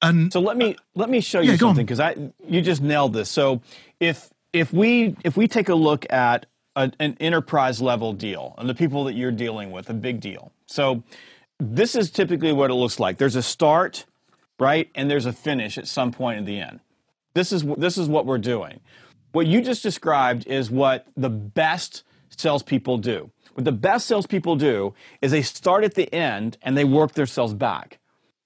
And 0.00 0.32
so 0.32 0.40
let 0.40 0.56
me 0.56 0.76
let 0.94 1.10
me 1.10 1.20
show 1.20 1.40
you 1.40 1.52
yeah, 1.52 1.56
something 1.56 1.84
because 1.84 1.98
I 1.98 2.14
you 2.46 2.62
just 2.62 2.82
nailed 2.82 3.12
this. 3.12 3.28
So 3.28 3.60
if 3.98 4.30
if 4.52 4.72
we 4.72 5.16
if 5.24 5.36
we 5.36 5.48
take 5.48 5.68
a 5.68 5.74
look 5.74 6.10
at 6.12 6.46
a, 6.76 6.92
an 7.00 7.16
enterprise 7.18 7.82
level 7.82 8.12
deal 8.12 8.54
and 8.58 8.68
the 8.68 8.74
people 8.74 9.04
that 9.04 9.14
you're 9.14 9.32
dealing 9.32 9.72
with, 9.72 9.90
a 9.90 9.94
big 9.94 10.20
deal. 10.20 10.52
So 10.66 11.02
this 11.58 11.96
is 11.96 12.10
typically 12.10 12.52
what 12.52 12.70
it 12.70 12.74
looks 12.74 13.00
like. 13.00 13.18
There's 13.18 13.34
a 13.34 13.42
start, 13.42 14.06
right, 14.60 14.88
and 14.94 15.10
there's 15.10 15.26
a 15.26 15.32
finish 15.32 15.76
at 15.76 15.88
some 15.88 16.12
point 16.12 16.38
at 16.38 16.46
the 16.46 16.60
end. 16.60 16.78
This 17.34 17.50
is 17.50 17.64
this 17.64 17.98
is 17.98 18.08
what 18.08 18.24
we're 18.24 18.38
doing. 18.38 18.78
What 19.32 19.48
you 19.48 19.60
just 19.60 19.82
described 19.82 20.46
is 20.46 20.70
what 20.70 21.06
the 21.16 21.28
best 21.28 22.04
salespeople 22.40 22.98
do. 22.98 23.30
What 23.54 23.64
the 23.64 23.72
best 23.72 24.06
salespeople 24.06 24.56
do 24.56 24.94
is 25.20 25.32
they 25.32 25.42
start 25.42 25.84
at 25.84 25.94
the 25.94 26.12
end 26.14 26.58
and 26.62 26.76
they 26.76 26.84
work 26.84 27.12
themselves 27.12 27.54
back. 27.54 27.98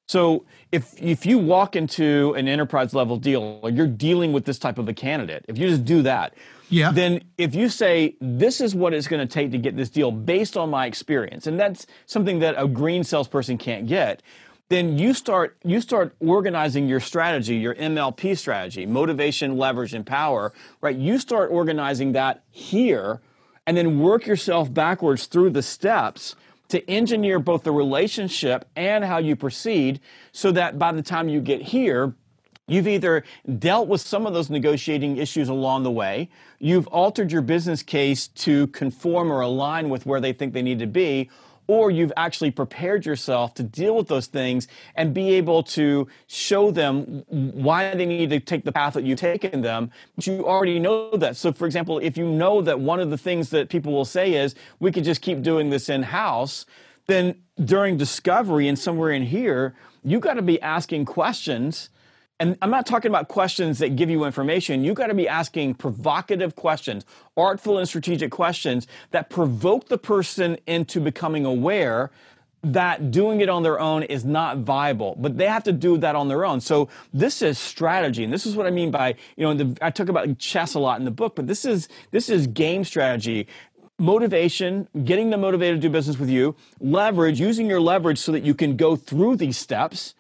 So 0.06 0.44
if 0.70 1.00
if 1.00 1.24
you 1.24 1.38
walk 1.38 1.76
into 1.76 2.34
an 2.34 2.48
enterprise 2.48 2.92
level 2.94 3.16
deal 3.16 3.60
or 3.62 3.70
you're 3.70 3.86
dealing 3.86 4.32
with 4.32 4.44
this 4.44 4.58
type 4.58 4.78
of 4.78 4.88
a 4.88 4.94
candidate, 4.94 5.44
if 5.48 5.58
you 5.58 5.68
just 5.68 5.84
do 5.84 6.02
that, 6.02 6.34
yeah. 6.68 6.90
then 6.92 7.22
if 7.38 7.54
you 7.54 7.68
say 7.68 8.16
this 8.20 8.60
is 8.60 8.74
what 8.74 8.94
it's 8.94 9.06
going 9.06 9.26
to 9.26 9.32
take 9.32 9.52
to 9.52 9.58
get 9.58 9.76
this 9.76 9.90
deal 9.90 10.10
based 10.10 10.56
on 10.56 10.70
my 10.70 10.86
experience, 10.86 11.46
and 11.46 11.58
that's 11.58 11.86
something 12.06 12.40
that 12.40 12.54
a 12.58 12.66
green 12.66 13.04
salesperson 13.04 13.58
can't 13.58 13.86
get, 13.86 14.22
then 14.68 14.98
you 14.98 15.14
start 15.14 15.56
you 15.64 15.80
start 15.80 16.14
organizing 16.20 16.88
your 16.88 17.00
strategy, 17.00 17.56
your 17.56 17.74
MLP 17.74 18.36
strategy, 18.36 18.86
motivation, 18.86 19.56
leverage, 19.56 19.94
and 19.94 20.06
power, 20.06 20.52
right? 20.80 20.96
You 20.96 21.18
start 21.18 21.50
organizing 21.50 22.12
that 22.12 22.42
here 22.50 23.20
and 23.66 23.76
then 23.76 24.00
work 24.00 24.26
yourself 24.26 24.72
backwards 24.72 25.26
through 25.26 25.50
the 25.50 25.62
steps 25.62 26.34
to 26.68 26.88
engineer 26.90 27.38
both 27.38 27.64
the 27.64 27.72
relationship 27.72 28.64
and 28.76 29.04
how 29.04 29.18
you 29.18 29.36
proceed 29.36 30.00
so 30.32 30.50
that 30.52 30.78
by 30.78 30.92
the 30.92 31.02
time 31.02 31.28
you 31.28 31.40
get 31.40 31.60
here, 31.62 32.14
You've 32.68 32.86
either 32.86 33.24
dealt 33.58 33.88
with 33.88 34.00
some 34.00 34.24
of 34.24 34.34
those 34.34 34.48
negotiating 34.48 35.16
issues 35.16 35.48
along 35.48 35.82
the 35.82 35.90
way, 35.90 36.30
you've 36.60 36.86
altered 36.86 37.32
your 37.32 37.42
business 37.42 37.82
case 37.82 38.28
to 38.28 38.68
conform 38.68 39.32
or 39.32 39.40
align 39.40 39.90
with 39.90 40.06
where 40.06 40.20
they 40.20 40.32
think 40.32 40.54
they 40.54 40.62
need 40.62 40.78
to 40.78 40.86
be, 40.86 41.28
or 41.66 41.90
you've 41.90 42.12
actually 42.16 42.50
prepared 42.50 43.06
yourself 43.06 43.54
to 43.54 43.62
deal 43.62 43.96
with 43.96 44.08
those 44.08 44.26
things 44.26 44.68
and 44.94 45.14
be 45.14 45.34
able 45.34 45.62
to 45.62 46.08
show 46.26 46.70
them 46.70 47.24
why 47.28 47.94
they 47.94 48.06
need 48.06 48.30
to 48.30 48.40
take 48.40 48.64
the 48.64 48.72
path 48.72 48.94
that 48.94 49.04
you've 49.04 49.18
taken 49.18 49.62
them. 49.62 49.90
But 50.16 50.26
you 50.26 50.46
already 50.46 50.78
know 50.78 51.16
that. 51.16 51.36
So, 51.36 51.52
for 51.52 51.66
example, 51.66 51.98
if 51.98 52.16
you 52.16 52.26
know 52.26 52.62
that 52.62 52.80
one 52.80 53.00
of 53.00 53.10
the 53.10 53.18
things 53.18 53.50
that 53.50 53.68
people 53.68 53.92
will 53.92 54.04
say 54.04 54.34
is, 54.34 54.54
we 54.80 54.92
could 54.92 55.04
just 55.04 55.22
keep 55.22 55.42
doing 55.42 55.70
this 55.70 55.88
in 55.88 56.02
house, 56.02 56.66
then 57.06 57.36
during 57.64 57.96
discovery 57.96 58.68
and 58.68 58.78
somewhere 58.78 59.10
in 59.10 59.22
here, 59.22 59.74
you 60.04 60.18
got 60.18 60.34
to 60.34 60.42
be 60.42 60.60
asking 60.60 61.04
questions 61.04 61.90
and 62.42 62.58
I'm 62.60 62.70
not 62.70 62.86
talking 62.86 63.08
about 63.08 63.28
questions 63.28 63.78
that 63.78 63.94
give 63.94 64.10
you 64.10 64.24
information. 64.24 64.82
You 64.82 64.94
got 64.94 65.06
to 65.06 65.14
be 65.14 65.28
asking 65.28 65.74
provocative 65.74 66.56
questions, 66.56 67.06
artful 67.36 67.78
and 67.78 67.86
strategic 67.86 68.32
questions 68.32 68.88
that 69.12 69.30
provoke 69.30 69.86
the 69.86 69.96
person 69.96 70.58
into 70.66 71.00
becoming 71.00 71.44
aware 71.44 72.10
that 72.64 73.12
doing 73.12 73.40
it 73.42 73.48
on 73.48 73.62
their 73.62 73.78
own 73.78 74.02
is 74.02 74.24
not 74.24 74.58
viable, 74.58 75.16
but 75.20 75.38
they 75.38 75.46
have 75.46 75.62
to 75.62 75.72
do 75.72 75.96
that 75.98 76.16
on 76.16 76.26
their 76.26 76.44
own. 76.44 76.60
So 76.60 76.88
this 77.14 77.42
is 77.42 77.60
strategy, 77.60 78.24
and 78.24 78.32
this 78.32 78.44
is 78.44 78.56
what 78.56 78.66
I 78.66 78.70
mean 78.70 78.90
by 78.90 79.14
you 79.36 79.44
know 79.44 79.54
the, 79.54 79.78
I 79.80 79.90
talk 79.90 80.08
about 80.08 80.36
chess 80.38 80.74
a 80.74 80.80
lot 80.80 80.98
in 80.98 81.04
the 81.04 81.12
book, 81.12 81.36
but 81.36 81.46
this 81.46 81.64
is 81.64 81.88
this 82.10 82.28
is 82.28 82.48
game 82.48 82.82
strategy 82.82 83.46
motivation, 84.00 84.88
getting 85.04 85.30
them 85.30 85.42
motivated 85.42 85.80
to 85.80 85.86
do 85.86 85.92
business 85.92 86.18
with 86.18 86.28
you, 86.28 86.56
leverage, 86.80 87.38
using 87.38 87.68
your 87.68 87.80
leverage 87.80 88.18
so 88.18 88.32
that 88.32 88.42
you 88.42 88.52
can 88.52 88.76
go 88.76 88.96
through 88.96 89.36
these 89.36 89.56
steps, 89.56 90.16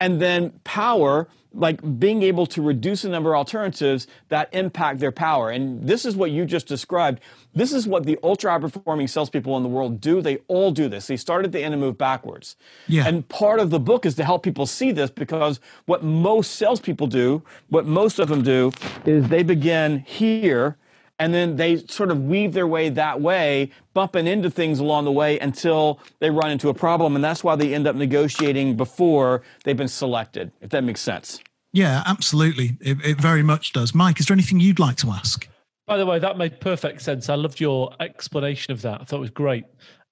and 0.00 0.22
then 0.22 0.58
power, 0.64 1.28
like 1.56 1.98
being 1.98 2.22
able 2.22 2.46
to 2.46 2.62
reduce 2.62 3.02
the 3.02 3.08
number 3.08 3.34
of 3.34 3.38
alternatives 3.38 4.06
that 4.28 4.48
impact 4.52 5.00
their 5.00 5.12
power. 5.12 5.50
And 5.50 5.86
this 5.86 6.04
is 6.04 6.14
what 6.14 6.30
you 6.30 6.44
just 6.44 6.66
described. 6.66 7.20
This 7.54 7.72
is 7.72 7.88
what 7.88 8.04
the 8.04 8.18
ultra 8.22 8.50
high 8.50 8.58
performing 8.58 9.08
salespeople 9.08 9.56
in 9.56 9.62
the 9.62 9.68
world 9.68 10.00
do. 10.00 10.20
They 10.20 10.36
all 10.48 10.70
do 10.70 10.88
this. 10.88 11.06
They 11.06 11.16
start 11.16 11.44
at 11.44 11.52
the 11.52 11.62
end 11.62 11.74
and 11.74 11.80
move 11.80 11.96
backwards. 11.96 12.56
Yeah. 12.86 13.06
And 13.06 13.26
part 13.28 13.60
of 13.60 13.70
the 13.70 13.80
book 13.80 14.04
is 14.04 14.14
to 14.16 14.24
help 14.24 14.42
people 14.42 14.66
see 14.66 14.92
this 14.92 15.10
because 15.10 15.58
what 15.86 16.04
most 16.04 16.52
salespeople 16.52 17.06
do, 17.06 17.42
what 17.68 17.86
most 17.86 18.18
of 18.18 18.28
them 18.28 18.42
do, 18.42 18.72
is 19.04 19.28
they 19.28 19.42
begin 19.42 20.00
here 20.00 20.76
and 21.18 21.32
then 21.32 21.56
they 21.56 21.78
sort 21.78 22.10
of 22.10 22.24
weave 22.24 22.52
their 22.52 22.66
way 22.66 22.88
that 22.90 23.20
way, 23.20 23.70
bumping 23.94 24.26
into 24.26 24.50
things 24.50 24.78
along 24.78 25.04
the 25.04 25.12
way 25.12 25.38
until 25.38 25.98
they 26.18 26.30
run 26.30 26.50
into 26.50 26.68
a 26.68 26.74
problem. 26.74 27.14
And 27.14 27.24
that's 27.24 27.42
why 27.42 27.56
they 27.56 27.74
end 27.74 27.86
up 27.86 27.96
negotiating 27.96 28.76
before 28.76 29.42
they've 29.64 29.76
been 29.76 29.88
selected, 29.88 30.52
if 30.60 30.70
that 30.70 30.84
makes 30.84 31.00
sense. 31.00 31.40
Yeah, 31.76 32.02
absolutely. 32.06 32.78
It, 32.80 33.04
it 33.04 33.20
very 33.20 33.42
much 33.42 33.74
does. 33.74 33.94
Mike, 33.94 34.18
is 34.18 34.24
there 34.24 34.34
anything 34.34 34.60
you'd 34.60 34.78
like 34.78 34.96
to 34.96 35.10
ask? 35.10 35.46
By 35.86 35.98
the 35.98 36.06
way, 36.06 36.18
that 36.18 36.38
made 36.38 36.58
perfect 36.58 37.02
sense. 37.02 37.28
I 37.28 37.34
loved 37.34 37.60
your 37.60 37.94
explanation 38.00 38.72
of 38.72 38.80
that. 38.80 39.02
I 39.02 39.04
thought 39.04 39.18
it 39.18 39.20
was 39.20 39.30
great. 39.30 39.64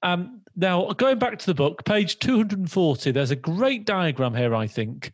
Um, 0.02 0.42
now, 0.56 0.92
going 0.92 1.18
back 1.18 1.38
to 1.38 1.46
the 1.46 1.54
book, 1.54 1.82
page 1.86 2.18
240, 2.18 3.12
there's 3.12 3.30
a 3.30 3.36
great 3.36 3.86
diagram 3.86 4.34
here, 4.34 4.54
I 4.54 4.66
think, 4.66 5.10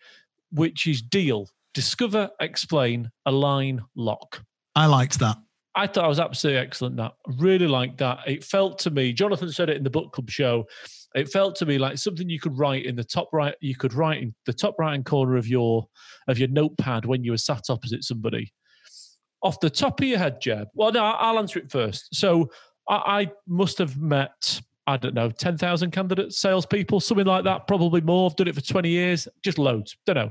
which 0.51 0.89
is 0.89 1.01
deal, 1.03 1.49
discover, 1.73 2.29
explain, 2.41 3.13
align, 3.27 3.81
lock. 3.95 4.43
I 4.75 4.87
liked 4.87 5.21
that. 5.21 5.37
I 5.77 5.87
thought 5.87 6.05
I 6.05 6.09
was 6.09 6.19
absolutely 6.19 6.63
excellent. 6.63 6.97
That 6.97 7.13
really 7.39 7.69
liked 7.69 7.99
that. 7.99 8.27
It 8.27 8.43
felt 8.43 8.81
to 8.81 8.91
me. 8.91 9.13
Jonathan 9.13 9.53
said 9.53 9.71
it 9.71 9.77
in 9.77 9.85
the 9.85 9.91
book 9.91 10.13
club 10.13 10.29
show. 10.29 10.67
It 11.15 11.31
felt 11.31 11.57
to 11.57 11.67
me 11.67 11.79
like 11.79 11.99
something 11.99 12.29
you 12.29 12.41
could 12.41 12.57
write 12.59 12.87
in 12.87 12.97
the 12.97 13.05
top 13.05 13.29
right. 13.33 13.55
You 13.61 13.77
could 13.77 13.95
write 13.95 14.23
in 14.23 14.35
the 14.47 14.53
top 14.53 14.77
right 14.79 14.93
hand 14.93 15.07
corner 15.07 15.37
of 15.37 15.49
your 15.49 15.87
of 16.29 16.39
your 16.39 16.49
notepad 16.49 17.05
when 17.05 17.25
you 17.25 17.33
were 17.33 17.37
sat 17.37 17.65
opposite 17.69 18.05
somebody. 18.05 18.53
Off 19.43 19.59
the 19.61 19.71
top 19.71 20.01
of 20.01 20.07
your 20.07 20.19
head, 20.19 20.41
Jeb. 20.41 20.69
Well, 20.75 20.93
no, 20.93 21.03
I'll 21.03 21.39
answer 21.39 21.59
it 21.59 21.71
first. 21.71 22.15
So 22.15 22.51
I, 22.89 23.23
I 23.23 23.33
must 23.49 23.79
have 23.79 23.97
met 23.99 24.61
I 24.87 24.97
don't 24.97 25.15
know, 25.15 25.31
10,000 25.31 25.93
candidates, 25.93 26.39
salespeople, 26.39 26.99
something 26.99 27.27
like 27.27 27.45
that, 27.45 27.69
probably 27.69 28.01
more. 28.01 28.29
I've 28.29 28.35
done 28.35 28.49
it 28.49 28.57
for 28.57 28.61
20 28.61 28.89
years, 28.89 29.29
just 29.45 29.57
loads. 29.57 29.97
Don't 30.05 30.17
know. 30.17 30.31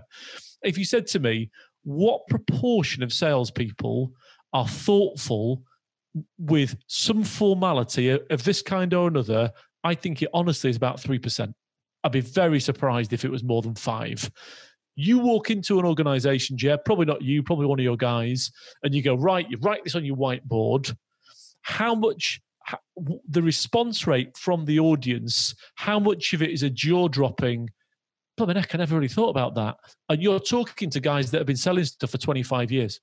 If 0.64 0.78
you 0.78 0.84
said 0.84 1.08
to 1.08 1.20
me, 1.20 1.50
what 1.84 2.28
proportion 2.28 3.02
of 3.02 3.14
salespeople 3.14 4.12
are 4.52 4.68
thoughtful 4.68 5.64
with 6.38 6.76
some 6.88 7.24
formality 7.24 8.10
of 8.10 8.44
this 8.44 8.62
kind 8.62 8.94
or 8.94 9.08
another, 9.08 9.52
I 9.84 9.96
think 9.96 10.22
it 10.22 10.30
honestly 10.34 10.70
is 10.70 10.76
about 10.76 10.98
3%. 10.98 11.54
I'd 12.04 12.12
be 12.12 12.22
very 12.22 12.60
surprised 12.60 13.14
if 13.14 13.26
it 13.26 13.32
was 13.32 13.44
more 13.44 13.62
than 13.62 13.76
five. 13.76 14.30
You 14.96 15.20
walk 15.20 15.50
into 15.50 15.80
an 15.80 15.86
organization, 15.86 16.58
Jeb, 16.58 16.84
probably 16.86 17.06
not 17.06 17.22
you, 17.22 17.44
probably 17.44 17.66
one 17.66 17.80
of 17.80 17.84
your 17.84 17.98
guys, 17.98 18.52
and 18.84 18.94
you 18.94 19.02
go, 19.02 19.16
right, 19.16 19.50
you 19.50 19.58
write 19.62 19.84
this 19.84 19.96
on 19.96 20.04
your 20.04 20.18
whiteboard. 20.18 20.96
How 21.62 21.96
much 21.96 22.42
the 23.30 23.42
response 23.42 24.06
rate 24.08 24.38
from 24.38 24.66
the 24.66 24.80
audience, 24.80 25.56
how 25.76 26.00
much 26.00 26.34
of 26.34 26.42
it 26.42 26.52
is 26.52 26.64
a 26.64 26.70
jaw 26.70 27.08
dropping? 27.08 27.70
But 28.38 28.56
heck, 28.56 28.76
I 28.76 28.78
never 28.78 28.96
really 28.96 29.08
thought 29.08 29.30
about 29.30 29.56
that. 29.56 29.78
And 30.08 30.22
you're 30.22 30.40
talking 30.40 30.90
to 30.92 31.00
guys 31.00 31.32
that 31.32 31.40
have 31.40 31.48
been 31.48 31.58
selling 31.58 31.86
stuff 31.86 32.12
for 32.12 32.18
25 32.18 32.72
years. 32.72 33.00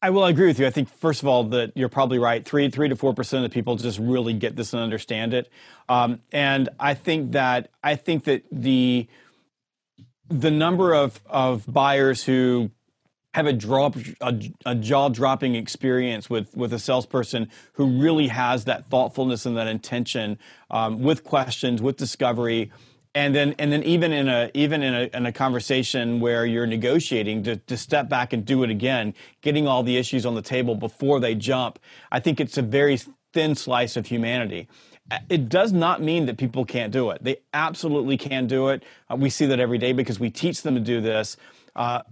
I, 0.00 0.10
will 0.10 0.24
agree 0.24 0.46
with 0.46 0.58
you. 0.58 0.66
I 0.66 0.70
think 0.70 0.88
first 0.88 1.22
of 1.22 1.28
all 1.28 1.44
that 1.44 1.72
you're 1.74 1.88
probably 1.88 2.18
right. 2.18 2.44
Three, 2.44 2.68
three 2.70 2.88
to 2.88 2.96
four 2.96 3.14
percent 3.14 3.44
of 3.44 3.50
the 3.50 3.54
people 3.54 3.76
just 3.76 3.98
really 3.98 4.34
get 4.34 4.56
this 4.56 4.72
and 4.72 4.82
understand 4.82 5.34
it. 5.34 5.50
Um, 5.88 6.20
and 6.32 6.68
I 6.78 6.94
think 6.94 7.32
that 7.32 7.70
I 7.82 7.96
think 7.96 8.24
that 8.24 8.44
the 8.50 9.08
the 10.28 10.50
number 10.50 10.94
of 10.94 11.20
of 11.26 11.64
buyers 11.66 12.24
who 12.24 12.70
have 13.34 13.46
a 13.46 13.52
drop 13.52 13.96
a, 14.20 14.38
a 14.66 14.74
jaw 14.74 15.08
dropping 15.08 15.54
experience 15.54 16.28
with 16.28 16.54
with 16.56 16.72
a 16.72 16.78
salesperson 16.78 17.50
who 17.74 17.86
really 18.00 18.28
has 18.28 18.64
that 18.64 18.88
thoughtfulness 18.90 19.46
and 19.46 19.56
that 19.56 19.66
intention 19.66 20.38
um, 20.70 21.02
with 21.02 21.24
questions, 21.24 21.80
with 21.80 21.96
discovery 21.96 22.70
and 23.14 23.34
then 23.34 23.54
and 23.58 23.72
then 23.72 23.82
even 23.82 24.12
in 24.12 24.28
a 24.28 24.50
even 24.54 24.82
in 24.82 24.94
a, 24.94 25.16
in 25.16 25.26
a 25.26 25.32
conversation 25.32 26.20
where 26.20 26.46
you're 26.46 26.66
negotiating 26.66 27.42
to, 27.42 27.56
to 27.56 27.76
step 27.76 28.08
back 28.08 28.32
and 28.32 28.44
do 28.44 28.62
it 28.62 28.70
again 28.70 29.14
getting 29.42 29.66
all 29.66 29.82
the 29.82 29.96
issues 29.96 30.24
on 30.24 30.34
the 30.34 30.42
table 30.42 30.74
before 30.74 31.20
they 31.20 31.34
jump 31.34 31.78
i 32.10 32.18
think 32.18 32.40
it's 32.40 32.56
a 32.56 32.62
very 32.62 32.98
thin 33.32 33.54
slice 33.54 33.96
of 33.96 34.06
humanity. 34.06 34.68
It 35.28 35.48
does 35.48 35.72
not 35.72 36.00
mean 36.00 36.26
that 36.26 36.38
people 36.38 36.64
can't 36.64 36.92
do 36.92 37.10
it. 37.10 37.22
They 37.22 37.38
absolutely 37.52 38.16
can 38.16 38.46
do 38.46 38.68
it. 38.68 38.82
Uh, 39.10 39.16
we 39.16 39.30
see 39.30 39.46
that 39.46 39.60
every 39.60 39.78
day 39.78 39.92
because 39.92 40.20
we 40.20 40.30
teach 40.30 40.62
them 40.62 40.74
to 40.74 40.80
do 40.80 41.00
this. 41.00 41.36
Uh, 41.74 42.02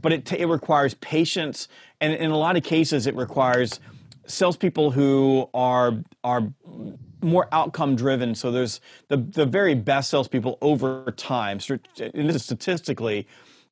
but 0.00 0.12
it, 0.12 0.24
t- 0.24 0.38
it 0.38 0.46
requires 0.46 0.94
patience. 0.94 1.68
And 2.00 2.14
in 2.14 2.30
a 2.30 2.38
lot 2.38 2.56
of 2.56 2.62
cases 2.62 3.06
it 3.06 3.14
requires 3.14 3.80
salespeople 4.26 4.90
who 4.92 5.48
are 5.54 6.02
are 6.24 6.52
more 7.20 7.48
outcome 7.52 7.96
driven. 7.96 8.34
So 8.34 8.50
there's 8.50 8.80
the 9.08 9.16
the 9.16 9.46
very 9.46 9.74
best 9.74 10.10
salespeople 10.10 10.58
over 10.60 11.12
time, 11.16 11.60
and 11.68 12.28
this 12.28 12.36
is 12.36 12.44
statistically, 12.44 13.26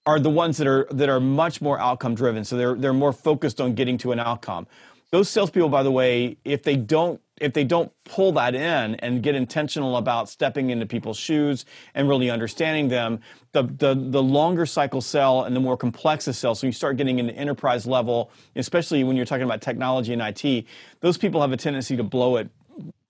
are 0.05 0.18
the 0.20 0.30
ones 0.30 0.57
that 0.59 0.66
are 0.66 0.86
that 0.90 1.09
are 1.09 1.20
much 1.20 1.61
more 1.61 1.78
outcome 1.78 2.14
driven. 2.14 2.44
So 2.44 2.57
they're 2.57 2.74
they're 2.74 2.92
more 2.92 3.12
focused 3.12 3.61
on 3.61 3.74
getting 3.74 3.99
to 3.99 4.12
an 4.12 4.20
outcome. 4.20 4.66
Those 5.11 5.28
salespeople, 5.28 5.68
by 5.68 5.82
the 5.82 5.92
way, 5.92 6.36
if 6.44 6.62
they 6.62 6.76
don't 6.76 7.20
if 7.38 7.53
they 7.53 7.64
don't 7.64 7.92
pull 8.05 8.32
that 8.32 8.55
in 8.55 8.94
and 8.97 9.22
get 9.22 9.34
intentional 9.34 9.97
about 9.99 10.28
stepping 10.28 10.70
into 10.70 10.86
people's 10.86 11.18
shoes 11.18 11.66
and 11.94 12.09
really 12.09 12.30
understanding 12.30 12.88
them, 12.88 13.20
the, 13.53 13.62
the, 13.62 13.94
the 13.94 14.22
longer 14.22 14.64
cycle 14.64 15.03
sell 15.03 15.42
and 15.42 15.55
the 15.55 15.61
more 15.61 15.76
complex 15.76 16.24
the 16.24 16.32
sell, 16.32 16.55
so 16.55 16.66
you 16.66 16.72
start 16.72 16.97
getting 16.97 17.18
into 17.18 17.34
enterprise 17.34 17.86
level, 17.86 18.30
especially 18.57 19.05
when 19.05 19.16
you're 19.16 19.26
talking 19.26 19.44
about 19.44 19.61
technology 19.61 20.14
and 20.14 20.22
IT, 20.22 20.64
those 21.01 21.18
people 21.18 21.42
have 21.42 21.53
a 21.53 21.57
tendency 21.59 21.94
to 21.97 22.03
blow 22.03 22.36
it 22.36 22.49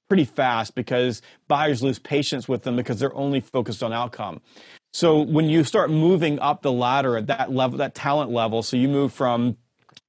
pretty 0.08 0.24
fast 0.24 0.74
because 0.74 1.22
buyers 1.48 1.82
lose 1.82 1.98
patience 1.98 2.48
with 2.48 2.62
them 2.62 2.76
because 2.76 3.00
they're 3.00 3.14
only 3.14 3.40
focused 3.40 3.82
on 3.82 3.92
outcome. 3.92 4.40
So 4.92 5.20
when 5.20 5.50
you 5.50 5.64
start 5.64 5.90
moving 5.90 6.38
up 6.38 6.62
the 6.62 6.72
ladder 6.72 7.16
at 7.16 7.26
that 7.26 7.52
level, 7.52 7.78
that 7.78 7.94
talent 7.94 8.30
level, 8.30 8.62
so 8.62 8.76
you 8.76 8.88
move 8.88 9.12
from 9.12 9.56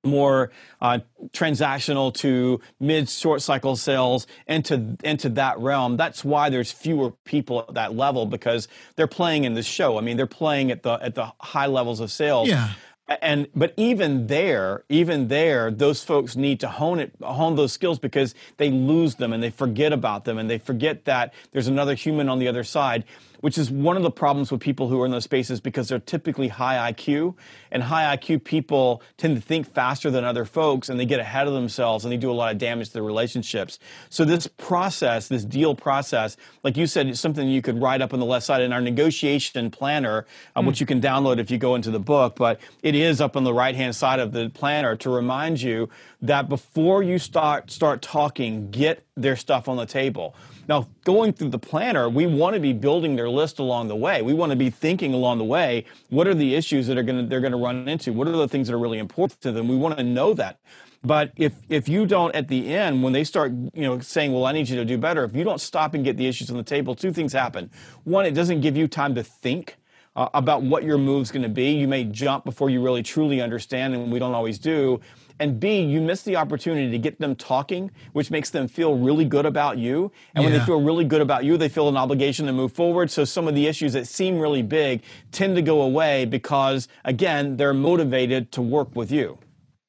more 0.04 0.52
uh, 0.82 1.00
transactional 1.32 2.14
to 2.14 2.62
mid 2.80 3.10
short 3.10 3.42
cycle 3.42 3.76
sales 3.76 4.28
into 4.48 4.96
into 5.04 5.30
that 5.30 5.60
realm. 5.60 5.98
That's 5.98 6.24
why 6.24 6.50
there's 6.50 6.72
fewer 6.72 7.12
people 7.26 7.66
at 7.68 7.74
that 7.74 7.96
level 7.96 8.26
because 8.26 8.68
they're 8.96 9.08
playing 9.08 9.44
in 9.44 9.54
the 9.54 9.64
show. 9.64 9.98
I 9.98 10.02
mean, 10.02 10.18
they're 10.18 10.26
playing 10.26 10.72
at 10.72 10.84
the 10.84 10.94
at 10.94 11.16
the 11.16 11.34
high 11.42 11.68
levels 11.68 12.00
of 12.00 12.12
sales. 12.12 12.48
Yeah. 12.48 12.72
And 13.08 13.48
but 13.56 13.74
even 13.78 14.28
there, 14.28 14.84
even 14.90 15.30
there, 15.30 15.72
those 15.72 16.04
folks 16.04 16.36
need 16.36 16.60
to 16.60 16.68
hone 16.68 17.00
it, 17.00 17.14
hone 17.22 17.56
those 17.56 17.72
skills 17.72 18.00
because 18.00 18.36
they 18.58 18.70
lose 18.70 19.16
them 19.16 19.32
and 19.32 19.42
they 19.42 19.50
forget 19.50 19.94
about 19.94 20.26
them 20.26 20.38
and 20.38 20.50
they 20.50 20.58
forget 20.58 21.06
that 21.06 21.34
there's 21.54 21.68
another 21.68 21.94
human 21.94 22.28
on 22.28 22.40
the 22.40 22.50
other 22.50 22.66
side 22.66 23.06
which 23.42 23.58
is 23.58 23.70
one 23.70 23.98
of 23.98 24.04
the 24.04 24.12
problems 24.12 24.52
with 24.52 24.62
people 24.62 24.88
who 24.88 25.02
are 25.02 25.06
in 25.06 25.12
those 25.12 25.24
spaces 25.24 25.60
because 25.60 25.90
they're 25.90 26.00
typically 26.00 26.48
high 26.48 26.92
IQ. 26.92 27.36
And 27.72 27.84
high 27.84 28.16
IQ 28.16 28.44
people 28.44 29.02
tend 29.18 29.36
to 29.36 29.42
think 29.42 29.72
faster 29.72 30.10
than 30.10 30.24
other 30.24 30.46
folks 30.46 30.90
and 30.90 31.00
they 31.00 31.06
get 31.06 31.20
ahead 31.20 31.48
of 31.48 31.54
themselves 31.54 32.06
and 32.06 32.12
they 32.12 32.18
do 32.18 32.32
a 32.32 32.34
lot 32.34 32.52
of 32.52 32.58
damage 32.58 32.88
to 32.88 32.94
their 32.94 33.04
relationships. 33.04 33.80
So, 34.10 34.26
this 34.26 34.48
process, 34.48 35.28
this 35.28 35.44
deal 35.44 35.76
process, 35.76 36.38
like 36.64 36.78
you 36.78 36.88
said, 36.88 37.08
is 37.08 37.20
something 37.20 37.48
you 37.48 37.62
could 37.62 37.82
write 37.82 38.02
up 38.02 38.14
on 38.14 38.20
the 38.20 38.26
left 38.26 38.46
side 38.46 38.62
in 38.62 38.74
our 38.74 38.82
negotiation 38.82 39.70
planner, 39.72 40.26
uh, 40.56 40.62
mm. 40.62 40.68
which 40.68 40.80
you 40.80 40.86
can 40.86 41.02
download 41.02 41.40
if 41.40 41.52
you 41.52 41.58
go 41.58 41.76
into 41.76 41.92
the 41.92 42.00
book. 42.00 42.36
But 42.36 42.60
it 42.82 42.96
is 42.96 43.22
up 43.22 43.36
on 43.36 43.44
the 43.44 43.54
right 43.54 43.76
hand 43.76 43.96
side 43.96 44.20
of 44.20 44.32
the 44.32 44.50
planner 44.50 44.96
to 44.98 45.10
remind 45.10 45.62
you 45.62 45.90
that 46.22 46.50
before 46.50 47.04
you 47.04 47.20
start, 47.20 47.72
start 47.72 48.02
talking, 48.02 48.72
get 48.72 49.04
their 49.16 49.36
stuff 49.36 49.68
on 49.68 49.78
the 49.78 49.86
table 49.86 50.36
Now, 50.68 50.88
going 51.06 51.34
through 51.34 51.50
the 51.50 51.60
planner, 51.60 52.10
we 52.10 52.28
want 52.28 52.54
to 52.56 52.60
be 52.60 52.74
building 52.74 53.16
their 53.16 53.30
list 53.30 53.60
along 53.60 53.88
the 53.88 53.96
way. 53.96 54.22
We 54.22 54.34
want 54.34 54.52
to 54.52 54.56
be 54.56 54.70
thinking 54.70 55.14
along 55.14 55.38
the 55.38 55.46
way, 55.46 55.86
what 56.10 56.28
are 56.28 56.34
the 56.34 56.56
issues 56.56 56.88
that 56.88 56.98
are 56.98 57.04
going 57.04 57.24
to, 57.24 57.26
they're 57.26 57.40
going 57.40 57.54
to 57.54 57.58
run 57.58 57.88
into? 57.88 58.12
What 58.12 58.28
are 58.28 58.32
the 58.32 58.48
things 58.48 58.68
that 58.68 58.74
are 58.74 58.80
really 58.80 59.00
important 59.00 59.40
to 59.42 59.52
them? 59.52 59.68
We 59.68 59.78
want 59.78 59.98
to 59.98 60.04
know 60.04 60.34
that. 60.34 60.60
But 61.04 61.32
if 61.38 61.54
if 61.70 61.88
you 61.88 62.06
don't 62.06 62.36
at 62.36 62.48
the 62.48 62.76
end, 62.76 63.04
when 63.04 63.14
they 63.14 63.24
start, 63.24 63.52
you 63.52 63.84
know, 63.84 64.00
saying, 64.00 64.34
"Well, 64.34 64.46
I 64.46 64.52
need 64.52 64.68
you 64.68 64.76
to 64.78 64.84
do 64.84 64.98
better," 64.98 65.24
if 65.24 65.36
you 65.36 65.44
don't 65.44 65.62
stop 65.62 65.94
and 65.94 66.04
get 66.04 66.18
the 66.18 66.28
issues 66.28 66.50
on 66.50 66.58
the 66.58 66.64
table, 66.64 66.96
two 66.96 67.14
things 67.14 67.34
happen. 67.34 67.70
One, 68.04 68.26
it 68.26 68.32
doesn't 68.32 68.62
give 68.62 68.76
you 68.76 68.88
time 68.88 69.14
to 69.16 69.24
think 69.24 69.78
uh, 70.16 70.28
about 70.34 70.64
what 70.64 70.84
your 70.84 70.98
move's 70.98 71.32
going 71.32 71.44
to 71.44 71.50
be. 71.50 71.72
You 71.72 71.88
may 71.88 72.04
jump 72.04 72.44
before 72.44 72.70
you 72.70 72.84
really 72.84 73.04
truly 73.04 73.40
understand, 73.40 73.94
and 73.94 74.12
we 74.12 74.20
don't 74.20 74.34
always 74.34 74.58
do. 74.58 75.00
And 75.40 75.60
B, 75.60 75.82
you 75.82 76.02
miss 76.02 76.24
the 76.24 76.36
opportunity 76.36 76.90
to 76.90 76.98
get 76.98 77.20
them 77.20 77.36
talking, 77.36 77.92
which 78.14 78.32
makes 78.32 78.50
them 78.50 78.68
feel 78.68 78.98
really 78.98 79.26
good 79.26 79.46
about 79.46 79.78
you. 79.78 80.12
And 80.34 80.44
when 80.44 80.54
they 80.54 80.60
feel 80.66 80.82
really 80.82 81.06
good 81.06 81.22
about 81.22 81.46
you, 81.46 81.58
they 81.58 81.70
feel 81.70 81.88
an 81.90 81.98
obligation 81.98 82.48
to 82.48 82.54
move 82.54 82.74
forward. 82.74 83.12
So 83.12 83.24
some 83.24 83.48
of 83.48 83.54
the 83.54 83.68
issues 83.68 83.94
that 83.94 84.08
seem 84.08 84.40
really 84.40 84.64
big 84.64 85.04
tend 85.32 85.56
to 85.56 85.62
go 85.62 85.82
away 85.82 86.26
because, 86.26 86.88
again, 87.06 87.58
they're 87.58 87.74
motivated 87.74 88.52
to 88.54 88.62
work 88.62 88.96
with 88.96 89.12
you. 89.12 89.38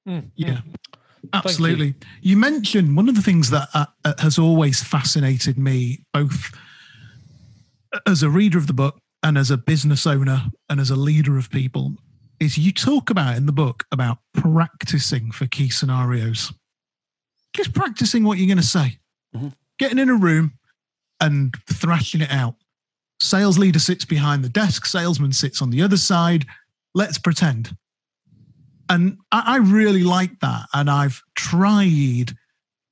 Mm. 0.07 0.31
Yeah. 0.35 0.61
Absolutely. 1.33 1.89
You. 1.89 1.95
you. 2.21 2.37
mentioned 2.37 2.97
one 2.97 3.09
of 3.09 3.15
the 3.15 3.23
things 3.23 3.51
that 3.51 3.69
uh, 3.75 3.87
uh, 4.05 4.15
has 4.19 4.39
always 4.39 4.83
fascinated 4.83 5.59
me, 5.59 6.05
both 6.13 6.55
as 8.07 8.23
a 8.23 8.31
reader 8.31 8.59
of 8.59 8.67
the 8.67 8.73
book 8.73 8.99
and 9.23 9.37
as 9.37 9.51
a 9.51 9.57
business 9.57 10.07
owner 10.07 10.51
and 10.69 10.81
as 10.81 10.91
a 10.91 10.97
leader 10.97 11.39
of 11.39 11.51
people 11.51 11.97
is 12.41 12.59
you 12.59 12.73
talk 12.73 13.11
about 13.11 13.37
in 13.37 13.47
the 13.47 13.53
book 13.53 13.85
about 13.93 14.19
practicing 14.35 15.31
for 15.31 15.47
key 15.47 15.69
scenarios 15.69 16.53
just 17.55 17.75
practicing 17.75 18.25
what 18.25 18.39
you're 18.39 18.47
going 18.47 18.57
to 18.57 18.63
say 18.63 18.99
mm-hmm. 19.35 19.49
getting 19.79 19.99
in 19.99 20.09
a 20.09 20.15
room 20.15 20.53
and 21.21 21.55
thrashing 21.71 22.21
it 22.21 22.31
out 22.31 22.55
sales 23.21 23.59
leader 23.59 23.79
sits 23.79 24.05
behind 24.05 24.45
the 24.45 24.49
desk 24.49 24.87
salesman 24.87 25.33
sits 25.33 25.61
on 25.61 25.71
the 25.71 25.83
other 25.83 25.97
side 25.97 26.47
let's 26.95 27.19
pretend 27.19 27.77
and 28.91 29.19
I, 29.33 29.43
I 29.47 29.57
really 29.59 30.05
like 30.05 30.39
that 30.41 30.67
and 30.75 30.89
i've 30.89 31.23
tried 31.35 32.33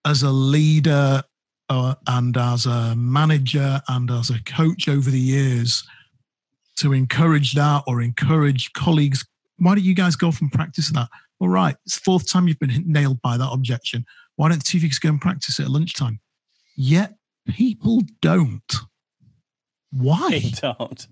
as 0.05 0.23
a 0.23 0.31
leader 0.31 1.23
uh, 1.69 1.95
and 2.07 2.37
as 2.37 2.67
a 2.67 2.95
manager 2.97 3.81
and 3.89 4.11
as 4.11 4.31
a 4.31 4.43
coach 4.45 4.89
over 4.89 5.11
the 5.11 5.19
years 5.21 5.85
to 6.77 6.93
encourage 6.93 7.55
that 7.55 7.83
or 7.87 8.01
encourage 8.01 8.73
colleagues. 8.73 9.25
Why 9.59 9.75
don't 9.75 9.85
you 9.85 9.95
guys 9.95 10.17
go 10.17 10.31
from 10.31 10.51
practice 10.51 10.91
that? 10.91 11.09
All 11.39 11.49
right, 11.49 11.77
it's 11.85 11.97
the 11.97 12.03
fourth 12.05 12.31
time 12.31 12.49
you've 12.49 12.59
been 12.59 12.85
nailed 12.87 13.21
by 13.23 13.37
that 13.37 13.51
objection. 13.51 14.05
Why 14.37 14.49
don't 14.49 14.59
the 14.59 14.65
two 14.65 14.79
of 14.79 14.85
you 14.85 14.91
go 15.01 15.09
and 15.11 15.21
practice 15.21 15.59
it 15.59 15.65
at 15.65 15.71
lunchtime? 15.71 16.21
Yet 16.77 17.15
people 17.47 18.03
don't. 18.21 18.73
Why? 19.91 20.31
They 20.31 20.51
don't. 20.51 21.07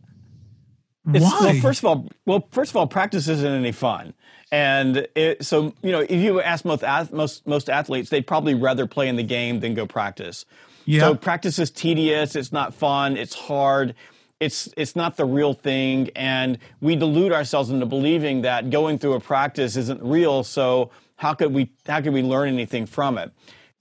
It's, 1.12 1.22
Why? 1.22 1.38
Well, 1.40 1.60
first 1.60 1.80
of 1.80 1.84
all, 1.84 2.08
well, 2.24 2.48
first 2.50 2.70
of 2.70 2.76
all, 2.76 2.86
practice 2.86 3.28
isn't 3.28 3.46
any 3.46 3.72
fun, 3.72 4.14
and 4.50 5.06
it, 5.14 5.44
so 5.44 5.74
you 5.82 5.92
know, 5.92 6.00
if 6.00 6.10
you 6.10 6.40
ask 6.40 6.64
most 6.64 6.82
most 7.12 7.46
most 7.46 7.68
athletes, 7.68 8.08
they'd 8.08 8.26
probably 8.26 8.54
rather 8.54 8.86
play 8.86 9.08
in 9.08 9.16
the 9.16 9.22
game 9.22 9.60
than 9.60 9.74
go 9.74 9.86
practice. 9.86 10.46
Yeah. 10.86 11.00
So 11.00 11.14
practice 11.14 11.58
is 11.58 11.70
tedious. 11.70 12.36
It's 12.36 12.52
not 12.52 12.74
fun. 12.74 13.16
It's 13.16 13.34
hard 13.34 13.94
it's 14.40 14.68
it's 14.76 14.96
not 14.96 15.16
the 15.16 15.24
real 15.24 15.54
thing. 15.54 16.10
And 16.16 16.58
we 16.80 16.96
delude 16.96 17.32
ourselves 17.32 17.70
into 17.70 17.86
believing 17.86 18.42
that 18.42 18.70
going 18.70 18.98
through 18.98 19.14
a 19.14 19.20
practice 19.20 19.76
isn't 19.76 20.02
real. 20.02 20.44
So 20.44 20.90
how 21.16 21.34
could 21.34 21.52
we 21.52 21.70
how 21.86 22.00
could 22.00 22.12
we 22.12 22.22
learn 22.22 22.48
anything 22.48 22.86
from 22.86 23.18
it? 23.18 23.32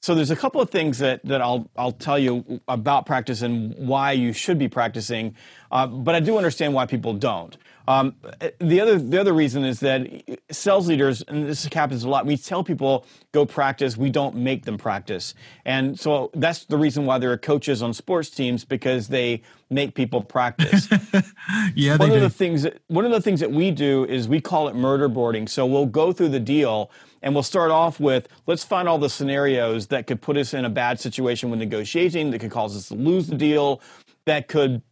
So 0.03 0.13
there's 0.13 0.31
a 0.31 0.35
couple 0.35 0.59
of 0.59 0.69
things 0.69 0.99
that, 0.99 1.23
that 1.23 1.41
I'll, 1.41 1.71
I'll 1.77 1.93
tell 1.93 2.19
you 2.19 2.59
about 2.67 3.05
practice 3.05 3.41
and 3.41 3.73
why 3.87 4.11
you 4.11 4.33
should 4.33 4.59
be 4.59 4.67
practicing, 4.67 5.33
uh, 5.73 5.87
but 5.87 6.13
I 6.13 6.19
do 6.19 6.37
understand 6.37 6.73
why 6.75 6.85
people 6.85 7.13
don't. 7.13 7.57
Um, 7.85 8.15
the 8.59 8.79
other 8.79 8.97
the 8.97 9.19
other 9.19 9.33
reason 9.33 9.65
is 9.65 9.81
that 9.81 10.07
sales 10.51 10.87
leaders, 10.87 11.21
and 11.23 11.45
this 11.45 11.65
happens 11.65 12.05
a 12.05 12.09
lot. 12.09 12.25
We 12.25 12.37
tell 12.37 12.63
people 12.63 13.05
go 13.33 13.45
practice. 13.45 13.97
We 13.97 14.09
don't 14.09 14.35
make 14.35 14.63
them 14.63 14.77
practice, 14.77 15.33
and 15.65 15.99
so 15.99 16.31
that's 16.33 16.63
the 16.63 16.77
reason 16.77 17.05
why 17.05 17.17
there 17.17 17.31
are 17.31 17.37
coaches 17.37 17.81
on 17.81 17.93
sports 17.93 18.29
teams 18.29 18.63
because 18.63 19.09
they 19.09 19.41
make 19.69 19.95
people 19.95 20.21
practice. 20.21 20.87
yeah, 21.75 21.97
one 21.97 22.11
of 22.11 22.17
do. 22.17 22.19
the 22.21 22.29
things 22.29 22.61
that, 22.61 22.77
one 22.87 23.03
of 23.03 23.11
the 23.11 23.19
things 23.19 23.41
that 23.41 23.51
we 23.51 23.71
do 23.71 24.05
is 24.05 24.29
we 24.29 24.39
call 24.39 24.69
it 24.69 24.75
murder 24.75 25.09
boarding. 25.09 25.47
So 25.47 25.65
we'll 25.65 25.87
go 25.87 26.13
through 26.13 26.29
the 26.29 26.39
deal 26.39 26.89
and 27.21 27.33
we'll 27.33 27.43
start 27.43 27.71
off 27.71 27.99
with 27.99 28.29
let's 28.47 28.63
find 28.63 28.87
all 28.87 28.99
the 28.99 29.09
scenarios 29.09 29.87
that 29.87 30.07
could 30.07 30.21
put 30.21 30.37
us 30.37 30.53
in 30.53 30.63
a 30.63 30.69
bad 30.69 31.01
situation 31.01 31.49
when 31.49 31.59
negotiating, 31.59 32.31
that 32.31 32.39
could 32.39 32.51
cause 32.51 32.77
us 32.77 32.87
to 32.89 32.95
lose 32.95 33.27
the 33.27 33.35
deal, 33.35 33.81
that 34.25 34.47
could 34.47 34.83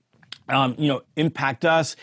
um, 0.51 0.75
you 0.77 0.87
know, 0.87 1.01
impact 1.15 1.65
us? 1.65 1.95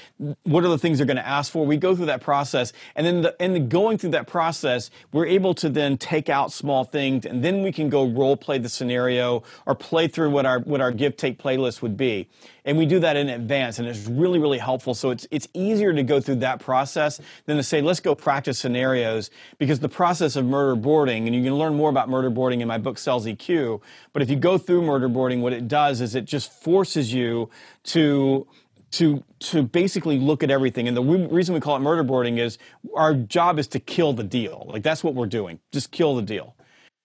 What 0.42 0.64
are 0.64 0.68
the 0.68 0.78
things 0.78 0.98
they're 0.98 1.06
going 1.06 1.18
to 1.18 1.26
ask 1.26 1.52
for? 1.52 1.64
We 1.64 1.76
go 1.76 1.94
through 1.94 2.06
that 2.06 2.22
process, 2.22 2.72
and 2.96 3.06
then 3.06 3.22
the, 3.22 3.36
in 3.38 3.52
the 3.52 3.60
going 3.60 3.98
through 3.98 4.10
that 4.10 4.26
process, 4.26 4.90
we're 5.12 5.26
able 5.26 5.54
to 5.54 5.68
then 5.68 5.98
take 5.98 6.28
out 6.28 6.52
small 6.52 6.84
things, 6.84 7.26
and 7.26 7.44
then 7.44 7.62
we 7.62 7.70
can 7.72 7.88
go 7.88 8.06
role 8.06 8.36
play 8.36 8.58
the 8.58 8.68
scenario 8.68 9.42
or 9.66 9.74
play 9.74 10.08
through 10.08 10.30
what 10.30 10.46
our 10.46 10.60
what 10.60 10.80
our 10.80 10.90
give 10.90 11.16
take 11.16 11.38
playlist 11.38 11.82
would 11.82 11.96
be, 11.96 12.28
and 12.64 12.76
we 12.76 12.86
do 12.86 12.98
that 13.00 13.16
in 13.16 13.28
advance, 13.28 13.78
and 13.78 13.88
it's 13.88 14.06
really 14.06 14.38
really 14.38 14.58
helpful. 14.58 14.94
So 14.94 15.10
it's 15.10 15.26
it's 15.30 15.48
easier 15.54 15.92
to 15.92 16.02
go 16.02 16.20
through 16.20 16.36
that 16.36 16.60
process 16.60 17.20
than 17.46 17.56
to 17.56 17.62
say 17.62 17.80
let's 17.80 18.00
go 18.00 18.14
practice 18.14 18.58
scenarios 18.58 19.30
because 19.58 19.80
the 19.80 19.88
process 19.88 20.36
of 20.36 20.44
murder 20.44 20.76
boarding, 20.76 21.26
and 21.26 21.34
you 21.34 21.42
can 21.42 21.54
learn 21.54 21.74
more 21.74 21.90
about 21.90 22.08
murder 22.08 22.30
boarding 22.30 22.60
in 22.60 22.68
my 22.68 22.78
book 22.78 22.98
Sales 22.98 23.26
EQ. 23.26 23.80
But 24.12 24.22
if 24.22 24.30
you 24.30 24.36
go 24.36 24.58
through 24.58 24.82
murder 24.82 25.08
boarding, 25.08 25.42
what 25.42 25.52
it 25.52 25.68
does 25.68 26.00
is 26.00 26.14
it 26.14 26.24
just 26.24 26.52
forces 26.52 27.12
you 27.12 27.50
to 27.84 28.46
to 28.90 29.22
to 29.40 29.62
basically 29.62 30.18
look 30.18 30.42
at 30.42 30.50
everything. 30.50 30.88
And 30.88 30.96
the 30.96 31.02
reason 31.02 31.54
we 31.54 31.60
call 31.60 31.76
it 31.76 31.80
murder 31.80 32.02
boarding 32.02 32.38
is 32.38 32.58
our 32.94 33.14
job 33.14 33.58
is 33.58 33.66
to 33.68 33.80
kill 33.80 34.12
the 34.12 34.24
deal. 34.24 34.66
Like 34.68 34.82
that's 34.82 35.04
what 35.04 35.14
we're 35.14 35.26
doing, 35.26 35.60
just 35.72 35.90
kill 35.90 36.16
the 36.16 36.22
deal. 36.22 36.56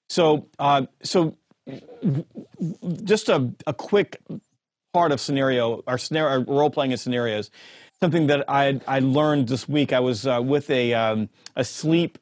So 0.09 0.47
uh, 0.59 0.85
so 1.01 1.37
just 3.03 3.29
a, 3.29 3.51
a 3.67 3.73
quick 3.73 4.21
part 4.93 5.11
of 5.11 5.19
scenario, 5.19 5.83
our 5.87 5.97
scenario, 5.97 6.45
role 6.45 6.69
playing 6.69 6.91
in 6.91 6.97
scenarios. 6.97 7.49
Something 8.01 8.27
that 8.27 8.45
I 8.47 8.79
I 8.87 8.99
learned 8.99 9.47
this 9.47 9.67
week. 9.67 9.91
I 9.91 9.99
was 9.99 10.27
uh, 10.27 10.41
with 10.43 10.69
a 10.69 10.93
um, 10.93 11.29
a 11.55 11.63
sleep 11.63 12.17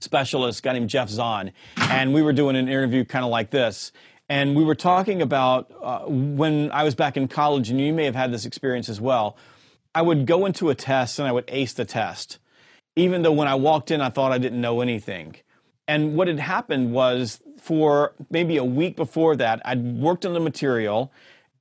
specialist, 0.00 0.62
guy 0.62 0.72
named 0.72 0.90
Jeff 0.90 1.08
Zahn, 1.08 1.52
and 1.76 2.12
we 2.12 2.20
were 2.20 2.32
doing 2.32 2.56
an 2.56 2.68
interview 2.68 3.04
kind 3.04 3.24
of 3.24 3.30
like 3.30 3.50
this. 3.50 3.92
And 4.28 4.56
we 4.56 4.64
were 4.64 4.74
talking 4.74 5.20
about 5.20 5.70
uh, 5.82 6.00
when 6.06 6.70
I 6.72 6.84
was 6.84 6.94
back 6.94 7.16
in 7.16 7.28
college, 7.28 7.70
and 7.70 7.80
you 7.80 7.92
may 7.92 8.04
have 8.06 8.14
had 8.14 8.32
this 8.32 8.46
experience 8.46 8.88
as 8.88 9.00
well. 9.00 9.36
I 9.94 10.02
would 10.02 10.26
go 10.26 10.46
into 10.46 10.70
a 10.70 10.74
test 10.74 11.18
and 11.18 11.28
I 11.28 11.32
would 11.32 11.44
ace 11.46 11.72
the 11.72 11.84
test, 11.84 12.38
even 12.96 13.22
though 13.22 13.32
when 13.32 13.46
I 13.46 13.54
walked 13.54 13.90
in, 13.90 14.00
I 14.00 14.08
thought 14.08 14.32
I 14.32 14.38
didn't 14.38 14.60
know 14.60 14.80
anything. 14.80 15.36
And 15.86 16.16
what 16.16 16.26
had 16.26 16.40
happened 16.40 16.92
was 16.92 17.40
for 17.58 18.14
maybe 18.30 18.56
a 18.56 18.64
week 18.64 18.96
before 18.96 19.36
that, 19.36 19.60
I'd 19.64 19.98
worked 19.98 20.26
on 20.26 20.32
the 20.32 20.40
material 20.40 21.12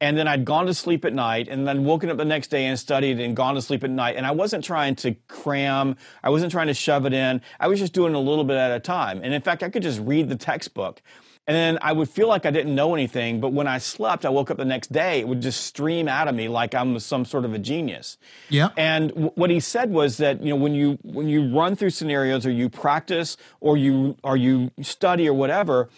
and 0.04 0.18
then 0.18 0.28
I'd 0.28 0.44
gone 0.44 0.66
to 0.66 0.74
sleep 0.74 1.06
at 1.06 1.14
night 1.14 1.48
and 1.48 1.66
then 1.66 1.86
woken 1.86 2.10
up 2.10 2.18
the 2.18 2.26
next 2.26 2.50
day 2.50 2.66
and 2.66 2.78
studied 2.78 3.22
and 3.22 3.38
gone 3.38 3.56
to 3.56 3.62
sleep 3.62 3.86
at 3.86 3.90
night. 3.90 4.18
And 4.18 4.26
I 4.26 4.32
wasn't 4.32 4.66
trying 4.66 4.96
to 4.98 5.16
cram, 5.30 5.96
I 6.22 6.30
wasn't 6.30 6.52
trying 6.52 6.68
to 6.68 6.74
shove 6.74 7.06
it 7.06 7.14
in. 7.14 7.42
I 7.58 7.70
was 7.70 7.80
just 7.80 7.94
doing 7.94 8.14
a 8.14 8.20
little 8.20 8.44
bit 8.44 8.58
at 8.58 8.70
a 8.72 8.82
time. 8.82 9.22
And 9.24 9.34
in 9.34 9.42
fact, 9.42 9.64
I 9.64 9.70
could 9.70 9.82
just 9.82 10.02
read 10.02 10.28
the 10.28 10.36
textbook. 10.36 11.02
And 11.48 11.56
then 11.56 11.78
I 11.82 11.94
would 11.94 12.10
feel 12.10 12.28
like 12.28 12.46
I 12.46 12.52
didn't 12.52 12.76
know 12.76 12.94
anything, 12.94 13.40
but 13.40 13.54
when 13.54 13.68
I 13.68 13.78
slept, 13.78 14.26
I 14.26 14.30
woke 14.30 14.52
up 14.52 14.58
the 14.58 14.66
next 14.66 14.92
day, 14.92 15.22
it 15.22 15.28
would 15.28 15.42
just 15.42 15.66
stream 15.66 16.10
out 16.10 16.28
of 16.28 16.36
me 16.36 16.50
like 16.50 16.76
I'm 16.76 17.00
some 17.00 17.24
sort 17.24 17.46
of 17.46 17.54
a 17.54 17.60
genius. 17.60 18.18
Yeah. 18.50 18.70
And 18.76 19.10
w- 19.10 19.32
what 19.36 19.50
he 19.50 19.62
said 19.62 19.90
was 19.90 20.18
that 20.18 20.42
you 20.42 20.50
know 20.50 20.56
when 20.58 20.74
you 20.74 20.98
when 21.04 21.28
you 21.28 21.54
run 21.54 21.76
through 21.76 21.90
scenarios 21.92 22.46
or 22.46 22.52
you 22.52 22.70
practice 22.70 23.36
or 23.60 23.76
you 23.76 24.18
or 24.24 24.38
you 24.38 24.72
study 24.82 25.28
or 25.28 25.34
whatever, 25.34 25.90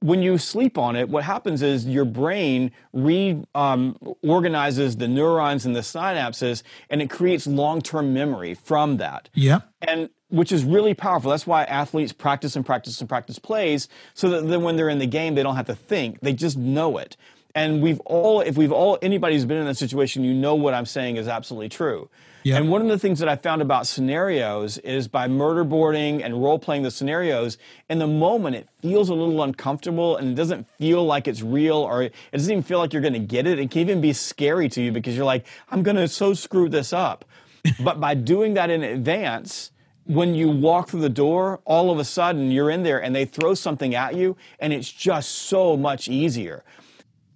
when 0.00 0.22
you 0.22 0.38
sleep 0.38 0.76
on 0.76 0.96
it, 0.96 1.08
what 1.08 1.24
happens 1.24 1.62
is 1.62 1.86
your 1.86 2.04
brain 2.04 2.72
reorganizes 2.92 4.94
um, 4.94 4.98
the 4.98 5.08
neurons 5.08 5.64
and 5.64 5.74
the 5.74 5.80
synapses, 5.80 6.62
and 6.90 7.00
it 7.00 7.08
creates 7.08 7.46
long-term 7.46 8.12
memory 8.12 8.54
from 8.54 8.98
that. 8.98 9.30
Yeah. 9.32 9.60
And 9.80 10.10
which 10.28 10.52
is 10.52 10.64
really 10.64 10.94
powerful. 10.94 11.30
That's 11.30 11.46
why 11.46 11.64
athletes 11.64 12.12
practice 12.12 12.56
and 12.56 12.66
practice 12.66 13.00
and 13.00 13.08
practice 13.08 13.38
plays 13.38 13.88
so 14.14 14.28
that 14.30 14.48
then 14.48 14.62
when 14.62 14.76
they're 14.76 14.88
in 14.88 14.98
the 14.98 15.06
game, 15.06 15.36
they 15.36 15.42
don't 15.42 15.56
have 15.56 15.66
to 15.66 15.74
think. 15.74 16.20
They 16.20 16.32
just 16.32 16.58
know 16.58 16.98
it. 16.98 17.16
And 17.54 17.80
we've 17.80 18.00
all, 18.00 18.40
if 18.40 18.56
we've 18.56 18.72
all, 18.72 18.98
anybody 19.00 19.36
who's 19.36 19.44
been 19.44 19.58
in 19.58 19.66
that 19.66 19.76
situation, 19.76 20.24
you 20.24 20.34
know 20.34 20.56
what 20.56 20.74
I'm 20.74 20.86
saying 20.86 21.16
is 21.16 21.28
absolutely 21.28 21.68
true. 21.68 22.10
Yep. 22.44 22.60
And 22.60 22.70
one 22.70 22.82
of 22.82 22.88
the 22.88 22.98
things 22.98 23.20
that 23.20 23.28
I 23.28 23.36
found 23.36 23.62
about 23.62 23.86
scenarios 23.86 24.76
is 24.78 25.08
by 25.08 25.28
murder 25.28 25.64
boarding 25.64 26.22
and 26.22 26.42
role 26.42 26.58
playing 26.58 26.82
the 26.82 26.90
scenarios, 26.90 27.56
in 27.88 27.98
the 27.98 28.06
moment 28.06 28.54
it 28.54 28.68
feels 28.82 29.08
a 29.08 29.14
little 29.14 29.42
uncomfortable 29.42 30.18
and 30.18 30.28
it 30.28 30.34
doesn't 30.34 30.66
feel 30.78 31.06
like 31.06 31.26
it's 31.26 31.40
real 31.40 31.78
or 31.78 32.02
it 32.02 32.14
doesn't 32.34 32.52
even 32.52 32.62
feel 32.62 32.78
like 32.78 32.92
you're 32.92 33.00
going 33.00 33.14
to 33.14 33.18
get 33.18 33.46
it. 33.46 33.58
It 33.58 33.70
can 33.70 33.80
even 33.80 34.02
be 34.02 34.12
scary 34.12 34.68
to 34.68 34.82
you 34.82 34.92
because 34.92 35.16
you're 35.16 35.24
like, 35.24 35.46
I'm 35.70 35.82
going 35.82 35.96
to 35.96 36.06
so 36.06 36.34
screw 36.34 36.68
this 36.68 36.92
up. 36.92 37.24
but 37.80 37.98
by 37.98 38.12
doing 38.12 38.52
that 38.54 38.68
in 38.68 38.82
advance, 38.82 39.70
when 40.04 40.34
you 40.34 40.50
walk 40.50 40.90
through 40.90 41.00
the 41.00 41.08
door, 41.08 41.60
all 41.64 41.90
of 41.90 41.98
a 41.98 42.04
sudden 42.04 42.50
you're 42.50 42.68
in 42.68 42.82
there 42.82 43.02
and 43.02 43.16
they 43.16 43.24
throw 43.24 43.54
something 43.54 43.94
at 43.94 44.16
you 44.16 44.36
and 44.58 44.74
it's 44.74 44.92
just 44.92 45.30
so 45.30 45.78
much 45.78 46.08
easier. 46.08 46.62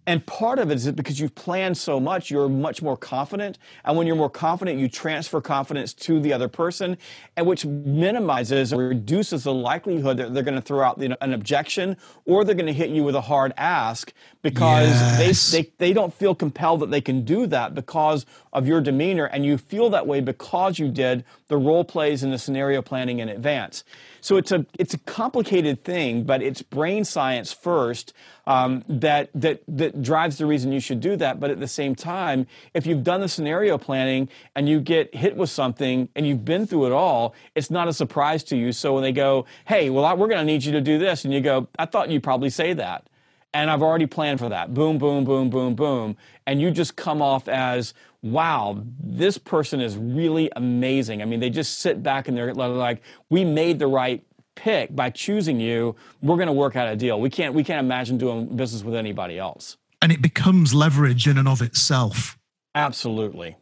And 0.08 0.24
part 0.24 0.58
of 0.58 0.70
it 0.70 0.76
is 0.76 0.90
because 0.92 1.20
you've 1.20 1.34
planned 1.34 1.76
so 1.76 2.00
much, 2.00 2.30
you're 2.30 2.48
much 2.48 2.80
more 2.80 2.96
confident. 2.96 3.58
And 3.84 3.94
when 3.94 4.06
you're 4.06 4.16
more 4.16 4.30
confident, 4.30 4.80
you 4.80 4.88
transfer 4.88 5.42
confidence 5.42 5.92
to 5.92 6.18
the 6.18 6.32
other 6.32 6.48
person, 6.48 6.96
and 7.36 7.46
which 7.46 7.66
minimizes 7.66 8.72
or 8.72 8.88
reduces 8.88 9.44
the 9.44 9.52
likelihood 9.52 10.16
that 10.16 10.32
they're 10.32 10.42
going 10.42 10.54
to 10.54 10.62
throw 10.62 10.82
out 10.82 10.98
you 10.98 11.10
know, 11.10 11.16
an 11.20 11.34
objection 11.34 11.98
or 12.24 12.42
they're 12.42 12.54
going 12.54 12.64
to 12.64 12.72
hit 12.72 12.88
you 12.88 13.04
with 13.04 13.16
a 13.16 13.20
hard 13.20 13.52
ask 13.58 14.14
because 14.40 14.88
yes. 14.88 15.50
they, 15.50 15.60
they, 15.60 15.72
they 15.76 15.92
don't 15.92 16.14
feel 16.14 16.34
compelled 16.34 16.80
that 16.80 16.90
they 16.90 17.02
can 17.02 17.22
do 17.22 17.46
that 17.46 17.74
because 17.74 18.24
of 18.54 18.66
your 18.66 18.80
demeanor. 18.80 19.26
And 19.26 19.44
you 19.44 19.58
feel 19.58 19.90
that 19.90 20.06
way 20.06 20.20
because 20.20 20.78
you 20.78 20.88
did 20.88 21.22
the 21.48 21.58
role 21.58 21.84
plays 21.84 22.22
and 22.22 22.32
the 22.32 22.38
scenario 22.38 22.80
planning 22.80 23.18
in 23.18 23.28
advance. 23.28 23.84
So 24.20 24.36
it's 24.36 24.52
a 24.52 24.66
it's 24.78 24.94
a 24.94 24.98
complicated 24.98 25.84
thing, 25.84 26.24
but 26.24 26.42
it's 26.42 26.62
brain 26.62 27.04
science 27.04 27.52
first 27.52 28.12
um, 28.48 28.82
that 28.88 29.28
that 29.34 29.62
that 29.68 30.02
drives 30.02 30.38
the 30.38 30.46
reason 30.46 30.72
you 30.72 30.80
should 30.80 31.00
do 31.00 31.16
that. 31.16 31.38
But 31.38 31.50
at 31.50 31.60
the 31.60 31.68
same 31.68 31.94
time, 31.94 32.46
if 32.72 32.86
you've 32.86 33.04
done 33.04 33.20
the 33.20 33.28
scenario 33.28 33.76
planning 33.76 34.30
and 34.56 34.66
you 34.66 34.80
get 34.80 35.14
hit 35.14 35.36
with 35.36 35.50
something 35.50 36.08
and 36.16 36.26
you've 36.26 36.46
been 36.46 36.66
through 36.66 36.86
it 36.86 36.92
all, 36.92 37.34
it's 37.54 37.70
not 37.70 37.88
a 37.88 37.92
surprise 37.92 38.42
to 38.44 38.56
you. 38.56 38.72
So 38.72 38.94
when 38.94 39.02
they 39.02 39.12
go, 39.12 39.44
"Hey, 39.66 39.90
well, 39.90 40.16
we're 40.16 40.28
going 40.28 40.40
to 40.40 40.50
need 40.50 40.64
you 40.64 40.72
to 40.72 40.80
do 40.80 40.98
this," 40.98 41.26
and 41.26 41.34
you 41.34 41.42
go, 41.42 41.68
"I 41.78 41.84
thought 41.84 42.08
you'd 42.08 42.22
probably 42.22 42.48
say 42.48 42.72
that." 42.72 43.06
And 43.52 43.70
I've 43.70 43.82
already 43.82 44.06
planned 44.06 44.40
for 44.40 44.48
that. 44.48 44.72
Boom, 44.72 44.98
boom, 44.98 45.24
boom, 45.24 45.50
boom, 45.50 45.74
boom. 45.74 46.16
And 46.46 46.60
you 46.60 46.70
just 46.70 46.96
come 46.96 47.22
off 47.22 47.48
as, 47.48 47.94
wow, 48.22 48.82
this 49.02 49.38
person 49.38 49.80
is 49.80 49.96
really 49.96 50.50
amazing. 50.54 51.22
I 51.22 51.24
mean, 51.24 51.40
they 51.40 51.48
just 51.48 51.78
sit 51.78 52.02
back 52.02 52.28
and 52.28 52.36
they're 52.36 52.52
like, 52.52 53.02
we 53.30 53.44
made 53.44 53.78
the 53.78 53.86
right 53.86 54.22
pick 54.58 54.94
by 54.94 55.08
choosing 55.10 55.60
you. 55.60 55.94
We're 56.20 56.36
going 56.36 56.48
to 56.48 56.52
work 56.52 56.74
out 56.74 56.88
a 56.88 56.96
deal. 56.96 57.20
We 57.20 57.30
can't, 57.30 57.54
we 57.54 57.62
can't 57.62 57.84
imagine 57.84 58.18
doing 58.18 58.56
business 58.56 58.82
with 58.82 58.96
anybody 58.96 59.38
else. 59.38 59.76
And 60.02 60.10
it 60.10 60.20
becomes 60.20 60.74
leverage 60.74 61.28
in 61.28 61.38
and 61.38 61.48
of 61.48 61.62
itself. 61.62 62.36
Absolutely. 62.74 63.56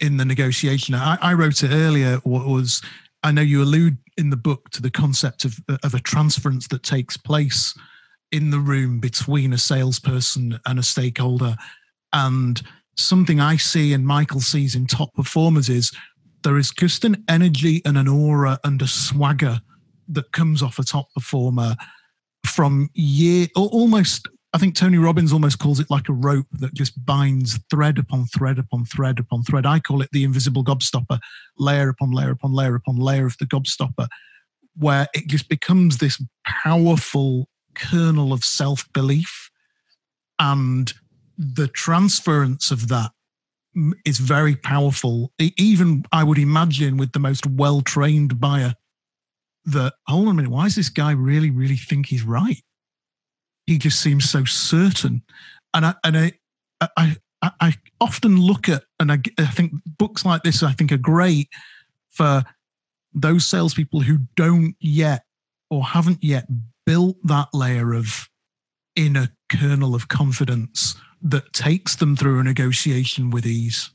In 0.00 0.16
the 0.16 0.24
negotiation. 0.24 0.94
I, 0.94 1.16
I 1.20 1.34
wrote 1.34 1.62
it 1.62 1.70
earlier, 1.70 2.16
what 2.24 2.46
was, 2.46 2.82
I 3.22 3.32
know 3.32 3.42
you 3.42 3.62
allude 3.62 3.96
in 4.18 4.30
the 4.30 4.36
book 4.36 4.70
to 4.70 4.82
the 4.82 4.90
concept 4.90 5.44
of, 5.44 5.58
of 5.82 5.94
a 5.94 6.00
transference 6.00 6.68
that 6.68 6.82
takes 6.82 7.16
place 7.16 7.76
in 8.30 8.50
the 8.50 8.58
room 8.58 9.00
between 9.00 9.52
a 9.52 9.58
salesperson 9.58 10.58
and 10.66 10.78
a 10.78 10.82
stakeholder. 10.82 11.56
And 12.12 12.60
something 12.96 13.40
I 13.40 13.56
see 13.56 13.92
and 13.92 14.06
Michael 14.06 14.40
sees 14.40 14.74
in 14.74 14.86
top 14.86 15.14
performers 15.14 15.68
is 15.68 15.92
there 16.42 16.58
is 16.58 16.70
just 16.70 17.04
an 17.04 17.24
energy 17.28 17.80
and 17.84 17.96
an 17.96 18.08
aura 18.08 18.58
and 18.64 18.82
a 18.82 18.86
swagger 18.86 19.60
that 20.08 20.32
comes 20.32 20.62
off 20.62 20.78
a 20.78 20.84
top 20.84 21.12
performer 21.14 21.76
from 22.44 22.90
year 22.94 23.46
almost 23.56 24.28
I 24.54 24.58
think 24.58 24.76
Tony 24.76 24.98
Robbins 24.98 25.32
almost 25.32 25.58
calls 25.58 25.80
it 25.80 25.90
like 25.90 26.08
a 26.08 26.12
rope 26.12 26.46
that 26.52 26.74
just 26.74 27.04
binds 27.04 27.58
thread 27.70 27.98
upon 27.98 28.26
thread 28.26 28.56
upon 28.56 28.84
thread 28.84 29.18
upon 29.18 29.42
thread. 29.42 29.66
I 29.66 29.80
call 29.80 30.00
it 30.00 30.10
the 30.12 30.22
invisible 30.22 30.62
gobstopper, 30.62 31.18
layer 31.58 31.88
upon 31.88 32.12
layer 32.12 32.30
upon 32.30 32.52
layer 32.52 32.76
upon 32.76 32.94
layer 32.94 33.26
of 33.26 33.36
the 33.38 33.46
gobstopper, 33.46 34.06
where 34.76 35.08
it 35.12 35.26
just 35.26 35.48
becomes 35.48 35.98
this 35.98 36.22
powerful 36.46 37.48
kernel 37.74 38.32
of 38.32 38.44
self 38.44 38.84
belief. 38.92 39.50
And 40.38 40.92
the 41.36 41.66
transference 41.66 42.70
of 42.70 42.86
that 42.88 43.10
is 44.04 44.18
very 44.18 44.54
powerful. 44.54 45.32
Even 45.40 46.04
I 46.12 46.22
would 46.22 46.38
imagine 46.38 46.96
with 46.96 47.10
the 47.10 47.18
most 47.18 47.44
well 47.44 47.80
trained 47.80 48.40
buyer, 48.40 48.74
that 49.66 49.94
hold 50.06 50.28
on 50.28 50.32
a 50.32 50.34
minute, 50.34 50.50
why 50.50 50.64
does 50.64 50.76
this 50.76 50.88
guy 50.88 51.12
really, 51.12 51.50
really 51.50 51.76
think 51.76 52.06
he's 52.06 52.22
right? 52.22 52.62
He 53.66 53.78
just 53.78 54.00
seems 54.00 54.28
so 54.28 54.44
certain. 54.44 55.22
And 55.72 55.86
I, 55.86 55.94
and 56.04 56.16
I, 56.18 56.32
I, 56.96 57.16
I, 57.42 57.74
often 58.00 58.38
look 58.38 58.68
at, 58.68 58.84
and 59.00 59.10
I, 59.10 59.18
I 59.38 59.46
think 59.46 59.72
books 59.98 60.24
like 60.24 60.42
this, 60.42 60.62
I 60.62 60.72
think 60.72 60.92
are 60.92 60.98
great 60.98 61.48
for 62.10 62.44
those 63.14 63.46
salespeople 63.46 64.00
who 64.00 64.18
don't 64.36 64.76
yet 64.80 65.24
or 65.70 65.82
haven't 65.84 66.22
yet 66.22 66.46
built 66.84 67.16
that 67.24 67.48
layer 67.54 67.94
of 67.94 68.28
inner 68.96 69.28
kernel 69.50 69.94
of 69.94 70.08
confidence 70.08 70.96
that 71.22 71.52
takes 71.52 71.96
them 71.96 72.16
through 72.16 72.40
a 72.40 72.44
negotiation 72.44 73.30
with 73.30 73.46
ease 73.46 73.90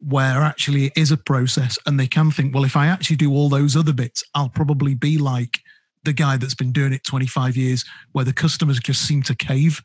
where 0.00 0.42
actually 0.42 0.86
it 0.86 0.92
is 0.96 1.10
a 1.10 1.16
process 1.16 1.78
and 1.86 1.98
they 1.98 2.06
can 2.06 2.30
think 2.30 2.54
well 2.54 2.64
if 2.64 2.76
i 2.76 2.86
actually 2.86 3.16
do 3.16 3.32
all 3.32 3.48
those 3.48 3.76
other 3.76 3.92
bits 3.92 4.22
i'll 4.34 4.48
probably 4.48 4.94
be 4.94 5.18
like 5.18 5.58
the 6.04 6.12
guy 6.12 6.36
that's 6.36 6.54
been 6.54 6.72
doing 6.72 6.92
it 6.92 7.02
25 7.04 7.56
years 7.56 7.84
where 8.12 8.24
the 8.24 8.32
customers 8.32 8.78
just 8.78 9.06
seem 9.06 9.22
to 9.22 9.34
cave 9.34 9.82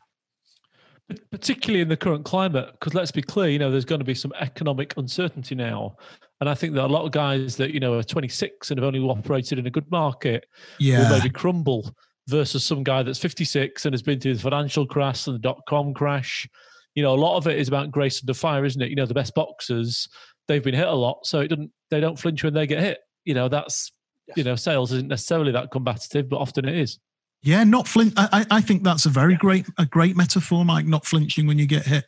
particularly 1.30 1.80
in 1.80 1.88
the 1.88 1.96
current 1.96 2.24
climate 2.24 2.70
because 2.72 2.94
let's 2.94 3.10
be 3.10 3.22
clear 3.22 3.48
you 3.48 3.58
know 3.58 3.70
there's 3.70 3.84
going 3.84 3.98
to 3.98 4.04
be 4.04 4.14
some 4.14 4.32
economic 4.40 4.96
uncertainty 4.96 5.54
now 5.54 5.96
and 6.40 6.48
i 6.48 6.54
think 6.54 6.74
that 6.74 6.84
a 6.84 6.86
lot 6.86 7.04
of 7.04 7.10
guys 7.10 7.56
that 7.56 7.72
you 7.72 7.80
know 7.80 7.94
are 7.94 8.02
26 8.02 8.70
and 8.70 8.78
have 8.78 8.86
only 8.86 9.00
operated 9.00 9.58
in 9.58 9.66
a 9.66 9.70
good 9.70 9.90
market 9.90 10.46
yeah. 10.78 11.02
will 11.02 11.18
maybe 11.18 11.30
crumble 11.30 11.94
versus 12.28 12.64
some 12.64 12.82
guy 12.82 13.02
that's 13.02 13.18
56 13.18 13.84
and 13.84 13.92
has 13.92 14.02
been 14.02 14.20
through 14.20 14.34
the 14.34 14.42
financial 14.42 14.86
crash 14.86 15.26
and 15.26 15.36
the 15.36 15.40
dot 15.40 15.60
com 15.68 15.94
crash. 15.94 16.48
You 16.94 17.02
know, 17.02 17.14
a 17.14 17.16
lot 17.16 17.36
of 17.36 17.46
it 17.46 17.58
is 17.58 17.68
about 17.68 17.90
grace 17.90 18.22
under 18.22 18.34
fire, 18.34 18.64
isn't 18.64 18.80
it? 18.80 18.90
You 18.90 18.96
know, 18.96 19.06
the 19.06 19.14
best 19.14 19.34
boxers, 19.34 20.08
they've 20.48 20.62
been 20.62 20.74
hit 20.74 20.88
a 20.88 20.94
lot, 20.94 21.26
so 21.26 21.40
it 21.40 21.48
doesn't 21.48 21.70
they 21.90 22.00
don't 22.00 22.18
flinch 22.18 22.44
when 22.44 22.54
they 22.54 22.66
get 22.66 22.80
hit. 22.80 22.98
You 23.24 23.34
know, 23.34 23.48
that's 23.48 23.92
yes. 24.28 24.36
you 24.36 24.44
know, 24.44 24.56
sales 24.56 24.92
isn't 24.92 25.08
necessarily 25.08 25.52
that 25.52 25.70
combative, 25.70 26.28
but 26.28 26.38
often 26.38 26.68
it 26.68 26.76
is. 26.76 26.98
Yeah, 27.42 27.64
not 27.64 27.88
flinch. 27.88 28.14
I, 28.16 28.46
I 28.50 28.60
think 28.60 28.84
that's 28.84 29.04
a 29.04 29.08
very 29.08 29.36
great 29.36 29.66
a 29.78 29.86
great 29.86 30.16
metaphor, 30.16 30.64
Mike. 30.64 30.86
Not 30.86 31.04
flinching 31.04 31.46
when 31.46 31.58
you 31.58 31.66
get 31.66 31.84
hit. 31.84 32.04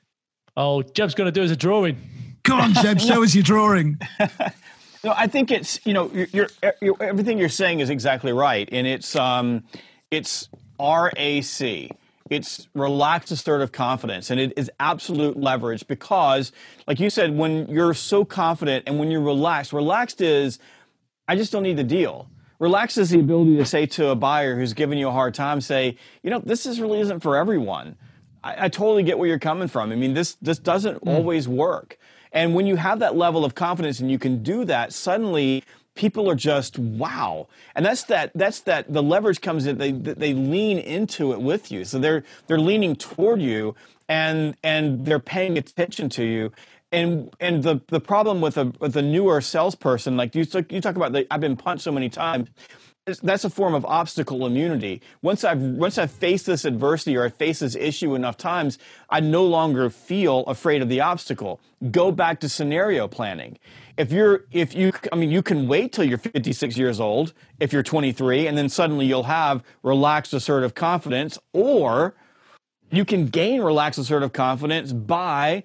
Oh, 0.57 0.83
Jeb's 0.83 1.15
going 1.15 1.27
to 1.27 1.33
do 1.33 1.43
as 1.43 1.51
a 1.51 1.57
drawing. 1.57 1.97
Come 2.45 2.61
on, 2.61 2.75
Jeb, 2.75 3.01
show 3.01 3.25
us 3.25 3.35
your 3.35 3.43
drawing. 3.43 3.99
no, 5.03 5.13
I 5.17 5.27
think 5.27 5.51
it's 5.51 5.85
you 5.85 5.93
know 5.93 6.11
you're, 6.13 6.49
you're, 6.81 6.97
everything 7.01 7.39
you're 7.39 7.49
saying 7.49 7.81
is 7.81 7.91
exactly 7.91 8.33
right, 8.33 8.69
and 8.71 8.87
it's 8.87 9.17
um, 9.17 9.65
it's 10.11 10.49
RAC. 10.79 11.97
It's 12.31 12.69
relaxed 12.75 13.31
assertive 13.31 13.71
confidence, 13.71 14.31
and 14.31 14.41
it 14.41 14.55
is 14.57 14.71
absolute 14.81 15.37
leverage 15.37 15.87
because, 15.87 16.53
like 16.87 16.99
you 16.99 17.11
said, 17.11 17.37
when 17.37 17.69
you're 17.69 17.93
so 17.93 18.25
confident 18.25 18.85
and 18.87 18.99
when 18.99 19.11
you're 19.11 19.21
relaxed, 19.21 19.75
relaxed 19.75 20.23
is, 20.23 20.59
I 21.29 21.37
just 21.37 21.53
don't 21.53 21.63
need 21.63 21.77
the 21.77 21.85
deal. 21.85 22.31
Relaxed 22.59 22.97
is 22.97 23.11
the 23.11 23.21
ability 23.21 23.57
to 23.59 23.67
say 23.67 23.85
to 23.87 24.09
a 24.09 24.15
buyer 24.15 24.57
who's 24.57 24.73
giving 24.73 24.99
you 24.99 25.09
a 25.09 25.13
hard 25.13 25.35
time, 25.35 25.61
say, 25.61 25.97
you 26.23 26.31
know, 26.31 26.39
this 26.39 26.65
is 26.65 26.81
really 26.81 27.01
isn't 27.01 27.21
for 27.21 27.37
everyone. 27.37 27.97
I, 28.43 28.67
I 28.67 28.69
totally 28.69 29.03
get 29.03 29.19
where 29.19 29.29
you're 29.29 29.39
coming 29.39 29.69
from. 29.69 29.93
I 29.93 29.97
mean, 29.97 30.15
this 30.15 30.37
this 30.41 30.59
doesn't 30.59 31.05
mm. 31.05 31.09
always 31.13 31.47
work. 31.47 31.99
And 32.33 32.55
when 32.55 32.67
you 32.67 32.77
have 32.77 33.01
that 33.01 33.17
level 33.17 33.45
of 33.45 33.55
confidence 33.55 34.01
and 34.01 34.11
you 34.11 34.19
can 34.19 34.43
do 34.43 34.65
that, 34.65 34.93
suddenly 34.93 35.63
people 35.95 36.29
are 36.31 36.35
just 36.35 36.79
wow. 36.79 37.49
And 37.75 37.87
that's 37.87 38.05
that 38.05 38.33
that's 38.35 38.61
that 38.61 38.93
the 38.93 39.03
leverage 39.03 39.41
comes 39.41 39.67
in 39.67 39.79
they 39.79 39.93
they 39.93 40.35
lean 40.35 40.79
into 40.79 41.33
it 41.33 41.41
with 41.41 41.71
you. 41.71 41.85
So 41.85 41.99
they're 41.99 42.25
they're 42.47 42.59
leaning 42.59 42.97
toward 42.97 43.41
you 43.41 43.75
and 44.09 44.57
and 44.63 45.07
they're 45.07 45.19
paying 45.19 45.57
attention 45.59 46.09
to 46.11 46.25
you. 46.25 46.53
And 46.93 47.35
and 47.41 47.63
the 47.63 47.81
the 47.89 48.01
problem 48.01 48.41
with 48.41 48.57
a 48.57 48.73
with 48.81 48.97
a 48.97 49.03
newer 49.03 49.41
salesperson 49.41 50.17
like 50.17 50.35
you 50.35 50.47
you 50.71 50.81
talk 50.81 50.97
about 50.97 51.13
the, 51.13 51.27
I've 51.33 51.41
been 51.41 51.57
punched 51.57 51.85
so 51.85 51.93
many 51.93 52.09
times 52.09 52.49
that's 53.23 53.45
a 53.45 53.51
form 53.51 53.75
of 53.75 53.85
obstacle 53.85 54.47
immunity. 54.47 55.03
Once 55.21 55.45
I've 55.45 55.61
once 55.61 55.99
I've 55.99 56.11
faced 56.11 56.47
this 56.47 56.65
adversity 56.65 57.17
or 57.17 57.25
I 57.27 57.29
face 57.29 57.59
this 57.59 57.77
issue 57.77 58.15
enough 58.15 58.39
times, 58.39 58.79
I 59.11 59.21
no 59.21 59.45
longer 59.45 59.91
feel 59.91 60.41
afraid 60.45 60.81
of 60.81 60.89
the 60.89 61.03
obstacle. 61.03 61.61
Go 61.91 62.11
back 62.11 62.41
to 62.41 62.49
scenario 62.49 63.07
planning. 63.07 63.59
If 63.99 64.11
you're 64.11 64.45
if 64.53 64.75
you 64.75 64.93
I 65.13 65.17
mean 65.17 65.31
you 65.31 65.43
can 65.43 65.69
wait 65.69 65.93
till 65.93 66.05
you're 66.05 66.17
56 66.17 66.79
years 66.79 66.99
old 66.99 67.35
if 67.61 67.75
you're 67.75 67.83
23 67.83 68.47
and 68.47 68.57
then 68.57 68.71
suddenly 68.71 69.05
you'll 69.05 69.25
have 69.25 69.63
relaxed 69.83 70.33
assertive 70.33 70.75
confidence 70.75 71.39
or 71.53 72.15
you 72.91 73.05
can 73.05 73.27
gain 73.27 73.61
relaxed 73.61 73.99
assertive 73.99 74.33
confidence 74.33 74.93
by 74.93 75.65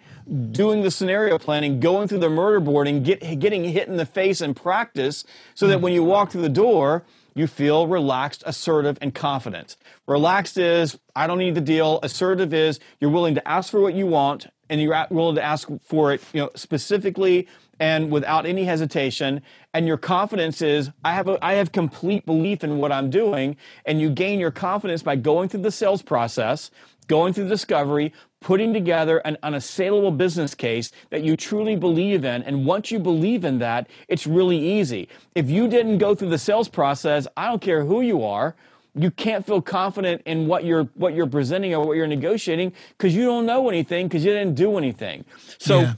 doing 0.52 0.82
the 0.82 0.92
scenario 0.92 1.38
planning, 1.38 1.80
going 1.80 2.08
through 2.08 2.20
the 2.20 2.30
murder 2.30 2.60
board 2.60 2.88
and 2.88 3.06
get, 3.06 3.40
getting 3.40 3.64
hit 3.64 3.88
in 3.88 3.98
the 3.98 4.06
face 4.06 4.42
in 4.42 4.54
practice 4.54 5.24
so 5.54 5.68
that 5.68 5.78
hmm. 5.78 5.84
when 5.84 5.94
you 5.94 6.04
walk 6.04 6.32
through 6.32 6.42
the 6.42 6.50
door, 6.50 7.06
you 7.36 7.48
feel 7.48 7.88
relaxed, 7.88 8.44
assertive, 8.46 8.98
and 9.02 9.14
confident. 9.14 9.76
Relaxed 10.08 10.58
is, 10.58 10.98
I 11.16 11.28
don't 11.28 11.40
need 11.40 11.56
the 11.56 11.62
deal. 11.62 12.00
Assertive 12.04 12.54
is, 12.54 12.80
you're 13.00 13.12
willing 13.12 13.36
to 13.36 13.48
ask 13.48 13.72
for 13.72 13.80
what 13.82 13.94
you 13.94 14.08
want 14.08 14.48
and 14.70 14.82
you're 14.82 15.08
willing 15.10 15.36
to 15.36 15.44
ask 15.44 15.68
for 15.84 16.14
it, 16.14 16.22
you 16.34 16.42
know, 16.42 16.50
specifically 16.56 17.48
and 17.80 18.12
without 18.12 18.46
any 18.46 18.66
hesitation. 18.66 19.42
And 19.74 19.88
your 19.88 19.98
confidence 19.98 20.62
is, 20.62 20.92
I 21.04 21.14
have, 21.14 21.28
a, 21.28 21.44
I 21.44 21.54
have 21.54 21.72
complete 21.72 22.26
belief 22.26 22.64
in 22.64 22.78
what 22.78 22.92
I'm 22.92 23.10
doing. 23.10 23.56
And 23.86 24.02
you 24.02 24.10
gain 24.10 24.40
your 24.40 24.52
confidence 24.52 25.02
by 25.02 25.16
going 25.16 25.50
through 25.50 25.62
the 25.62 25.72
sales 25.72 26.02
process, 26.02 26.72
going 27.08 27.34
through 27.34 27.48
discovery, 27.48 28.14
putting 28.42 28.74
together 28.74 29.18
an 29.20 29.38
unassailable 29.44 30.12
business 30.12 30.56
case 30.56 30.92
that 31.10 31.24
you 31.24 31.36
truly 31.36 31.76
believe 31.76 32.24
in. 32.24 32.42
And 32.44 32.66
once 32.66 32.92
you 32.92 33.00
believe 33.00 33.44
in 33.44 33.60
that, 33.60 33.88
it's 34.08 34.26
really 34.26 34.58
easy. 34.58 35.10
If 35.36 35.50
you 35.50 35.68
didn't 35.68 35.98
go 35.98 36.16
through 36.16 36.30
the 36.30 36.38
sales 36.38 36.70
process, 36.70 37.28
I 37.36 37.48
don't 37.48 37.62
care 37.62 37.84
who 37.84 38.02
you 38.02 38.24
are, 38.24 38.56
you 38.96 39.12
can't 39.12 39.46
feel 39.46 39.62
confident 39.62 40.22
in 40.26 40.48
what 40.48 40.66
you're 40.66 40.86
what 40.96 41.14
you're 41.14 41.28
presenting 41.28 41.74
or 41.76 41.86
what 41.86 41.96
you're 41.96 42.08
negotiating 42.08 42.74
because 42.98 43.16
you 43.16 43.24
don't 43.24 43.46
know 43.46 43.70
anything 43.70 44.08
because 44.08 44.26
you 44.26 44.32
didn't 44.32 44.56
do 44.56 44.78
anything. 44.78 45.26
So 45.60 45.82
yeah. 45.82 45.94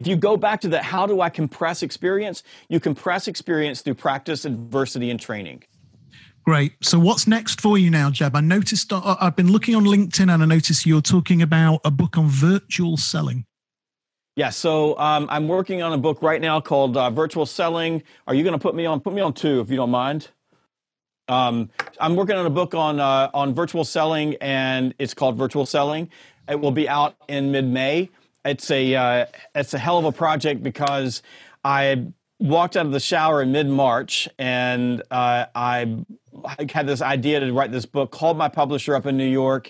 if 0.00 0.06
you 0.06 0.16
go 0.16 0.36
back 0.36 0.60
to 0.62 0.68
that, 0.70 0.84
how 0.84 1.06
do 1.06 1.20
I 1.20 1.30
compress 1.30 1.82
experience? 1.82 2.42
You 2.68 2.80
compress 2.80 3.28
experience 3.28 3.82
through 3.82 3.94
practice, 3.94 4.44
adversity, 4.44 5.10
and 5.10 5.20
training. 5.20 5.62
Great. 6.48 6.82
So, 6.82 6.98
what's 6.98 7.26
next 7.26 7.60
for 7.60 7.76
you 7.76 7.90
now, 7.90 8.08
Jeb? 8.08 8.34
I 8.34 8.40
noticed 8.40 8.90
uh, 8.90 9.16
I've 9.20 9.36
been 9.36 9.52
looking 9.52 9.74
on 9.74 9.84
LinkedIn 9.84 10.32
and 10.32 10.42
I 10.42 10.46
noticed 10.46 10.86
you're 10.86 11.02
talking 11.02 11.42
about 11.42 11.82
a 11.84 11.90
book 11.90 12.16
on 12.16 12.28
virtual 12.28 12.96
selling. 12.96 13.44
Yeah, 14.34 14.48
so 14.48 14.98
um, 14.98 15.26
I'm 15.28 15.46
working 15.46 15.82
on 15.82 15.92
a 15.92 15.98
book 15.98 16.22
right 16.22 16.40
now 16.40 16.58
called 16.58 16.96
uh, 16.96 17.10
Virtual 17.10 17.44
Selling. 17.44 18.02
Are 18.26 18.32
you 18.32 18.44
going 18.44 18.54
to 18.54 18.58
put 18.58 18.74
me 18.74 18.86
on? 18.86 19.00
Put 19.00 19.12
me 19.12 19.20
on 19.20 19.34
two, 19.34 19.60
if 19.60 19.68
you 19.68 19.76
don't 19.76 19.90
mind. 19.90 20.28
Um, 21.28 21.68
I'm 22.00 22.16
working 22.16 22.36
on 22.36 22.46
a 22.46 22.50
book 22.50 22.74
on 22.74 22.98
uh, 22.98 23.28
on 23.34 23.52
virtual 23.52 23.84
selling, 23.84 24.34
and 24.36 24.94
it's 24.98 25.12
called 25.12 25.36
Virtual 25.36 25.66
Selling. 25.66 26.08
It 26.48 26.58
will 26.58 26.72
be 26.72 26.88
out 26.88 27.14
in 27.28 27.52
mid 27.52 27.66
May. 27.66 28.08
It's 28.46 28.70
a 28.70 28.94
uh, 28.94 29.26
it's 29.54 29.74
a 29.74 29.78
hell 29.78 29.98
of 29.98 30.06
a 30.06 30.12
project 30.12 30.62
because 30.62 31.20
I 31.62 32.06
walked 32.38 32.76
out 32.76 32.86
of 32.86 32.92
the 32.92 33.00
shower 33.00 33.42
in 33.42 33.52
mid 33.52 33.68
March, 33.68 34.28
and 34.38 35.02
uh, 35.10 35.46
I 35.54 36.04
I 36.44 36.66
had 36.72 36.86
this 36.86 37.02
idea 37.02 37.40
to 37.40 37.52
write 37.52 37.72
this 37.72 37.86
book, 37.86 38.10
called 38.10 38.36
my 38.36 38.48
publisher 38.48 38.94
up 38.94 39.06
in 39.06 39.16
New 39.16 39.28
York, 39.28 39.68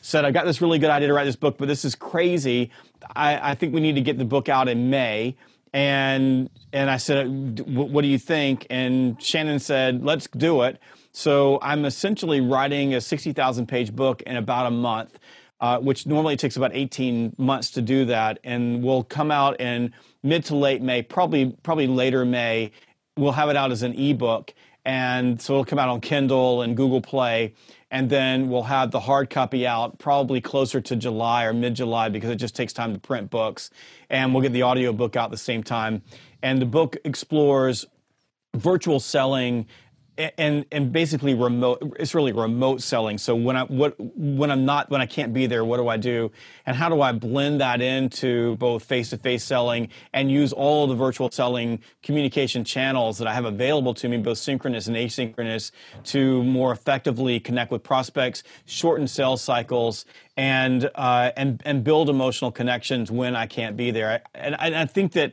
said, 0.00 0.24
I've 0.24 0.34
got 0.34 0.46
this 0.46 0.60
really 0.60 0.78
good 0.78 0.90
idea 0.90 1.08
to 1.08 1.14
write 1.14 1.24
this 1.24 1.36
book, 1.36 1.58
but 1.58 1.68
this 1.68 1.84
is 1.84 1.94
crazy. 1.94 2.70
I, 3.14 3.50
I 3.50 3.54
think 3.54 3.74
we 3.74 3.80
need 3.80 3.94
to 3.94 4.00
get 4.00 4.18
the 4.18 4.24
book 4.24 4.48
out 4.48 4.68
in 4.68 4.90
May. 4.90 5.36
And 5.72 6.48
and 6.72 6.90
I 6.90 6.96
said, 6.96 7.60
what 7.68 8.02
do 8.02 8.08
you 8.08 8.18
think? 8.18 8.66
And 8.70 9.22
Shannon 9.22 9.58
said, 9.58 10.02
let's 10.02 10.26
do 10.26 10.62
it. 10.62 10.80
So 11.12 11.58
I'm 11.62 11.84
essentially 11.84 12.40
writing 12.40 12.94
a 12.94 13.00
60,000 13.00 13.66
page 13.66 13.94
book 13.94 14.22
in 14.22 14.36
about 14.36 14.66
a 14.66 14.70
month, 14.70 15.18
uh, 15.60 15.78
which 15.78 16.06
normally 16.06 16.36
takes 16.36 16.56
about 16.56 16.70
18 16.74 17.34
months 17.36 17.70
to 17.72 17.82
do 17.82 18.06
that, 18.06 18.38
and 18.44 18.82
will 18.82 19.04
come 19.04 19.30
out 19.30 19.60
in 19.60 19.92
mid 20.22 20.44
to 20.46 20.56
late 20.56 20.82
May, 20.82 21.02
probably 21.02 21.56
probably 21.62 21.86
later 21.86 22.24
May. 22.24 22.72
We'll 23.16 23.32
have 23.32 23.48
it 23.48 23.56
out 23.56 23.72
as 23.72 23.82
an 23.82 23.98
ebook 23.98 24.54
and 24.88 25.38
so 25.38 25.52
it'll 25.52 25.64
come 25.66 25.78
out 25.78 25.90
on 25.90 26.00
Kindle 26.00 26.62
and 26.62 26.74
Google 26.74 27.02
Play, 27.02 27.52
and 27.90 28.08
then 28.08 28.48
we'll 28.48 28.62
have 28.62 28.90
the 28.90 29.00
hard 29.00 29.28
copy 29.28 29.66
out 29.66 29.98
probably 29.98 30.40
closer 30.40 30.80
to 30.80 30.96
July 30.96 31.44
or 31.44 31.52
mid 31.52 31.74
July 31.74 32.08
because 32.08 32.30
it 32.30 32.36
just 32.36 32.56
takes 32.56 32.72
time 32.72 32.94
to 32.94 32.98
print 32.98 33.28
books, 33.28 33.68
and 34.08 34.32
we'll 34.32 34.42
get 34.42 34.54
the 34.54 34.62
audio 34.62 34.94
book 34.94 35.14
out 35.14 35.26
at 35.26 35.30
the 35.30 35.36
same 35.36 35.62
time. 35.62 36.00
And 36.42 36.58
the 36.58 36.64
book 36.64 36.96
explores 37.04 37.84
virtual 38.56 38.98
selling 38.98 39.66
and 40.36 40.66
and 40.72 40.92
basically 40.92 41.34
remote 41.34 41.96
it's 41.98 42.14
really 42.14 42.32
remote 42.32 42.82
selling. 42.82 43.18
So 43.18 43.34
when 43.36 43.56
i 43.56 43.62
what 43.64 43.94
when 43.98 44.50
i'm 44.50 44.64
not 44.64 44.90
when 44.90 45.00
i 45.00 45.06
can't 45.06 45.32
be 45.32 45.46
there 45.46 45.64
what 45.64 45.76
do 45.76 45.88
i 45.88 45.96
do? 45.96 46.30
And 46.66 46.76
how 46.76 46.88
do 46.88 47.00
i 47.00 47.12
blend 47.12 47.60
that 47.60 47.80
into 47.80 48.56
both 48.56 48.84
face-to-face 48.84 49.44
selling 49.44 49.88
and 50.12 50.30
use 50.30 50.52
all 50.52 50.86
the 50.86 50.94
virtual 50.94 51.30
selling 51.30 51.80
communication 52.02 52.64
channels 52.64 53.18
that 53.18 53.28
i 53.28 53.34
have 53.34 53.44
available 53.44 53.94
to 53.94 54.08
me 54.08 54.16
both 54.18 54.38
synchronous 54.38 54.86
and 54.86 54.96
asynchronous 54.96 55.70
to 56.04 56.42
more 56.42 56.72
effectively 56.72 57.38
connect 57.38 57.70
with 57.70 57.82
prospects 57.82 58.42
shorten 58.66 59.06
sales 59.06 59.40
cycles 59.40 60.04
and 60.36 60.90
uh, 60.94 61.32
and 61.36 61.62
and 61.64 61.82
build 61.82 62.08
emotional 62.08 62.50
connections 62.50 63.10
when 63.10 63.36
i 63.36 63.46
can't 63.46 63.76
be 63.76 63.90
there? 63.90 64.22
And 64.34 64.54
I, 64.56 64.82
I 64.82 64.86
think 64.86 65.12
that 65.12 65.32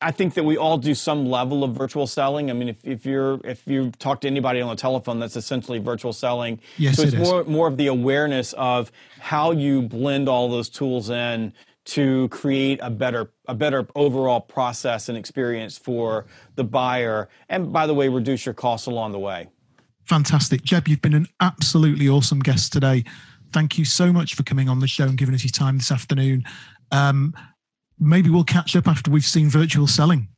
I 0.00 0.10
think 0.10 0.34
that 0.34 0.44
we 0.44 0.58
all 0.58 0.76
do 0.76 0.94
some 0.94 1.26
level 1.26 1.64
of 1.64 1.74
virtual 1.74 2.06
selling. 2.06 2.50
I 2.50 2.52
mean, 2.52 2.68
if, 2.68 2.84
if 2.84 3.06
you're 3.06 3.40
if 3.44 3.66
you 3.66 3.90
talk 3.92 4.20
to 4.22 4.26
anybody 4.26 4.60
on 4.60 4.68
the 4.68 4.76
telephone, 4.76 5.18
that's 5.18 5.36
essentially 5.36 5.78
virtual 5.78 6.12
selling. 6.12 6.60
Yes, 6.76 6.96
so 6.96 7.02
it's 7.02 7.14
it 7.14 7.18
more 7.18 7.44
more 7.44 7.66
of 7.66 7.78
the 7.78 7.86
awareness 7.86 8.52
of 8.54 8.92
how 9.18 9.52
you 9.52 9.82
blend 9.82 10.28
all 10.28 10.48
those 10.48 10.68
tools 10.68 11.08
in 11.08 11.54
to 11.86 12.28
create 12.28 12.78
a 12.82 12.90
better 12.90 13.30
a 13.46 13.54
better 13.54 13.88
overall 13.94 14.40
process 14.40 15.08
and 15.08 15.16
experience 15.16 15.78
for 15.78 16.26
the 16.56 16.64
buyer. 16.64 17.28
And 17.48 17.72
by 17.72 17.86
the 17.86 17.94
way, 17.94 18.08
reduce 18.08 18.44
your 18.44 18.54
costs 18.54 18.86
along 18.86 19.12
the 19.12 19.18
way. 19.18 19.48
Fantastic, 20.04 20.62
Jeb. 20.62 20.88
You've 20.88 21.02
been 21.02 21.14
an 21.14 21.26
absolutely 21.40 22.08
awesome 22.08 22.40
guest 22.40 22.72
today. 22.72 23.04
Thank 23.52 23.78
you 23.78 23.84
so 23.84 24.12
much 24.12 24.34
for 24.34 24.42
coming 24.42 24.68
on 24.68 24.80
the 24.80 24.86
show 24.86 25.04
and 25.04 25.16
giving 25.16 25.34
us 25.34 25.42
your 25.42 25.50
time 25.50 25.78
this 25.78 25.90
afternoon. 25.90 26.44
Um, 26.92 27.34
maybe 27.98 28.30
we'll 28.30 28.44
catch 28.44 28.76
up 28.76 28.88
after 28.88 29.10
we've 29.10 29.24
seen 29.24 29.48
virtual 29.48 29.86
selling. 29.86 30.28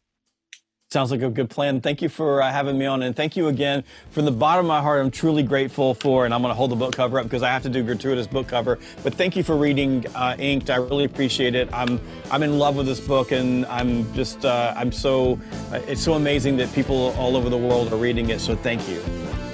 Sounds 0.91 1.11
like 1.11 1.21
a 1.21 1.29
good 1.29 1.51
plan. 1.51 1.83
Thank 1.83 2.01
you 2.01 2.09
for 2.09 2.41
uh, 2.41 2.51
having 2.51 2.79
me 2.79 2.87
on, 2.87 3.03
and 3.03 3.15
thank 3.15 3.37
you 3.37 3.49
again. 3.49 3.85
From 4.11 4.25
the 4.25 4.31
bottom 4.31 4.65
of 4.65 4.69
my 4.69 4.81
heart, 4.81 5.03
I'm 5.03 5.11
truly 5.11 5.43
grateful 5.43 5.93
for, 5.93 6.25
and 6.25 6.33
I'm 6.33 6.41
going 6.41 6.51
to 6.51 6.57
hold 6.57 6.71
the 6.71 6.77
book 6.77 6.97
cover 6.97 7.19
up 7.19 7.25
because 7.25 7.43
I 7.43 7.51
have 7.51 7.63
to 7.65 7.69
do 7.69 7.83
gratuitous 7.83 8.27
book 8.27 8.49
cover. 8.49 8.79
But 9.03 9.13
thank 9.13 9.37
you 9.37 9.43
for 9.43 9.55
reading 9.55 10.07
uh, 10.15 10.37
Inked. 10.39 10.71
I 10.71 10.77
really 10.77 11.05
appreciate 11.05 11.55
it. 11.55 11.69
I'm 11.75 12.01
I'm 12.31 12.43
in 12.43 12.59
love 12.59 12.75
with 12.75 12.87
this 12.87 13.01
book, 13.01 13.33
and 13.33 13.67
I'm 13.67 14.11
just 14.15 14.47
uh, 14.47 14.73
I'm 14.75 14.91
so 14.91 15.39
uh, 15.73 15.81
it's 15.87 16.01
so 16.01 16.15
amazing 16.15 16.57
that 16.57 16.73
people 16.73 17.15
all 17.19 17.37
over 17.37 17.51
the 17.51 17.59
world 17.59 17.93
are 17.93 17.97
reading 17.97 18.31
it. 18.31 18.41
So 18.41 18.57
thank 18.57 18.89
you. 18.89 19.03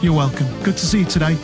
You're 0.01 0.15
welcome. 0.15 0.47
Good 0.63 0.77
to 0.77 0.87
see 0.87 1.01
you 1.01 1.05
today. 1.05 1.37